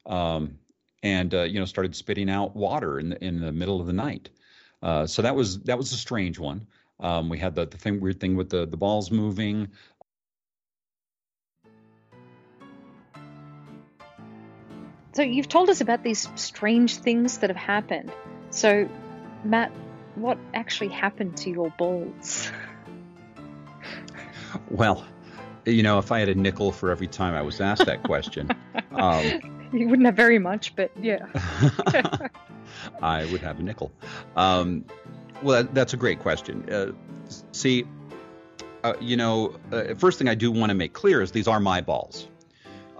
um, 0.06 0.58
and 1.02 1.34
uh, 1.34 1.42
you 1.42 1.58
know 1.58 1.64
started 1.66 1.96
spitting 1.96 2.30
out 2.30 2.54
water 2.56 2.98
in 2.98 3.10
the 3.10 3.24
in 3.24 3.40
the 3.40 3.52
middle 3.52 3.80
of 3.80 3.86
the 3.86 3.92
night. 3.92 4.30
Uh, 4.82 5.06
so 5.06 5.22
that 5.22 5.34
was 5.34 5.60
that 5.62 5.78
was 5.78 5.92
a 5.92 5.96
strange 5.96 6.38
one. 6.38 6.66
Um, 7.00 7.28
we 7.28 7.38
had 7.38 7.54
the 7.54 7.66
the 7.66 7.78
thing 7.78 8.00
weird 8.00 8.20
thing 8.20 8.36
with 8.36 8.50
the 8.50 8.66
the 8.66 8.76
balls 8.76 9.10
moving. 9.10 9.68
So 15.12 15.22
you've 15.22 15.48
told 15.48 15.68
us 15.68 15.80
about 15.80 16.02
these 16.02 16.28
strange 16.36 16.96
things 16.96 17.38
that 17.38 17.50
have 17.50 17.56
happened. 17.56 18.10
So, 18.50 18.88
Matt, 19.44 19.70
what 20.14 20.38
actually 20.54 20.88
happened 20.88 21.36
to 21.38 21.50
your 21.50 21.70
balls? 21.70 22.50
Well, 24.70 25.06
you 25.64 25.82
know, 25.82 25.98
if 25.98 26.12
I 26.12 26.20
had 26.20 26.28
a 26.28 26.34
nickel 26.34 26.72
for 26.72 26.90
every 26.90 27.06
time 27.06 27.34
I 27.34 27.40
was 27.40 27.60
asked 27.60 27.86
that 27.86 28.02
question, 28.02 28.50
um, 28.92 29.40
You 29.72 29.88
wouldn't 29.88 30.04
have 30.04 30.14
very 30.14 30.38
much, 30.38 30.76
but 30.76 30.90
yeah. 31.00 31.26
I 33.02 33.24
would 33.26 33.40
have 33.40 33.58
a 33.58 33.62
nickel. 33.62 33.90
Um, 34.36 34.84
well, 35.42 35.62
that, 35.62 35.74
that's 35.74 35.94
a 35.94 35.96
great 35.96 36.18
question. 36.18 36.68
Uh, 36.70 36.92
see, 37.52 37.86
uh, 38.84 38.94
you 39.00 39.16
know, 39.16 39.56
uh, 39.72 39.94
first 39.94 40.18
thing 40.18 40.28
I 40.28 40.34
do 40.34 40.52
want 40.52 40.70
to 40.70 40.74
make 40.74 40.92
clear 40.92 41.22
is 41.22 41.32
these 41.32 41.48
are 41.48 41.60
my 41.60 41.80
balls. 41.80 42.28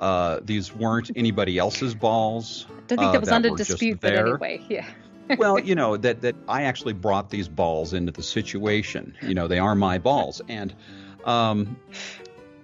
Uh, 0.03 0.41
these 0.43 0.75
weren't 0.75 1.13
anybody 1.15 1.59
else's 1.59 1.95
balls. 1.95 2.67
I 2.69 2.73
don't 2.73 2.89
think 2.89 3.01
uh, 3.03 3.13
that 3.13 3.21
was 3.21 3.29
under 3.29 3.53
were 3.53 3.57
just 3.57 3.71
dispute, 3.71 4.01
but 4.01 4.13
anyway, 4.13 4.61
yeah. 4.69 4.85
well, 5.39 5.61
you 5.61 5.77
know 5.77 5.97
that 5.97 6.23
that 6.23 6.35
I 6.49 6.65
actually 6.65 6.93
brought 6.93 7.31
these 7.31 7.47
balls 7.47 7.93
into 7.93 8.11
the 8.11 8.23
situation. 8.23 9.15
You 9.23 9.35
know, 9.35 9.47
they 9.47 9.61
are 9.61 9.77
my 9.77 9.99
balls, 9.99 10.43
and 10.49 10.75
um, 11.25 11.77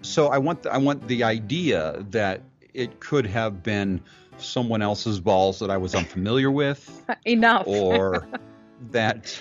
so 0.02 0.26
I 0.26 0.38
want 0.38 0.64
the, 0.64 0.72
I 0.72 0.78
want 0.78 1.06
the 1.06 1.22
idea 1.22 2.04
that 2.10 2.42
it 2.74 2.98
could 2.98 3.24
have 3.26 3.62
been 3.62 4.00
someone 4.38 4.82
else's 4.82 5.20
balls 5.20 5.60
that 5.60 5.70
I 5.70 5.76
was 5.76 5.94
unfamiliar 5.94 6.50
with, 6.50 7.04
Enough. 7.24 7.68
or 7.68 8.26
that 8.90 9.40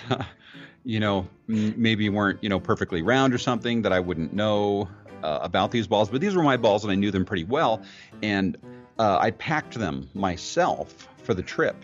you 0.84 1.00
know 1.00 1.26
m- 1.48 1.74
maybe 1.76 2.08
weren't 2.10 2.42
you 2.44 2.48
know 2.48 2.60
perfectly 2.60 3.02
round 3.02 3.34
or 3.34 3.38
something 3.38 3.82
that 3.82 3.92
I 3.92 3.98
wouldn't 3.98 4.32
know 4.32 4.88
uh, 5.22 5.38
about 5.42 5.70
these 5.70 5.86
balls. 5.86 6.08
But 6.08 6.20
these 6.20 6.34
were 6.34 6.42
my 6.42 6.56
balls, 6.56 6.84
and 6.84 6.92
I 6.92 6.96
knew 6.96 7.10
them 7.10 7.24
pretty 7.24 7.44
well, 7.44 7.82
and 8.22 8.56
uh, 8.98 9.18
I 9.20 9.30
packed 9.32 9.74
them 9.74 10.08
myself 10.14 11.08
for 11.22 11.34
the 11.34 11.42
trip. 11.42 11.76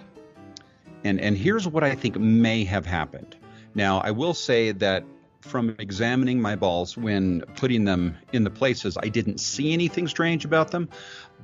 And 1.04 1.20
and 1.20 1.36
here's 1.36 1.68
what 1.68 1.84
I 1.84 1.94
think 1.94 2.18
may 2.18 2.64
have 2.64 2.86
happened. 2.86 3.36
Now, 3.74 3.98
I 4.00 4.10
will 4.12 4.34
say 4.34 4.72
that 4.72 5.04
from 5.40 5.76
examining 5.78 6.40
my 6.40 6.56
balls 6.56 6.96
when 6.96 7.42
putting 7.56 7.84
them 7.84 8.16
in 8.32 8.44
the 8.44 8.50
places, 8.50 8.96
I 8.96 9.08
didn't 9.08 9.38
see 9.38 9.72
anything 9.74 10.08
strange 10.08 10.44
about 10.44 10.70
them. 10.70 10.88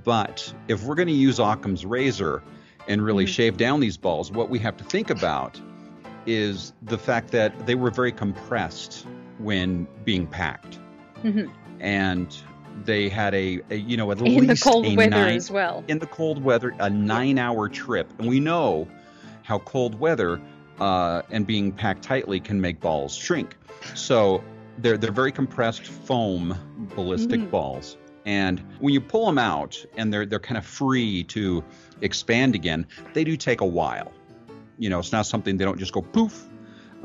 But 0.05 0.53
if 0.69 0.85
we're 0.85 0.95
going 0.95 1.09
to 1.09 1.15
use 1.15 1.39
Occam's 1.39 1.85
razor 1.85 2.43
and 2.89 3.03
really 3.03 3.27
shave 3.27 3.59
down 3.59 3.81
these 3.81 3.99
balls, 3.99 4.33
what 4.33 4.49
we 4.49 4.59
have 4.61 4.77
to 4.79 4.85
think 4.85 5.11
about 5.11 5.61
is 6.25 6.73
the 6.83 6.97
fact 6.97 7.33
that 7.33 7.67
they 7.67 7.75
were 7.75 7.91
very 7.91 8.13
compressed 8.13 9.07
when 9.39 9.87
being 10.05 10.27
packed, 10.27 10.79
Mhm. 11.23 11.51
And 11.81 12.37
they 12.85 13.09
had 13.09 13.35
a, 13.35 13.61
a 13.71 13.77
you 13.77 13.97
know 13.97 14.11
at 14.13 14.21
In 14.21 14.47
the 14.47 14.57
cold 14.63 14.87
a 14.87 14.95
weather 14.97 15.11
nine, 15.11 15.37
as 15.37 15.51
well. 15.51 15.85
in 15.89 15.99
the 15.99 16.07
cold 16.07 16.43
weather, 16.43 16.75
a 16.79 16.89
nine-hour 16.89 17.69
trip, 17.69 18.13
and 18.19 18.29
we 18.29 18.41
know 18.41 18.87
how 19.43 19.59
cold 19.61 19.99
weather 19.99 20.41
uh, 20.79 21.23
and 21.31 21.47
being 21.47 21.73
packed 21.73 22.03
tightly 22.03 22.41
can 22.41 22.61
make 22.61 22.81
balls 22.81 23.15
shrink. 23.15 23.57
So 23.95 24.43
they're 24.79 24.97
they're 24.97 25.13
very 25.13 25.33
compressed 25.33 25.83
foam 25.83 26.55
ballistic 26.95 27.41
Mhm. 27.41 27.51
balls, 27.51 27.97
and 28.25 28.63
when 28.79 28.95
you 28.95 29.01
pull 29.01 29.27
them 29.27 29.39
out 29.39 29.85
and 29.97 30.13
they're 30.13 30.25
they're 30.27 30.39
kind 30.39 30.57
of 30.59 30.65
free 30.65 31.25
to 31.25 31.65
expand 32.03 32.55
again, 32.55 32.87
they 33.15 33.25
do 33.25 33.37
take 33.37 33.61
a 33.61 33.67
while. 33.67 34.13
You 34.79 34.89
know, 34.89 34.99
it's 35.01 35.13
not 35.13 35.27
something 35.27 35.57
they 35.59 35.65
don't 35.65 35.79
just 35.79 35.93
go 35.93 36.01
poof 36.01 36.47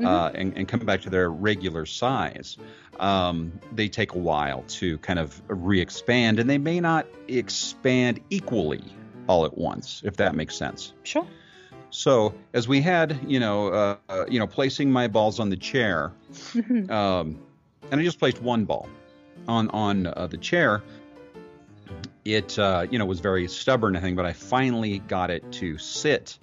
uh, 0.04 0.30
and, 0.34 0.56
and 0.56 0.68
come 0.68 0.80
back 0.80 1.02
to 1.02 1.10
their 1.10 1.30
regular 1.30 1.86
size. 1.86 2.56
Um, 3.00 3.52
they 3.72 3.88
take 3.88 4.12
a 4.12 4.18
while 4.18 4.62
to 4.68 4.98
kind 4.98 5.18
of 5.18 5.40
re-expand, 5.48 6.38
and 6.38 6.48
they 6.48 6.58
may 6.58 6.80
not 6.80 7.06
expand 7.28 8.20
equally 8.30 8.84
all 9.28 9.44
at 9.44 9.56
once, 9.56 10.02
if 10.04 10.16
that 10.16 10.34
makes 10.34 10.56
sense. 10.56 10.92
Sure. 11.02 11.26
So 11.90 12.34
as 12.52 12.68
we 12.68 12.80
had, 12.80 13.18
you 13.26 13.40
know, 13.40 13.68
uh, 13.68 13.96
uh, 14.08 14.24
you 14.28 14.38
know, 14.38 14.46
placing 14.46 14.90
my 14.90 15.08
balls 15.08 15.40
on 15.40 15.50
the 15.50 15.56
chair, 15.56 16.12
um, 16.88 17.38
and 17.90 18.00
I 18.00 18.02
just 18.02 18.18
placed 18.18 18.42
one 18.42 18.64
ball 18.64 18.88
on 19.48 19.68
on 19.70 20.06
uh, 20.06 20.26
the 20.26 20.36
chair. 20.36 20.82
It, 22.24 22.58
uh, 22.58 22.86
you 22.90 22.98
know, 22.98 23.06
was 23.06 23.20
very 23.20 23.46
stubborn, 23.46 23.94
I 23.94 24.00
think, 24.00 24.16
but 24.16 24.26
I 24.26 24.32
finally 24.32 24.98
got 24.98 25.30
it 25.30 25.50
to 25.52 25.78
sit 25.78 26.38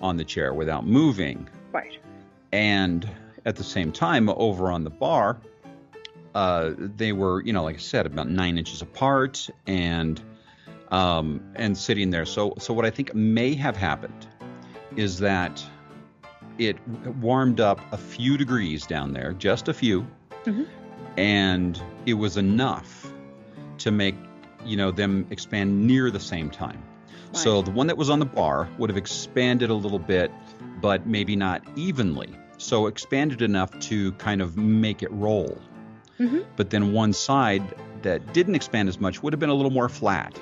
on 0.00 0.16
the 0.16 0.24
chair 0.24 0.52
without 0.52 0.84
moving. 0.86 1.48
Right. 1.70 1.98
And 2.52 3.08
at 3.44 3.56
the 3.56 3.64
same 3.64 3.92
time, 3.92 4.28
over 4.28 4.70
on 4.70 4.84
the 4.84 4.90
bar, 4.90 5.38
uh, 6.34 6.72
they 6.76 7.12
were, 7.12 7.42
you 7.42 7.52
know, 7.52 7.64
like 7.64 7.76
I 7.76 7.78
said, 7.78 8.06
about 8.06 8.28
nine 8.28 8.58
inches 8.58 8.82
apart, 8.82 9.48
and 9.66 10.20
um, 10.90 11.40
and 11.54 11.76
sitting 11.78 12.10
there. 12.10 12.24
So, 12.26 12.54
so 12.58 12.74
what 12.74 12.84
I 12.84 12.90
think 12.90 13.14
may 13.14 13.54
have 13.54 13.76
happened 13.76 14.26
is 14.96 15.18
that 15.20 15.62
it 16.58 16.76
warmed 17.20 17.60
up 17.60 17.80
a 17.92 17.96
few 17.96 18.36
degrees 18.36 18.86
down 18.86 19.12
there, 19.12 19.32
just 19.32 19.68
a 19.68 19.74
few, 19.74 20.04
Mhm. 20.44 20.66
and 21.16 21.80
it 22.06 22.14
was 22.14 22.36
enough 22.36 23.12
to 23.78 23.90
make 23.90 24.16
you 24.64 24.76
know 24.76 24.90
them 24.90 25.26
expand 25.30 25.86
near 25.86 26.10
the 26.10 26.20
same 26.20 26.50
time. 26.50 26.82
So 27.32 27.62
the 27.62 27.70
one 27.70 27.86
that 27.86 27.96
was 27.96 28.10
on 28.10 28.18
the 28.18 28.26
bar 28.26 28.68
would 28.78 28.90
have 28.90 28.96
expanded 28.96 29.70
a 29.70 29.74
little 29.74 30.00
bit, 30.00 30.32
but 30.80 31.06
maybe 31.06 31.36
not 31.36 31.62
evenly. 31.76 32.28
So 32.60 32.86
expanded 32.88 33.40
enough 33.40 33.76
to 33.80 34.12
kind 34.12 34.42
of 34.42 34.56
make 34.58 35.02
it 35.02 35.10
roll. 35.12 35.58
Mhm. 36.18 36.44
But 36.56 36.68
then 36.68 36.92
one 36.92 37.14
side 37.14 37.62
that 38.02 38.34
didn't 38.34 38.54
expand 38.54 38.88
as 38.90 39.00
much 39.00 39.22
would 39.22 39.32
have 39.32 39.40
been 39.40 39.48
a 39.48 39.54
little 39.54 39.70
more 39.70 39.88
flat. 39.88 40.38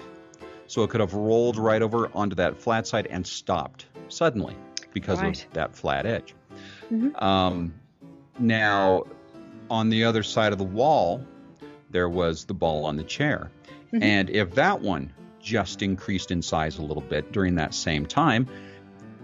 So 0.66 0.82
it 0.82 0.90
could 0.90 1.00
have 1.00 1.14
rolled 1.14 1.56
right 1.56 1.80
over 1.80 2.10
onto 2.14 2.34
that 2.36 2.56
flat 2.60 2.88
side 2.88 3.06
and 3.06 3.24
stopped 3.24 3.86
suddenly 4.08 4.56
because 4.92 5.20
Right. 5.22 5.44
of 5.46 5.52
that 5.52 5.76
flat 5.76 6.06
edge. 6.06 6.34
Mhm. 6.92 7.22
Um, 7.22 7.74
now, 8.40 9.04
on 9.70 9.88
the 9.88 10.02
other 10.04 10.24
side 10.24 10.52
of 10.52 10.58
the 10.58 10.64
wall, 10.64 11.20
there 11.90 12.08
was 12.08 12.46
the 12.46 12.54
ball 12.54 12.84
on 12.84 12.96
the 12.96 13.04
chair. 13.04 13.50
Mhm. 13.92 14.02
And 14.02 14.30
if 14.30 14.56
that 14.56 14.80
one 14.80 15.12
just 15.40 15.82
increased 15.82 16.32
in 16.32 16.42
size 16.42 16.78
a 16.78 16.82
little 16.82 17.02
bit 17.02 17.30
during 17.30 17.54
that 17.54 17.74
same 17.74 18.06
time, 18.06 18.48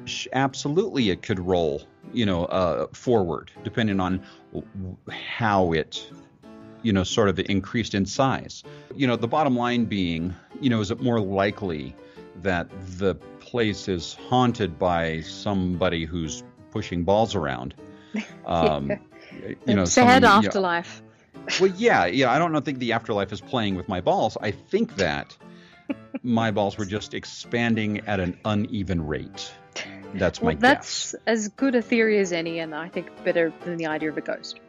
sh- 0.05 0.29
absolutely 0.33 1.11
it 1.11 1.23
could 1.23 1.41
roll, 1.41 1.83
you 2.13 2.27
know, 2.27 2.45
uh, 2.47 2.87
forward 2.93 3.51
depending 3.63 4.01
on 4.01 4.23
how 5.11 5.73
it, 5.73 6.09
you 6.83 6.93
know, 6.93 7.05
sort 7.05 7.29
of 7.29 7.39
increased 7.39 7.95
in 7.95 8.07
size. 8.07 8.63
You 8.95 9.07
know, 9.07 9.17
the 9.17 9.29
bottom 9.29 9.57
line 9.57 9.85
being, 9.87 10.35
you 10.61 10.71
know, 10.71 10.81
is 10.81 10.91
it 10.91 11.01
more 11.01 11.21
likely 11.21 11.95
that 12.43 12.69
the 12.99 13.15
place 13.41 13.89
is 13.89 14.15
haunted 14.29 14.79
by 14.79 15.21
somebody 15.21 16.05
who's 16.05 16.43
pushing 16.71 17.05
balls 17.05 17.35
around? 17.35 17.75
Um, 18.47 18.93
You 19.67 19.75
know, 19.75 19.85
sad 19.85 20.23
yeah. 20.23 20.37
afterlife. 20.37 21.03
Well, 21.61 21.73
yeah, 21.77 22.07
yeah. 22.07 22.33
I 22.33 22.39
don't 22.39 22.65
think 22.65 22.79
the 22.79 22.93
afterlife 22.93 23.33
is 23.33 23.41
playing 23.41 23.75
with 23.75 23.89
my 23.89 24.01
balls. 24.01 24.37
I 24.41 24.51
think 24.51 24.97
that 24.97 25.37
my 26.23 26.51
balls 26.51 26.79
were 26.79 26.85
just 26.85 27.15
expanding 27.15 28.01
at 28.07 28.21
an 28.21 28.39
uneven 28.45 29.07
rate. 29.07 29.53
That's 30.15 30.41
my 30.41 30.53
Well, 30.53 30.57
that's 30.61 31.15
as 31.27 31.49
good 31.49 31.75
a 31.75 31.83
theory 31.83 32.19
as 32.19 32.33
any, 32.33 32.59
and 32.61 32.75
I 32.75 32.89
think 32.89 33.09
better 33.25 33.53
than 33.65 33.77
the 33.77 33.87
idea 33.87 34.11
of 34.11 34.17
a 34.17 34.21
ghost. 34.21 34.61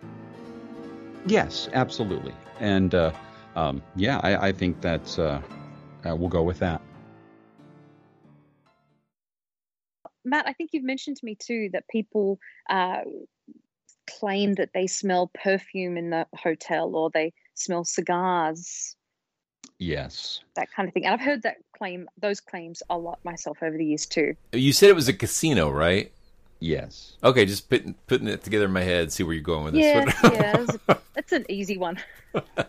Yes, 1.28 1.70
absolutely. 1.74 2.34
And 2.60 2.94
uh, 2.94 3.12
um, 3.56 3.82
yeah, 3.96 4.20
I, 4.24 4.48
I 4.48 4.52
think 4.52 4.82
that's 4.82 5.20
uh, 5.20 5.42
uh, 6.06 6.16
we'll 6.16 6.30
go 6.30 6.44
with 6.44 6.60
that. 6.60 6.82
Matt, 10.24 10.48
I 10.48 10.54
think 10.54 10.72
you've 10.74 10.84
mentioned 10.84 11.18
to 11.18 11.26
me 11.26 11.36
too 11.36 11.70
that 11.74 11.88
people 11.88 12.40
uh, 12.70 13.02
claim 14.20 14.54
that 14.54 14.72
they 14.74 14.88
smell 14.88 15.32
perfume 15.34 15.98
in 15.98 16.10
the 16.10 16.28
hotel 16.36 16.96
or 16.96 17.10
they 17.14 17.34
smell 17.54 17.84
cigars, 17.84 18.95
Yes. 19.78 20.42
that 20.56 20.72
kind 20.72 20.88
of 20.88 20.94
thing. 20.94 21.06
And 21.06 21.14
I've 21.14 21.22
heard 21.22 21.44
that 21.44 21.58
claim, 21.78 22.08
those 22.18 22.40
claims 22.40 22.82
a 22.90 22.98
lot 22.98 23.20
myself 23.24 23.62
over 23.62 23.78
the 23.78 23.86
years 23.86 24.06
too. 24.06 24.36
You 24.54 24.72
said 24.72 24.90
it 24.90 24.96
was 24.96 25.08
a 25.08 25.14
casino, 25.14 25.70
right? 25.70 26.12
Yes. 26.60 27.18
Okay, 27.24 27.46
just 27.46 27.70
putting 27.70 27.94
putting 28.08 28.28
it 28.28 28.44
together 28.44 28.66
in 28.66 28.72
my 28.72 28.82
head, 28.82 29.12
see 29.12 29.24
where 29.24 29.34
you're 29.34 29.44
going 29.44 29.66
with 29.66 29.74
this. 29.74 29.84
yeah, 30.24 30.64
that's, 30.88 31.02
that's 31.14 31.32
an 31.34 31.46
easy 31.50 31.78
one. 31.78 32.00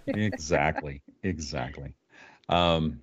exactly. 0.06 1.02
Exactly. 1.22 1.92
Um, 2.48 3.00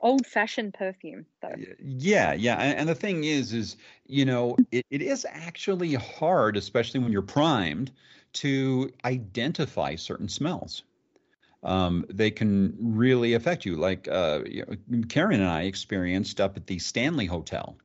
Old 0.00 0.26
fashioned 0.26 0.74
perfume, 0.74 1.24
though. 1.40 1.54
Yeah, 1.80 2.34
yeah, 2.34 2.56
and, 2.56 2.80
and 2.80 2.88
the 2.88 2.94
thing 2.94 3.24
is, 3.24 3.54
is 3.54 3.76
you 4.06 4.26
know, 4.26 4.58
it, 4.72 4.84
it 4.90 5.00
is 5.00 5.26
actually 5.30 5.94
hard, 5.94 6.58
especially 6.58 7.00
when 7.00 7.12
you're 7.12 7.22
primed, 7.22 7.92
to 8.34 8.90
identify 9.06 9.94
certain 9.94 10.28
smells. 10.28 10.82
Um, 11.62 12.04
they 12.08 12.30
can 12.30 12.76
really 12.80 13.34
affect 13.34 13.64
you. 13.64 13.76
Like 13.76 14.08
uh, 14.08 14.40
you 14.46 14.64
know, 14.66 15.02
Karen 15.08 15.40
and 15.40 15.48
I 15.48 15.62
experienced 15.62 16.40
up 16.40 16.56
at 16.56 16.66
the 16.66 16.78
Stanley 16.78 17.26
Hotel, 17.26 17.76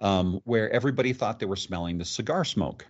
um, 0.00 0.40
where 0.44 0.70
everybody 0.70 1.12
thought 1.12 1.38
they 1.38 1.46
were 1.46 1.56
smelling 1.56 1.98
the 1.98 2.04
cigar 2.04 2.44
smoke. 2.44 2.86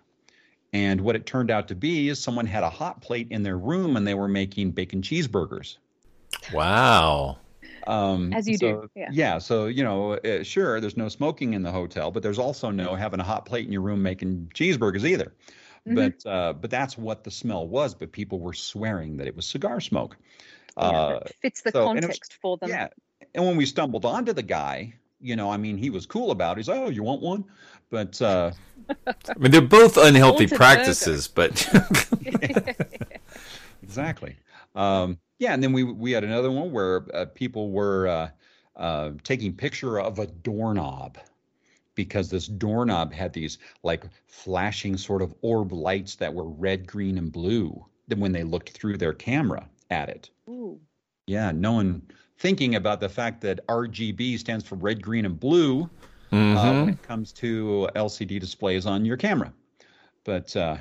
And 0.72 1.02
what 1.02 1.16
it 1.16 1.26
turned 1.26 1.50
out 1.50 1.68
to 1.68 1.74
be 1.74 2.08
is 2.08 2.18
someone 2.18 2.46
had 2.46 2.62
a 2.62 2.70
hot 2.70 3.02
plate 3.02 3.28
in 3.30 3.42
their 3.42 3.58
room 3.58 3.96
and 3.96 4.06
they 4.06 4.14
were 4.14 4.28
making 4.28 4.70
bacon 4.70 5.02
cheeseburgers. 5.02 5.76
Wow. 6.54 7.36
Um, 7.86 8.32
As 8.32 8.48
you 8.48 8.56
do, 8.56 8.88
so- 8.94 9.02
yeah. 9.10 9.38
So 9.38 9.66
you 9.66 9.84
know, 9.84 10.14
uh, 10.14 10.42
sure, 10.42 10.80
there's 10.80 10.96
no 10.96 11.08
smoking 11.08 11.52
in 11.52 11.62
the 11.62 11.72
hotel, 11.72 12.10
but 12.10 12.22
there's 12.22 12.38
also 12.38 12.70
no 12.70 12.94
having 12.94 13.20
a 13.20 13.24
hot 13.24 13.44
plate 13.44 13.66
in 13.66 13.72
your 13.72 13.82
room 13.82 14.02
making 14.02 14.50
cheeseburgers 14.54 15.04
either. 15.04 15.34
Mhm. 15.88 15.94
But 16.24 16.30
uh, 16.30 16.52
but 16.54 16.70
that's 16.70 16.96
what 16.96 17.24
the 17.24 17.30
smell 17.30 17.66
was. 17.66 17.94
But 17.94 18.12
people 18.12 18.38
were 18.40 18.52
swearing 18.52 19.16
that 19.16 19.26
it 19.26 19.34
was 19.34 19.46
cigar 19.46 19.80
smoke. 19.80 20.16
Yeah, 20.76 20.82
Uh, 20.84 21.20
fits 21.40 21.62
the 21.62 21.72
so- 21.72 21.88
and 21.90 21.98
it 21.98 22.06
was- 22.06 22.16
context 22.18 22.34
for 22.40 22.56
them. 22.56 22.68
yeah. 22.70 22.88
And 23.34 23.44
when 23.46 23.56
we 23.56 23.66
stumbled 23.66 24.04
onto 24.04 24.32
the 24.32 24.42
guy, 24.42 24.94
you 25.20 25.36
know, 25.36 25.50
I 25.50 25.56
mean, 25.56 25.76
he 25.78 25.90
was 25.90 26.06
cool 26.06 26.30
about 26.30 26.56
it. 26.56 26.60
He's, 26.60 26.68
like, 26.68 26.78
oh, 26.80 26.88
you 26.90 27.02
want 27.02 27.22
one? 27.22 27.44
But 27.90 28.20
uh, 28.22 28.52
I 29.06 29.38
mean, 29.38 29.50
they're 29.52 29.60
both 29.60 29.96
unhealthy 29.96 30.44
Haunted 30.46 30.56
practices, 30.56 31.28
but 31.28 31.68
exactly. 33.82 34.36
Um, 34.74 35.18
yeah, 35.38 35.52
and 35.54 35.62
then 35.62 35.72
we 35.72 35.82
we 35.84 36.12
had 36.12 36.24
another 36.24 36.50
one 36.50 36.72
where 36.72 37.06
uh, 37.14 37.26
people 37.26 37.70
were 37.70 38.08
uh, 38.08 38.28
uh, 38.76 39.10
taking 39.24 39.54
picture 39.54 40.00
of 40.00 40.18
a 40.18 40.26
doorknob 40.26 41.18
because 42.04 42.28
this 42.30 42.46
doorknob 42.48 43.12
had 43.12 43.32
these 43.32 43.58
like 43.82 44.04
flashing 44.26 44.96
sort 44.96 45.22
of 45.22 45.34
orb 45.42 45.72
lights 45.72 46.16
that 46.16 46.32
were 46.34 46.48
red, 46.48 46.86
green, 46.86 47.18
and 47.18 47.30
blue. 47.32 47.84
Then 48.08 48.20
when 48.20 48.32
they 48.32 48.42
looked 48.44 48.70
through 48.70 48.98
their 48.98 49.12
camera 49.14 49.68
at 49.90 50.08
it, 50.08 50.30
Ooh. 50.48 50.80
yeah, 51.26 51.52
no 51.52 51.72
one 51.72 52.02
thinking 52.38 52.74
about 52.74 53.00
the 53.00 53.08
fact 53.08 53.40
that 53.42 53.66
RGB 53.68 54.38
stands 54.38 54.64
for 54.66 54.76
red, 54.76 55.02
green, 55.02 55.24
and 55.24 55.38
blue 55.38 55.88
uh, 56.32 56.72
Mhm. 56.72 56.80
when 56.80 56.88
it 56.94 57.02
comes 57.02 57.32
to 57.34 57.88
LCD 57.94 58.38
displays 58.40 58.86
on 58.86 59.04
your 59.04 59.16
camera. 59.16 59.52
But 60.24 60.54
uh, 60.56 60.78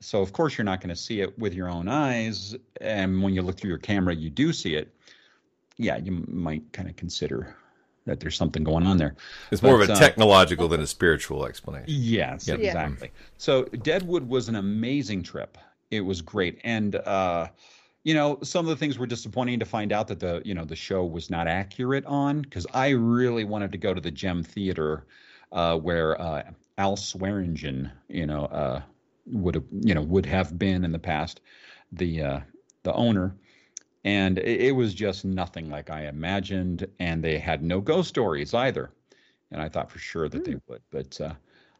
so, 0.00 0.20
of 0.20 0.32
course, 0.32 0.56
you're 0.56 0.64
not 0.64 0.80
going 0.80 0.88
to 0.90 0.96
see 0.96 1.20
it 1.20 1.38
with 1.38 1.54
your 1.54 1.68
own 1.68 1.88
eyes. 1.88 2.56
And 2.80 3.22
when 3.22 3.34
you 3.34 3.42
look 3.42 3.58
through 3.58 3.70
your 3.70 3.78
camera, 3.78 4.14
you 4.14 4.30
do 4.30 4.52
see 4.52 4.74
it. 4.74 4.94
Yeah, 5.78 5.96
you 5.98 6.24
might 6.28 6.72
kind 6.72 6.88
of 6.88 6.96
consider 6.96 7.56
that 8.04 8.20
there's 8.20 8.36
something 8.36 8.64
going 8.64 8.86
on 8.86 8.96
there. 8.96 9.14
it's 9.50 9.62
more 9.62 9.80
of 9.80 9.88
a 9.88 9.92
uh, 9.92 9.98
technological 9.98 10.68
than 10.68 10.80
a 10.80 10.86
spiritual 10.86 11.46
explanation. 11.46 11.86
Yes, 11.88 12.48
Yep. 12.48 12.58
Yeah. 12.60 12.66
exactly. 12.66 13.10
So 13.38 13.64
Deadwood 13.64 14.28
was 14.28 14.48
an 14.48 14.56
amazing 14.56 15.22
trip. 15.22 15.58
It 15.90 16.00
was 16.00 16.22
great, 16.22 16.60
and 16.64 16.96
uh, 16.96 17.48
you 18.04 18.14
know 18.14 18.38
some 18.42 18.64
of 18.66 18.70
the 18.70 18.76
things 18.76 18.98
were 18.98 19.06
disappointing 19.06 19.58
to 19.60 19.66
find 19.66 19.92
out 19.92 20.08
that 20.08 20.20
the 20.20 20.42
you 20.44 20.54
know 20.54 20.64
the 20.64 20.76
show 20.76 21.04
was 21.04 21.30
not 21.30 21.46
accurate 21.46 22.04
on 22.06 22.42
because 22.42 22.66
I 22.74 22.90
really 22.90 23.44
wanted 23.44 23.72
to 23.72 23.78
go 23.78 23.94
to 23.94 24.00
the 24.00 24.10
Gem 24.10 24.42
Theater 24.42 25.06
uh, 25.52 25.76
where 25.76 26.20
uh, 26.20 26.42
Al 26.78 26.96
Swearingen 26.96 27.90
you 28.08 28.26
know 28.26 28.46
uh, 28.46 28.82
would 29.26 29.54
have 29.54 29.64
you 29.70 29.94
know 29.94 30.02
would 30.02 30.26
have 30.26 30.58
been 30.58 30.84
in 30.84 30.92
the 30.92 30.98
past 30.98 31.40
the 31.92 32.22
uh, 32.22 32.40
the 32.82 32.92
owner. 32.94 33.36
And 34.04 34.38
it, 34.38 34.60
it 34.60 34.72
was 34.72 34.94
just 34.94 35.24
nothing 35.24 35.70
like 35.70 35.90
I 35.90 36.06
imagined, 36.06 36.86
and 36.98 37.22
they 37.22 37.38
had 37.38 37.62
no 37.62 37.80
ghost 37.80 38.08
stories 38.08 38.54
either 38.54 38.90
and 39.52 39.60
I 39.60 39.68
thought 39.68 39.90
for 39.90 39.98
sure 39.98 40.28
that 40.28 40.44
they 40.44 40.56
would. 40.66 40.82
But 40.90 41.20
uh, 41.20 41.34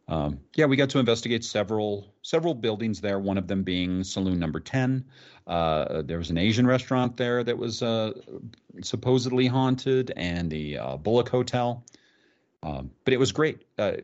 um, 0.09 0.39
yeah, 0.55 0.67
we 0.67 0.77
got 0.77 0.91
to 0.91 0.99
investigate 0.99 1.45
several 1.45 2.15
several 2.23 2.55
buildings 2.55 3.01
there. 3.01 3.19
One 3.19 3.39
of 3.39 3.49
them 3.49 3.63
being 3.63 4.05
Saloon 4.05 4.39
Number 4.39 4.61
Ten. 4.61 5.05
Uh, 5.47 6.03
there 6.03 6.19
was 6.19 6.31
an 6.31 6.39
Asian 6.39 6.67
restaurant 6.67 7.17
there 7.17 7.43
that 7.43 7.57
was 7.57 7.83
uh, 7.83 8.13
supposedly 8.83 9.47
haunted, 9.47 10.13
and 10.17 10.51
the 10.51 10.79
uh, 10.79 10.97
Bullock 10.99 11.29
Hotel. 11.29 11.85
Um, 12.65 12.93
but 13.05 13.13
it 13.13 13.17
was 13.17 13.33
great 13.33 13.65
uh, 13.79 13.95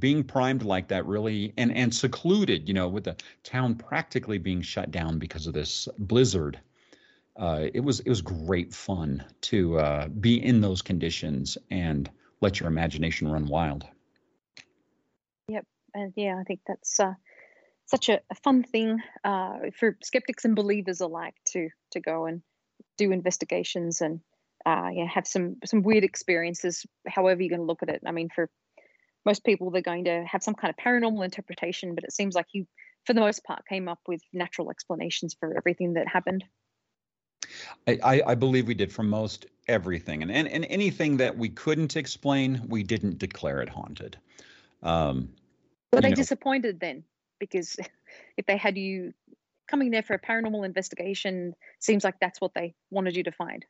being 0.00 0.24
primed 0.24 0.64
like 0.64 0.88
that, 0.88 1.06
really, 1.06 1.52
and 1.56 1.72
and 1.72 1.94
secluded. 1.94 2.66
You 2.66 2.74
know, 2.74 2.88
with 2.88 3.04
the 3.04 3.16
town 3.44 3.74
practically 3.74 4.38
being 4.38 4.62
shut 4.62 4.90
down 4.90 5.18
because 5.18 5.46
of 5.46 5.52
this 5.52 5.86
blizzard. 5.98 6.58
Uh, 7.38 7.68
it 7.72 7.80
was 7.80 8.00
it 8.00 8.08
was 8.08 8.20
great 8.20 8.74
fun 8.74 9.24
to 9.40 9.78
uh, 9.78 10.08
be 10.08 10.42
in 10.44 10.60
those 10.60 10.82
conditions 10.82 11.56
and 11.70 12.10
let 12.40 12.58
your 12.58 12.68
imagination 12.68 13.28
run 13.28 13.46
wild. 13.46 13.86
Yep. 15.48 15.64
And 15.94 16.12
yeah, 16.16 16.36
I 16.38 16.42
think 16.42 16.60
that's 16.66 16.98
uh, 16.98 17.14
such 17.86 18.08
a, 18.08 18.20
a 18.30 18.34
fun 18.42 18.64
thing 18.64 19.00
uh, 19.24 19.58
for 19.78 19.96
skeptics 20.02 20.44
and 20.44 20.56
believers 20.56 21.00
alike 21.00 21.34
to 21.52 21.68
to 21.92 22.00
go 22.00 22.26
and 22.26 22.42
do 22.96 23.12
investigations 23.12 24.00
and 24.00 24.20
uh, 24.66 24.88
yeah, 24.92 25.06
have 25.06 25.26
some 25.26 25.56
some 25.64 25.82
weird 25.82 26.04
experiences. 26.04 26.84
However 27.06 27.40
you're 27.40 27.50
going 27.50 27.60
to 27.60 27.66
look 27.66 27.82
at 27.82 27.88
it. 27.88 28.02
I 28.04 28.10
mean, 28.10 28.30
for 28.34 28.50
most 29.24 29.44
people, 29.44 29.70
they're 29.70 29.82
going 29.82 30.04
to 30.06 30.24
have 30.24 30.42
some 30.42 30.54
kind 30.54 30.74
of 30.76 30.84
paranormal 30.84 31.24
interpretation, 31.24 31.94
but 31.94 32.04
it 32.04 32.12
seems 32.12 32.34
like 32.34 32.46
you, 32.52 32.66
for 33.04 33.12
the 33.12 33.20
most 33.20 33.44
part, 33.44 33.66
came 33.68 33.88
up 33.88 34.00
with 34.08 34.22
natural 34.32 34.70
explanations 34.70 35.36
for 35.38 35.56
everything 35.56 35.94
that 35.94 36.08
happened. 36.08 36.44
I, 37.86 37.98
I, 38.02 38.22
I 38.28 38.34
believe 38.34 38.66
we 38.66 38.74
did 38.74 38.92
for 38.92 39.02
most 39.02 39.46
everything, 39.66 40.22
and, 40.22 40.30
and 40.30 40.48
and 40.48 40.66
anything 40.70 41.16
that 41.18 41.36
we 41.36 41.48
couldn't 41.48 41.96
explain, 41.96 42.62
we 42.68 42.82
didn't 42.82 43.18
declare 43.18 43.60
it 43.60 43.68
haunted. 43.68 44.16
Um, 44.82 45.28
Were 45.92 46.00
they 46.00 46.10
know, 46.10 46.14
disappointed 46.14 46.80
then? 46.80 47.04
Because 47.38 47.76
if 48.36 48.46
they 48.46 48.56
had 48.56 48.76
you 48.76 49.12
coming 49.68 49.90
there 49.90 50.02
for 50.02 50.14
a 50.14 50.18
paranormal 50.18 50.64
investigation, 50.64 51.54
seems 51.78 52.04
like 52.04 52.18
that's 52.20 52.40
what 52.40 52.54
they 52.54 52.74
wanted 52.90 53.16
you 53.16 53.22
to 53.24 53.32
find. 53.32 53.64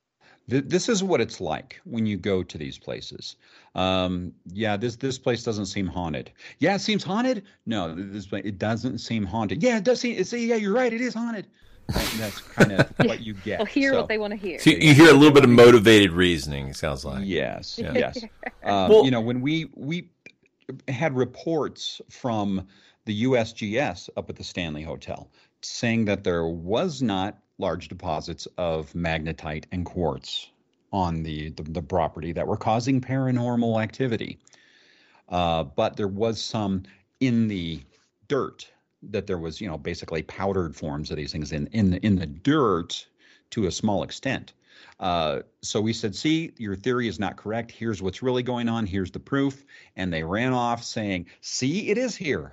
This 0.47 0.89
is 0.89 1.05
what 1.05 1.21
it's 1.21 1.43
like 1.43 1.79
when 1.85 2.07
you 2.07 2.17
go 2.17 2.43
to 2.43 2.57
these 2.57 2.79
places. 2.79 3.37
Um, 3.75 4.33
yeah, 4.47 4.79
this 4.79 4.97
this 4.97 5.19
place 5.19 5.43
doesn't 5.43 5.67
seem 5.67 5.87
haunted. 5.87 6.31
Yeah, 6.59 6.75
it 6.75 6.79
seems 6.79 7.05
haunted. 7.05 7.45
No, 7.67 7.95
this 7.95 8.27
place 8.27 8.45
it 8.47 8.59
doesn't 8.59 8.99
seem 8.99 9.27
haunted. 9.27 9.63
Yeah, 9.63 9.77
it 9.77 9.85
does 9.85 10.01
seem. 10.01 10.17
It's, 10.17 10.33
yeah, 10.33 10.57
you're 10.57 10.73
right. 10.73 10.93
It 10.93 11.03
is 11.03 11.13
haunted. 11.13 11.49
And 11.95 12.21
that's 12.21 12.41
kind 12.41 12.73
of 12.73 12.91
what 12.99 13.21
you 13.21 13.35
get. 13.35 13.59
They'll 13.59 13.67
hear 13.67 13.93
so- 13.93 14.01
what 14.01 14.09
they 14.09 14.19
want 14.19 14.33
to 14.33 14.37
hear. 14.37 14.59
So 14.59 14.71
you 14.71 14.95
hear 14.95 15.11
a 15.11 15.15
little 15.15 15.33
bit 15.33 15.45
of 15.45 15.51
motivated 15.51 16.13
reasoning. 16.13 16.69
It 16.69 16.77
sounds 16.77 17.05
like 17.05 17.23
Yes, 17.25 17.79
Yeah. 17.79 17.93
yes. 17.95 18.25
Um, 18.63 18.89
Well- 18.91 19.05
you 19.05 19.11
know, 19.11 19.21
when 19.21 19.41
we 19.41 19.71
we 19.75 20.11
had 20.89 21.17
reports 21.17 22.01
from 22.11 22.67
the 23.07 23.23
USGS 23.25 24.11
up 24.19 24.29
at 24.29 24.37
the 24.37 24.45
Stanley 24.45 24.83
Hotel 24.83 25.31
saying 25.63 26.05
that 26.05 26.25
there 26.25 26.47
was 26.47 27.01
not 27.01 27.39
large 27.59 27.89
deposits 27.89 28.47
of 28.59 28.93
magnetite 28.93 29.65
and 29.73 29.87
quartz 29.87 30.51
on 30.93 31.23
the 31.23 31.51
the, 31.51 31.63
the 31.63 31.83
property 31.83 32.33
that 32.33 32.47
were 32.47 32.57
causing 32.59 33.01
paranormal 33.01 33.83
activity. 33.83 34.39
Uh, 35.31 35.65
but 35.65 35.97
there 35.97 36.09
was 36.09 36.41
some 36.41 36.83
in 37.21 37.49
the 37.49 37.81
dirt 38.29 38.71
that 39.03 39.27
there 39.27 39.39
was, 39.39 39.61
you 39.61 39.69
know, 39.69 39.79
basically 39.79 40.23
powdered 40.23 40.75
forms 40.75 41.11
of 41.11 41.17
these 41.17 41.33
things 41.33 41.53
in 41.53 41.67
in 41.69 41.91
the, 41.91 42.07
in 42.07 42.17
the 42.17 42.27
dirt 42.27 43.07
to 43.51 43.67
a 43.67 43.71
small 43.71 44.03
extent. 44.03 44.53
Uh, 45.01 45.41
so 45.63 45.81
we 45.81 45.93
said, 45.93 46.15
see, 46.15 46.53
your 46.59 46.75
theory 46.77 47.09
is 47.09 47.19
not 47.19 47.37
correct. 47.37 47.71
Here's 47.71 48.03
what's 48.03 48.23
really 48.23 48.43
going 48.43 48.69
on. 48.69 48.87
Here's 48.87 49.11
the 49.11 49.21
proof. 49.21 49.65
And 49.97 50.13
they 50.13 50.23
ran 50.25 50.53
off 50.53 50.83
saying, 50.83 51.27
see, 51.41 51.91
it 51.91 51.99
is 51.99 52.17
here. 52.17 52.53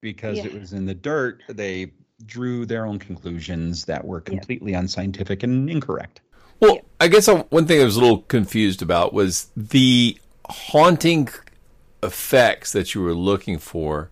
Because 0.00 0.38
Yeah. 0.38 0.46
it 0.46 0.54
was 0.54 0.72
in 0.72 0.86
the 0.86 0.94
dirt, 0.94 1.42
they 1.48 1.92
drew 2.26 2.66
their 2.66 2.86
own 2.86 2.98
conclusions 2.98 3.84
that 3.86 4.04
were 4.04 4.20
completely 4.20 4.74
unscientific 4.74 5.42
and 5.42 5.68
incorrect. 5.68 6.20
Well, 6.60 6.78
I 7.00 7.08
guess 7.08 7.28
I, 7.28 7.40
one 7.42 7.66
thing 7.66 7.80
I 7.80 7.84
was 7.84 7.96
a 7.96 8.00
little 8.00 8.22
confused 8.22 8.80
about 8.82 9.12
was 9.12 9.48
the 9.56 10.16
haunting 10.48 11.28
effects 12.02 12.72
that 12.72 12.94
you 12.94 13.02
were 13.02 13.14
looking 13.14 13.58
for. 13.58 14.08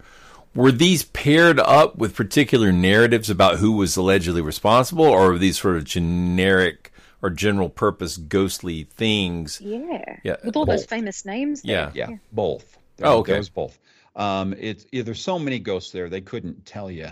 Were 0.55 0.72
these 0.72 1.05
paired 1.05 1.59
up 1.61 1.96
with 1.96 2.14
particular 2.14 2.72
narratives 2.72 3.30
about 3.30 3.59
who 3.59 3.72
was 3.72 3.96
allegedly 3.96 4.42
responsible, 4.42 5.07
or 5.07 5.32
were 5.32 5.38
these 5.38 5.61
sort 5.61 5.76
of 5.76 5.84
generic 5.84 6.92
or 7.22 7.30
general 7.30 7.70
purpose 7.70 8.16
ghostly 8.16 8.84
things? 8.84 9.61
Yeah. 9.61 10.16
Yeah, 10.22 10.36
With 10.44 10.57
all 10.57 10.66
those 10.66 10.84
famous 10.84 11.24
names. 11.24 11.62
Yeah. 11.64 11.90
there. 11.94 12.11
Yeah, 12.11 12.16
both. 12.32 12.76
Oh, 13.03 13.18
okay. 13.18 13.32
There 13.32 13.40
was 13.40 13.48
both. 13.48 13.78
Um, 14.14 14.55
it's 14.59 14.86
yeah, 14.92 15.03
there's 15.03 15.22
so 15.22 15.38
many 15.38 15.59
ghosts 15.59 15.90
there 15.90 16.11
they 16.11 16.20
couldn't 16.20 16.66
tell 16.66 16.90
you, 16.90 17.09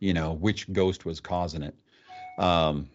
you 0.00 0.14
know, 0.14 0.32
which 0.32 0.72
ghost 0.72 1.04
was 1.04 1.20
causing 1.20 1.62
it. 1.62 1.74
Um, 2.38 2.88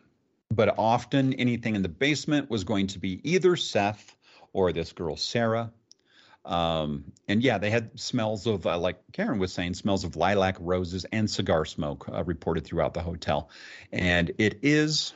but 0.50 0.74
often 0.78 1.34
anything 1.34 1.76
in 1.76 1.82
the 1.82 1.90
basement 1.90 2.50
was 2.50 2.64
going 2.64 2.88
to 2.88 3.00
be 3.00 3.20
either 3.24 3.56
Seth 3.56 4.16
or 4.54 4.72
this 4.72 4.92
girl 4.92 5.16
Sarah. 5.16 5.72
Um, 6.46 7.06
and 7.28 7.42
yeah, 7.42 7.58
they 7.58 7.70
had 7.70 7.98
smells 8.00 8.48
of, 8.48 8.68
uh, 8.68 8.78
like 8.78 8.98
Karen 9.14 9.40
was 9.40 9.54
saying, 9.54 9.76
smells 9.76 10.04
of 10.04 10.16
lilac 10.16 10.58
roses 10.60 11.06
and 11.12 11.30
cigar 11.30 11.66
smoke 11.66 12.08
uh, 12.12 12.24
reported 12.24 12.66
throughout 12.66 12.94
the 12.94 13.02
hotel. 13.02 13.50
And 13.92 14.32
it 14.38 14.60
is 14.62 15.14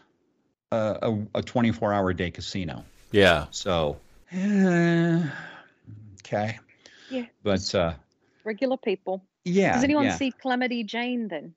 a, 0.71 0.97
a, 1.01 1.39
a 1.39 1.41
24 1.41 1.93
hour 1.93 2.13
day 2.13 2.32
casino. 2.32 2.86
Yeah. 3.11 3.47
So, 3.51 3.97
eh, 4.32 5.23
okay. 6.21 6.59
Yeah. 7.09 7.25
But 7.43 7.75
uh, 7.75 7.93
Regular 8.43 8.78
people. 8.78 9.23
yeah. 9.43 9.73
Does 9.73 9.84
anyone 9.84 10.05
yeah. 10.05 10.15
see 10.15 10.32
Calamity 10.32 10.84
Jane 10.84 11.28
then? 11.28 11.53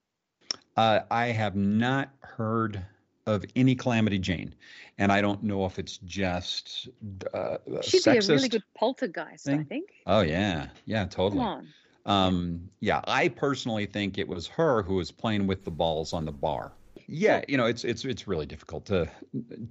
Uh, 0.77 1.01
I 1.11 1.27
have 1.27 1.57
not 1.57 2.11
heard 2.21 2.83
of 3.27 3.45
any 3.57 3.75
Calamity 3.75 4.19
Jane, 4.19 4.55
and 4.99 5.13
I 5.13 5.21
don't 5.21 5.43
know 5.43 5.65
if 5.67 5.79
it's 5.79 5.99
just 5.99 6.89
uh, 7.35 7.59
She'd 7.83 8.05
be 8.05 8.19
a 8.19 8.21
really 8.23 8.49
good 8.49 8.63
poltergeist, 8.77 9.49
I 9.49 9.63
think. 9.65 9.91
Oh 10.07 10.21
yeah, 10.21 10.69
yeah, 10.87 11.05
totally. 11.05 11.41
Come 11.41 11.47
on. 11.47 11.69
Um, 12.07 12.71
yeah, 12.81 13.03
I 13.07 13.29
personally 13.29 13.87
think 13.87 14.19
it 14.19 14.27
was 14.27 14.47
her 14.49 14.83
who 14.83 14.95
was 14.95 15.11
playing 15.11 15.47
with 15.47 15.65
the 15.65 15.71
balls 15.71 16.13
on 16.13 16.25
the 16.25 16.33
bar. 16.33 16.73
Yeah, 17.07 17.43
you 17.49 17.57
know, 17.57 17.67
it's 17.67 17.85
it's 17.85 18.05
it's 18.05 18.29
really 18.29 18.47
difficult 18.47 18.87
to 18.87 19.09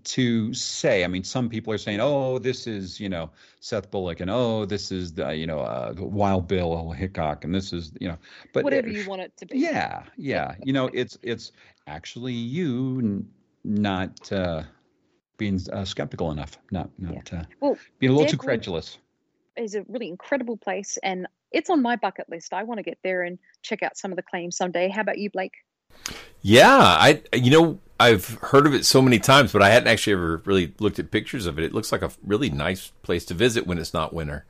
to 0.03 0.53
say. 0.53 1.03
I 1.03 1.07
mean, 1.07 1.23
some 1.23 1.49
people 1.49 1.73
are 1.73 1.77
saying, 1.77 1.99
"Oh, 2.01 2.37
this 2.37 2.67
is 2.67 2.99
you 2.99 3.07
know 3.07 3.31
Seth 3.61 3.89
Bullock," 3.89 4.19
and 4.19 4.29
"Oh, 4.29 4.65
this 4.65 4.91
is 4.91 5.13
the 5.13 5.33
you 5.35 5.47
know 5.47 5.59
uh, 5.59 5.93
Wild 5.97 6.47
Bill 6.47 6.91
Hickok," 6.91 7.45
and 7.45 7.55
this 7.55 7.71
is 7.71 7.93
you 7.99 8.09
know, 8.09 8.17
but 8.53 8.63
Whatever 8.63 8.89
you 8.89 9.07
want 9.09 9.21
it 9.21 9.35
to 9.37 9.45
be. 9.45 9.57
yeah, 9.57 10.03
yeah, 10.17 10.55
you 10.63 10.73
know, 10.73 10.89
it's 10.93 11.17
it's 11.23 11.53
actually 11.87 12.33
you 12.33 13.25
not 13.63 14.31
uh, 14.31 14.63
being 15.37 15.59
uh, 15.71 15.85
skeptical 15.85 16.31
enough, 16.31 16.57
not 16.71 16.89
not 16.97 17.31
uh, 17.33 17.43
Well, 17.59 17.77
being 17.99 18.11
a 18.11 18.15
little 18.15 18.29
too 18.29 18.37
credulous. 18.37 18.97
is 19.57 19.75
a 19.75 19.83
really 19.87 20.07
incredible 20.09 20.57
place, 20.57 20.97
and 21.03 21.27
it's 21.51 21.69
on 21.69 21.81
my 21.81 21.95
bucket 21.95 22.29
list. 22.29 22.53
I 22.53 22.63
want 22.63 22.77
to 22.79 22.83
get 22.83 22.99
there 23.03 23.23
and 23.23 23.39
check 23.61 23.83
out 23.83 23.97
some 23.97 24.11
of 24.11 24.15
the 24.15 24.23
claims 24.23 24.55
someday. 24.55 24.89
How 24.89 25.01
about 25.01 25.17
you, 25.17 25.29
Blake? 25.29 25.53
Yeah, 26.41 26.67
I 26.69 27.21
you 27.33 27.51
know 27.51 27.79
I've 27.99 28.35
heard 28.41 28.65
of 28.65 28.73
it 28.73 28.85
so 28.85 29.01
many 29.01 29.19
times, 29.19 29.51
but 29.51 29.61
I 29.61 29.69
hadn't 29.69 29.89
actually 29.89 30.13
ever 30.13 30.41
really 30.45 30.73
looked 30.79 30.99
at 30.99 31.11
pictures 31.11 31.45
of 31.45 31.59
it. 31.59 31.65
It 31.65 31.73
looks 31.73 31.91
like 31.91 32.01
a 32.01 32.11
really 32.25 32.49
nice 32.49 32.91
place 33.01 33.25
to 33.25 33.33
visit 33.33 33.67
when 33.67 33.77
it's 33.77 33.93
not 33.93 34.13
winter. 34.13 34.45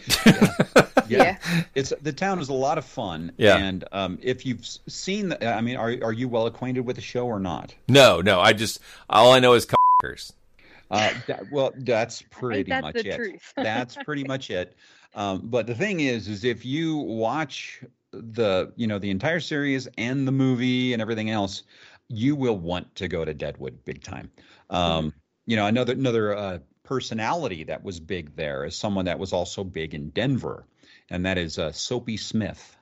yeah. 1.08 1.38
it's 1.74 1.92
the 2.02 2.12
town 2.12 2.38
is 2.38 2.48
a 2.48 2.54
lot 2.54 2.78
of 2.78 2.84
fun. 2.84 3.32
Yeah. 3.36 3.56
and 3.56 3.84
um, 3.92 4.18
if 4.22 4.46
you've 4.46 4.64
seen, 4.64 5.30
the, 5.30 5.46
I 5.46 5.60
mean, 5.60 5.76
are 5.76 5.94
are 6.02 6.12
you 6.12 6.28
well 6.28 6.46
acquainted 6.46 6.86
with 6.86 6.96
the 6.96 7.02
show 7.02 7.26
or 7.26 7.38
not? 7.38 7.74
no, 7.88 8.20
no, 8.20 8.40
I 8.40 8.52
just 8.52 8.80
all 9.10 9.32
I 9.32 9.40
know 9.40 9.54
is 9.54 9.66
cockers. 9.66 10.32
Uh, 10.90 11.10
that, 11.26 11.50
well, 11.50 11.72
that's 11.78 12.20
pretty 12.20 12.70
that's 12.70 12.82
much 12.82 12.94
the 12.94 13.08
it. 13.08 13.16
truth. 13.16 13.52
that's 13.56 13.96
pretty 14.04 14.24
much 14.24 14.50
it. 14.50 14.76
Um, 15.14 15.40
but 15.44 15.66
the 15.66 15.74
thing 15.74 16.00
is, 16.00 16.28
is 16.28 16.44
if 16.44 16.64
you 16.64 16.96
watch 16.96 17.82
the, 18.12 18.72
you 18.76 18.86
know, 18.86 18.98
the 18.98 19.10
entire 19.10 19.40
series 19.40 19.88
and 19.96 20.28
the 20.28 20.32
movie 20.32 20.92
and 20.92 21.00
everything 21.00 21.30
else, 21.30 21.62
you 22.08 22.36
will 22.36 22.58
want 22.58 22.94
to 22.96 23.08
go 23.08 23.24
to 23.24 23.32
Deadwood 23.32 23.82
big 23.86 24.02
time. 24.02 24.30
Um, 24.68 25.14
you 25.46 25.56
know, 25.56 25.66
another 25.66 25.94
another 25.94 26.36
uh, 26.36 26.58
personality 26.92 27.64
that 27.64 27.82
was 27.82 27.98
big 28.00 28.36
there 28.36 28.66
is 28.66 28.76
someone 28.76 29.06
that 29.06 29.18
was 29.18 29.32
also 29.32 29.64
big 29.64 29.94
in 29.94 30.10
Denver, 30.10 30.66
and 31.08 31.24
that 31.24 31.38
is 31.38 31.58
uh, 31.58 31.72
Soapy 31.72 32.18
Smith. 32.18 32.76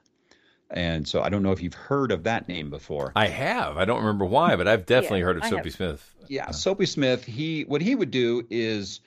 And 0.69 1.07
so 1.07 1.23
I 1.23 1.29
don't 1.29 1.45
know 1.45 1.53
if 1.53 1.63
you've 1.63 1.75
heard 1.75 2.11
of 2.11 2.25
that 2.25 2.49
name 2.49 2.71
before. 2.71 3.13
I 3.15 3.29
have. 3.29 3.77
I 3.77 3.85
don't 3.85 4.01
remember 4.01 4.25
why, 4.25 4.57
but 4.57 4.67
I've 4.67 4.85
definitely 4.85 5.21
Yeah, 5.21 5.25
heard 5.27 5.37
of 5.37 5.43
I 5.45 5.51
Soapy 5.51 5.69
have. 5.69 5.75
Smith. 5.77 6.15
Yeah, 6.27 6.51
Soapy 6.51 6.87
Smith. 6.87 7.25
He 7.25 7.63
what 7.63 7.83
he 7.83 7.95
would 7.95 8.11
do 8.11 8.45
is, 8.51 9.01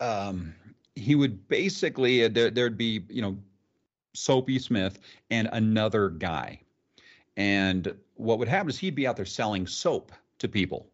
um, 0.00 0.54
he 0.94 1.16
would 1.16 1.48
basically 1.48 2.24
uh, 2.24 2.28
there 2.28 2.50
there'd 2.50 2.78
be 2.78 3.04
you 3.08 3.22
know, 3.22 3.36
Soapy 4.14 4.60
Smith 4.60 5.00
and 5.28 5.48
another 5.52 6.08
guy, 6.08 6.60
and 7.36 7.92
what 8.14 8.38
would 8.38 8.48
happen 8.48 8.68
is 8.70 8.78
he'd 8.78 8.94
be 8.94 9.08
out 9.08 9.16
there 9.16 9.26
selling 9.26 9.66
soap 9.66 10.12
to 10.38 10.48
people, 10.48 10.86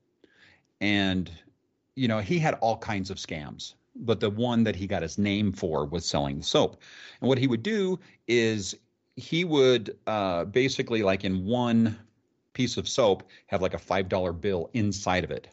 and 0.81 1.31
you 1.95 2.09
know 2.09 2.19
he 2.19 2.39
had 2.39 2.55
all 2.55 2.77
kinds 2.77 3.11
of 3.11 3.19
scams, 3.19 3.75
but 3.97 4.21
the 4.21 4.31
one 4.31 4.65
that 4.65 4.77
he 4.77 4.87
got 4.87 5.03
his 5.03 5.19
name 5.19 5.53
for 5.53 5.85
was 5.87 6.07
selling 6.07 6.39
the 6.39 6.45
soap, 6.45 6.81
and 7.21 7.29
what 7.29 7.39
he 7.39 7.47
would 7.47 7.63
do 7.63 7.99
is 8.27 8.75
he 9.17 9.45
would 9.45 9.97
uh, 10.07 10.45
basically 10.45 11.03
like 11.03 11.25
in 11.25 11.45
one 11.45 11.99
piece 12.53 12.77
of 12.77 12.89
soap 12.89 13.23
have 13.47 13.63
like 13.63 13.75
a 13.75 13.79
five 13.79 14.09
dollar 14.09 14.33
bill 14.33 14.71
inside 14.75 15.25
of 15.25 15.31
it. 15.31 15.49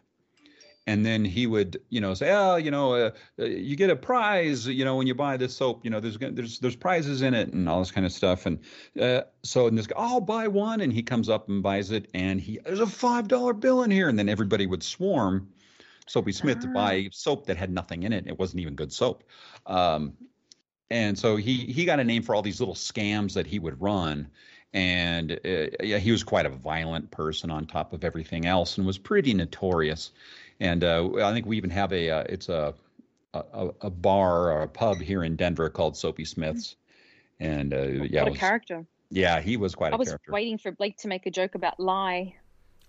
And 0.87 1.05
then 1.05 1.23
he 1.23 1.45
would 1.45 1.79
you 1.89 2.01
know 2.01 2.15
say 2.15 2.31
oh 2.31 2.55
you 2.55 2.71
know 2.71 2.93
uh, 2.95 3.11
uh, 3.37 3.45
you 3.45 3.75
get 3.75 3.91
a 3.91 3.95
prize 3.95 4.65
you 4.65 4.83
know 4.83 4.95
when 4.95 5.05
you 5.05 5.13
buy 5.13 5.37
this 5.37 5.55
soap 5.55 5.83
you 5.83 5.91
know 5.91 5.99
there's 5.99 6.17
there's 6.17 6.57
there's 6.59 6.75
prizes 6.75 7.21
in 7.21 7.35
it 7.35 7.53
and 7.53 7.69
all 7.69 7.79
this 7.79 7.91
kind 7.91 8.07
of 8.07 8.11
stuff. 8.11 8.47
And 8.47 8.59
uh, 8.99 9.21
so 9.43 9.67
and 9.67 9.77
this 9.77 9.85
guy 9.85 9.95
i'll 9.97 10.21
buy 10.21 10.47
one 10.47 10.81
and 10.81 10.91
he 10.91 11.03
comes 11.03 11.29
up 11.29 11.47
and 11.47 11.61
buys 11.61 11.91
it 11.91 12.09
and 12.13 12.41
he 12.41 12.59
there's 12.65 12.79
a 12.79 12.87
five 12.87 13.27
dollar 13.27 13.53
bill 13.53 13.83
in 13.83 13.91
here 13.91 14.09
and 14.09 14.17
then 14.17 14.29
everybody 14.29 14.65
would 14.65 14.81
swarm 14.81 15.49
soapy 16.09 16.31
smith 16.31 16.59
to 16.61 16.67
buy 16.67 17.07
soap 17.11 17.45
that 17.45 17.55
had 17.57 17.69
nothing 17.71 18.03
in 18.03 18.11
it. 18.13 18.27
It 18.27 18.37
wasn't 18.37 18.61
even 18.61 18.75
good 18.75 18.91
soap. 18.91 19.23
Um, 19.65 20.13
and 20.89 21.17
so 21.17 21.35
he 21.35 21.57
he 21.65 21.85
got 21.85 21.99
a 21.99 22.03
name 22.03 22.23
for 22.23 22.33
all 22.35 22.41
these 22.41 22.59
little 22.59 22.75
scams 22.75 23.33
that 23.33 23.45
he 23.47 23.59
would 23.59 23.79
run. 23.81 24.27
And 24.73 25.31
uh, 25.45 25.67
yeah 25.81 25.97
he 25.99 26.11
was 26.11 26.23
quite 26.23 26.45
a 26.45 26.49
violent 26.49 27.11
person 27.11 27.49
on 27.51 27.65
top 27.67 27.93
of 27.93 28.03
everything 28.03 28.45
else 28.45 28.77
and 28.77 28.85
was 28.87 28.97
pretty 28.97 29.33
notorious. 29.33 30.11
And 30.59 30.83
uh, 30.83 31.09
i 31.23 31.31
think 31.33 31.45
we 31.45 31.57
even 31.57 31.69
have 31.69 31.93
a 31.93 32.09
uh, 32.09 32.23
it's 32.27 32.49
a, 32.49 32.73
a 33.33 33.69
a 33.81 33.89
bar 33.89 34.51
or 34.51 34.61
a 34.63 34.67
pub 34.67 34.97
here 34.97 35.23
in 35.23 35.35
denver 35.35 35.69
called 35.69 35.95
soapy 35.95 36.25
smith's. 36.25 36.75
And 37.39 37.73
uh, 37.73 37.83
yeah 37.83 38.21
what 38.23 38.27
a 38.29 38.31
was- 38.31 38.39
character. 38.39 38.85
yeah 39.11 39.41
he 39.41 39.57
was 39.57 39.75
quite 39.75 39.93
I 39.93 39.95
a 39.95 39.99
was 39.99 40.09
character. 40.09 40.31
waiting 40.31 40.57
for 40.57 40.71
Blake 40.71 40.97
to 40.97 41.07
make 41.07 41.25
a 41.27 41.31
joke 41.31 41.55
about 41.55 41.79
lie. 41.79 42.35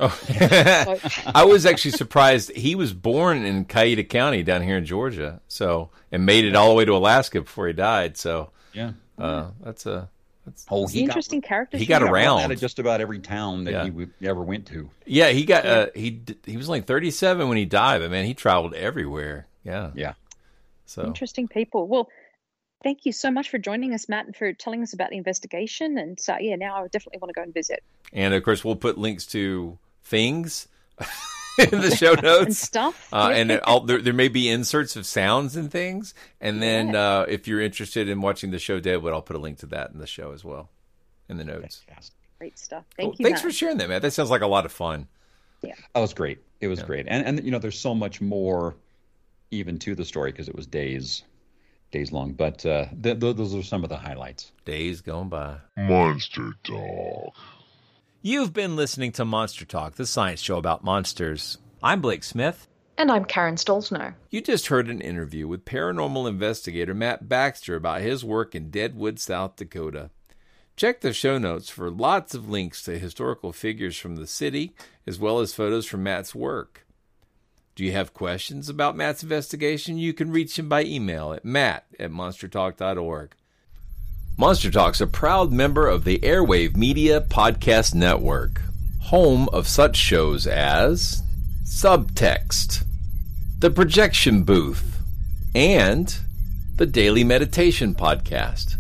Oh, 0.01 1.01
I 1.35 1.45
was 1.45 1.67
actually 1.67 1.93
surprised. 1.93 2.51
He 2.57 2.75
was 2.75 2.93
born 2.93 3.45
in 3.45 3.65
Cayuga 3.67 4.05
County 4.05 4.43
down 4.43 4.63
here 4.63 4.77
in 4.79 4.85
Georgia, 4.85 5.41
so 5.49 5.91
and 6.11 6.25
made 6.27 6.45
it 6.45 6.57
all 6.57 6.69
the 6.71 6.75
way 6.75 6.85
to 6.85 6.97
Alaska 6.97 7.41
before 7.43 7.67
he 7.67 7.73
died. 7.73 8.17
So 8.17 8.51
yeah, 8.73 8.93
uh, 9.19 9.51
that's 9.63 9.85
a 9.87 10.09
that's 10.47 10.65
oh 10.71 10.85
It's 10.85 10.95
an 10.95 11.01
interesting 11.01 11.43
character. 11.43 11.77
he 11.77 11.85
sheet. 11.85 11.91
got 11.91 12.03
around. 12.03 12.41
out 12.41 12.51
of 12.51 12.59
just 12.59 12.79
about 12.79 13.01
every 13.01 13.19
town 13.19 13.65
that 13.65 13.73
Yeah. 13.73 13.85
he 13.85 13.91
would, 13.91 14.11
ever 14.23 14.43
went 14.43 14.67
to 14.69 14.89
Yeah, 15.05 15.29
he 15.31 15.45
got 15.45 15.67
uh, 15.67 15.87
he 15.95 16.23
he 16.47 16.57
was 16.57 16.69
only 16.69 16.81
37 16.81 17.47
when 17.49 17.59
he 17.59 17.67
died, 17.67 18.01
but 18.01 18.11
man, 18.11 18.25
he 18.25 18.33
traveled 18.35 18.75
everywhere. 18.75 19.47
Yeah, 19.65 19.91
yeah. 19.95 20.15
So 20.87 21.05
Interesting 21.05 21.47
people. 21.47 21.87
Well, 21.87 22.09
thank 22.83 23.05
you 23.05 23.13
so 23.13 23.31
much 23.31 23.51
for 23.51 23.59
joining 23.59 23.93
us, 23.93 24.09
Matt, 24.09 24.25
and 24.27 24.35
for 24.35 24.53
telling 24.55 24.83
us 24.83 24.95
about 24.95 25.11
the 25.11 25.19
investigation. 25.19 25.99
And 25.99 26.19
so, 26.19 26.37
yeah, 26.41 26.57
now 26.57 26.83
I 26.83 26.89
definitely 26.89 27.19
want 27.21 27.29
to 27.29 27.35
go 27.35 27.43
and 27.43 27.53
visit 27.55 27.83
and 28.13 28.35
of 28.35 28.43
course 28.43 28.65
we'll 28.65 28.75
put 28.75 28.99
links 28.99 29.25
to 29.27 29.79
things 30.03 30.69
in 31.59 31.81
the 31.81 31.95
show 31.95 32.15
notes 32.23 32.45
and 32.47 32.57
stuff. 32.57 33.09
Uh, 33.13 33.31
and 33.33 33.51
it, 33.51 33.63
all, 33.65 33.81
there, 33.81 34.01
there 34.01 34.13
may 34.13 34.29
be 34.29 34.49
inserts 34.49 34.97
of 34.97 35.07
sounds 35.07 35.57
and 35.57 35.71
things. 35.71 36.15
And 36.41 36.63
then 36.63 36.95
uh, 36.95 37.27
if 37.29 37.47
you're 37.49 37.61
interested 37.61 38.09
in 38.09 38.21
watching 38.21 38.51
the 38.51 38.59
show 38.59 38.81
Deadwood, 38.81 39.13
I'll 39.13 39.23
put 39.23 39.37
a 39.37 39.41
link 39.41 39.59
to 39.59 39.67
that 39.67 39.91
in 39.93 39.99
the 39.99 40.07
show 40.07 40.33
as 40.33 40.45
well, 40.45 40.71
in 41.29 41.37
the 41.37 41.45
notes. 41.45 41.83
Great 42.39 42.59
stuff. 42.59 42.85
Cool. 42.97 43.07
Thank 43.09 43.19
you. 43.19 43.25
Thanks 43.25 43.43
Matt. 43.43 43.53
for 43.53 43.53
sharing 43.53 43.77
that, 43.79 43.89
man. 43.89 44.01
That 44.01 44.13
sounds 44.13 44.31
like 44.31 44.41
a 44.41 44.47
lot 44.47 44.65
of 44.65 44.73
fun. 44.73 45.07
Yeah. 45.63 45.75
That 45.95 46.01
was 46.01 46.15
great. 46.15 46.39
It 46.61 46.69
was 46.69 46.83
great. 46.83 47.07
And 47.07 47.27
and 47.27 47.45
you 47.45 47.51
know, 47.51 47.59
there's 47.59 47.79
so 47.79 47.95
much 47.95 48.21
more 48.21 48.77
even 49.51 49.79
to 49.81 49.95
the 49.95 50.05
story 50.05 50.33
because 50.33 50.49
it 50.49 50.55
was 50.55 50.67
days 50.67 51.23
days 51.91 52.13
long. 52.13 52.33
But 52.33 52.65
uh, 52.65 52.87
th- 53.03 53.21
th- 53.21 53.37
those 53.37 53.55
are 53.55 53.63
some 53.63 53.83
of 53.85 53.91
the 53.91 53.97
highlights. 53.97 54.53
Days 54.65 55.01
gone 55.03 55.29
by. 55.29 55.57
Monster 55.77 56.53
Talk. 56.65 57.35
You've 58.23 58.53
been 58.53 58.77
listening 58.77 59.13
to 59.13 59.25
Monster 59.25 59.65
Talk, 59.65 59.95
the 59.95 60.05
science 60.05 60.43
show 60.43 60.59
about 60.59 60.85
monsters. 60.85 61.57
I'm 61.83 62.03
Blake 62.03 62.23
Smith. 62.23 62.69
And 62.99 63.11
I'm 63.11 63.25
Karen 63.25 63.55
Stollznow. 63.55 64.13
You 64.29 64.43
just 64.43 64.67
heard 64.67 64.91
an 64.91 65.01
interview 65.01 65.49
with 65.49 65.65
paranormal 65.65 66.29
investigator 66.29 66.93
Matt 66.93 67.31
Baxter 67.31 67.77
about 67.77 68.03
his 68.03 68.23
work 68.23 68.55
in 68.55 68.69
Deadwood, 68.69 69.19
South 69.19 69.57
Dakota. 69.57 70.11
Check 70.77 71.01
the 71.01 71.15
show 71.15 71.39
notes 71.39 71.71
for 71.71 71.91
lots 71.91 72.35
of 72.35 72.47
links 72.47 72.83
to 72.83 72.99
historical 72.99 73.55
figures 73.55 73.97
from 73.97 74.17
the 74.17 74.27
city, 74.27 74.75
as 75.07 75.19
well 75.19 75.39
as 75.39 75.55
photos 75.55 75.87
from 75.87 76.03
Matt's 76.03 76.35
work. 76.35 76.87
Do 77.75 77.87
you 77.87 77.93
have 77.93 78.13
questions 78.13 78.69
about 78.69 78.99
Matt's 78.99 79.23
investigation? 79.23 79.97
You 79.97 80.13
can 80.13 80.31
reach 80.31 80.59
him 80.59 80.69
by 80.69 80.85
email 80.85 81.33
at 81.33 81.47
matt 81.47 81.87
at 81.99 82.11
monstertalk.org. 82.11 83.35
Monster 84.37 84.71
Talk's 84.71 85.01
a 85.01 85.07
proud 85.07 85.53
member 85.53 85.87
of 85.87 86.05
the 86.05 86.19
Airwave 86.21 86.77
Media 86.77 87.21
Podcast 87.21 87.95
Network, 87.95 88.63
home 89.03 89.49
of 89.53 89.69
such 89.69 89.97
shows 89.97 90.47
as 90.47 91.23
Subtext, 91.65 92.85
The 93.59 93.71
Projection 93.71 94.45
Booth, 94.45 94.99
and 95.55 96.17
the 96.77 96.87
Daily 96.87 97.25
Meditation 97.25 97.95
Podcast. 97.95 98.77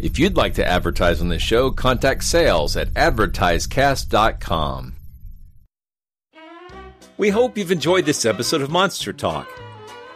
If 0.00 0.18
you'd 0.18 0.36
like 0.36 0.54
to 0.54 0.66
advertise 0.66 1.20
on 1.20 1.28
this 1.28 1.42
show, 1.42 1.70
contact 1.70 2.24
sales 2.24 2.76
at 2.76 2.92
advertisecast.com. 2.94 4.94
We 7.16 7.30
hope 7.30 7.56
you've 7.56 7.70
enjoyed 7.70 8.04
this 8.04 8.24
episode 8.24 8.60
of 8.60 8.70
Monster 8.70 9.12
Talk. 9.12 9.48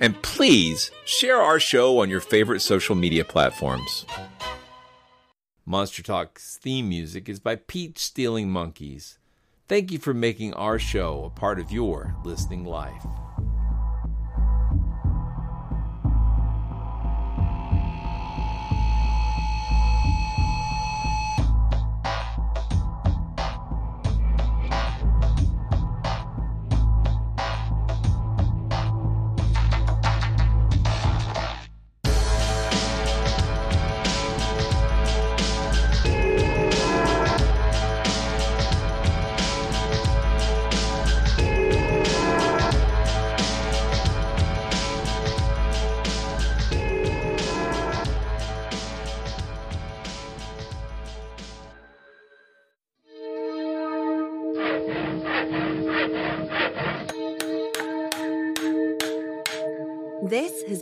And 0.00 0.20
please 0.22 0.90
share 1.04 1.36
our 1.36 1.60
show 1.60 2.00
on 2.00 2.08
your 2.08 2.20
favorite 2.20 2.60
social 2.60 2.94
media 2.94 3.24
platforms. 3.24 4.06
Monster 5.66 6.02
Talk's 6.02 6.56
theme 6.56 6.88
music 6.88 7.28
is 7.28 7.38
by 7.38 7.56
Peach 7.56 7.98
Stealing 7.98 8.50
Monkeys. 8.50 9.18
Thank 9.68 9.92
you 9.92 9.98
for 9.98 10.14
making 10.14 10.54
our 10.54 10.78
show 10.78 11.24
a 11.24 11.30
part 11.30 11.60
of 11.60 11.70
your 11.70 12.16
listening 12.24 12.64
life. 12.64 13.06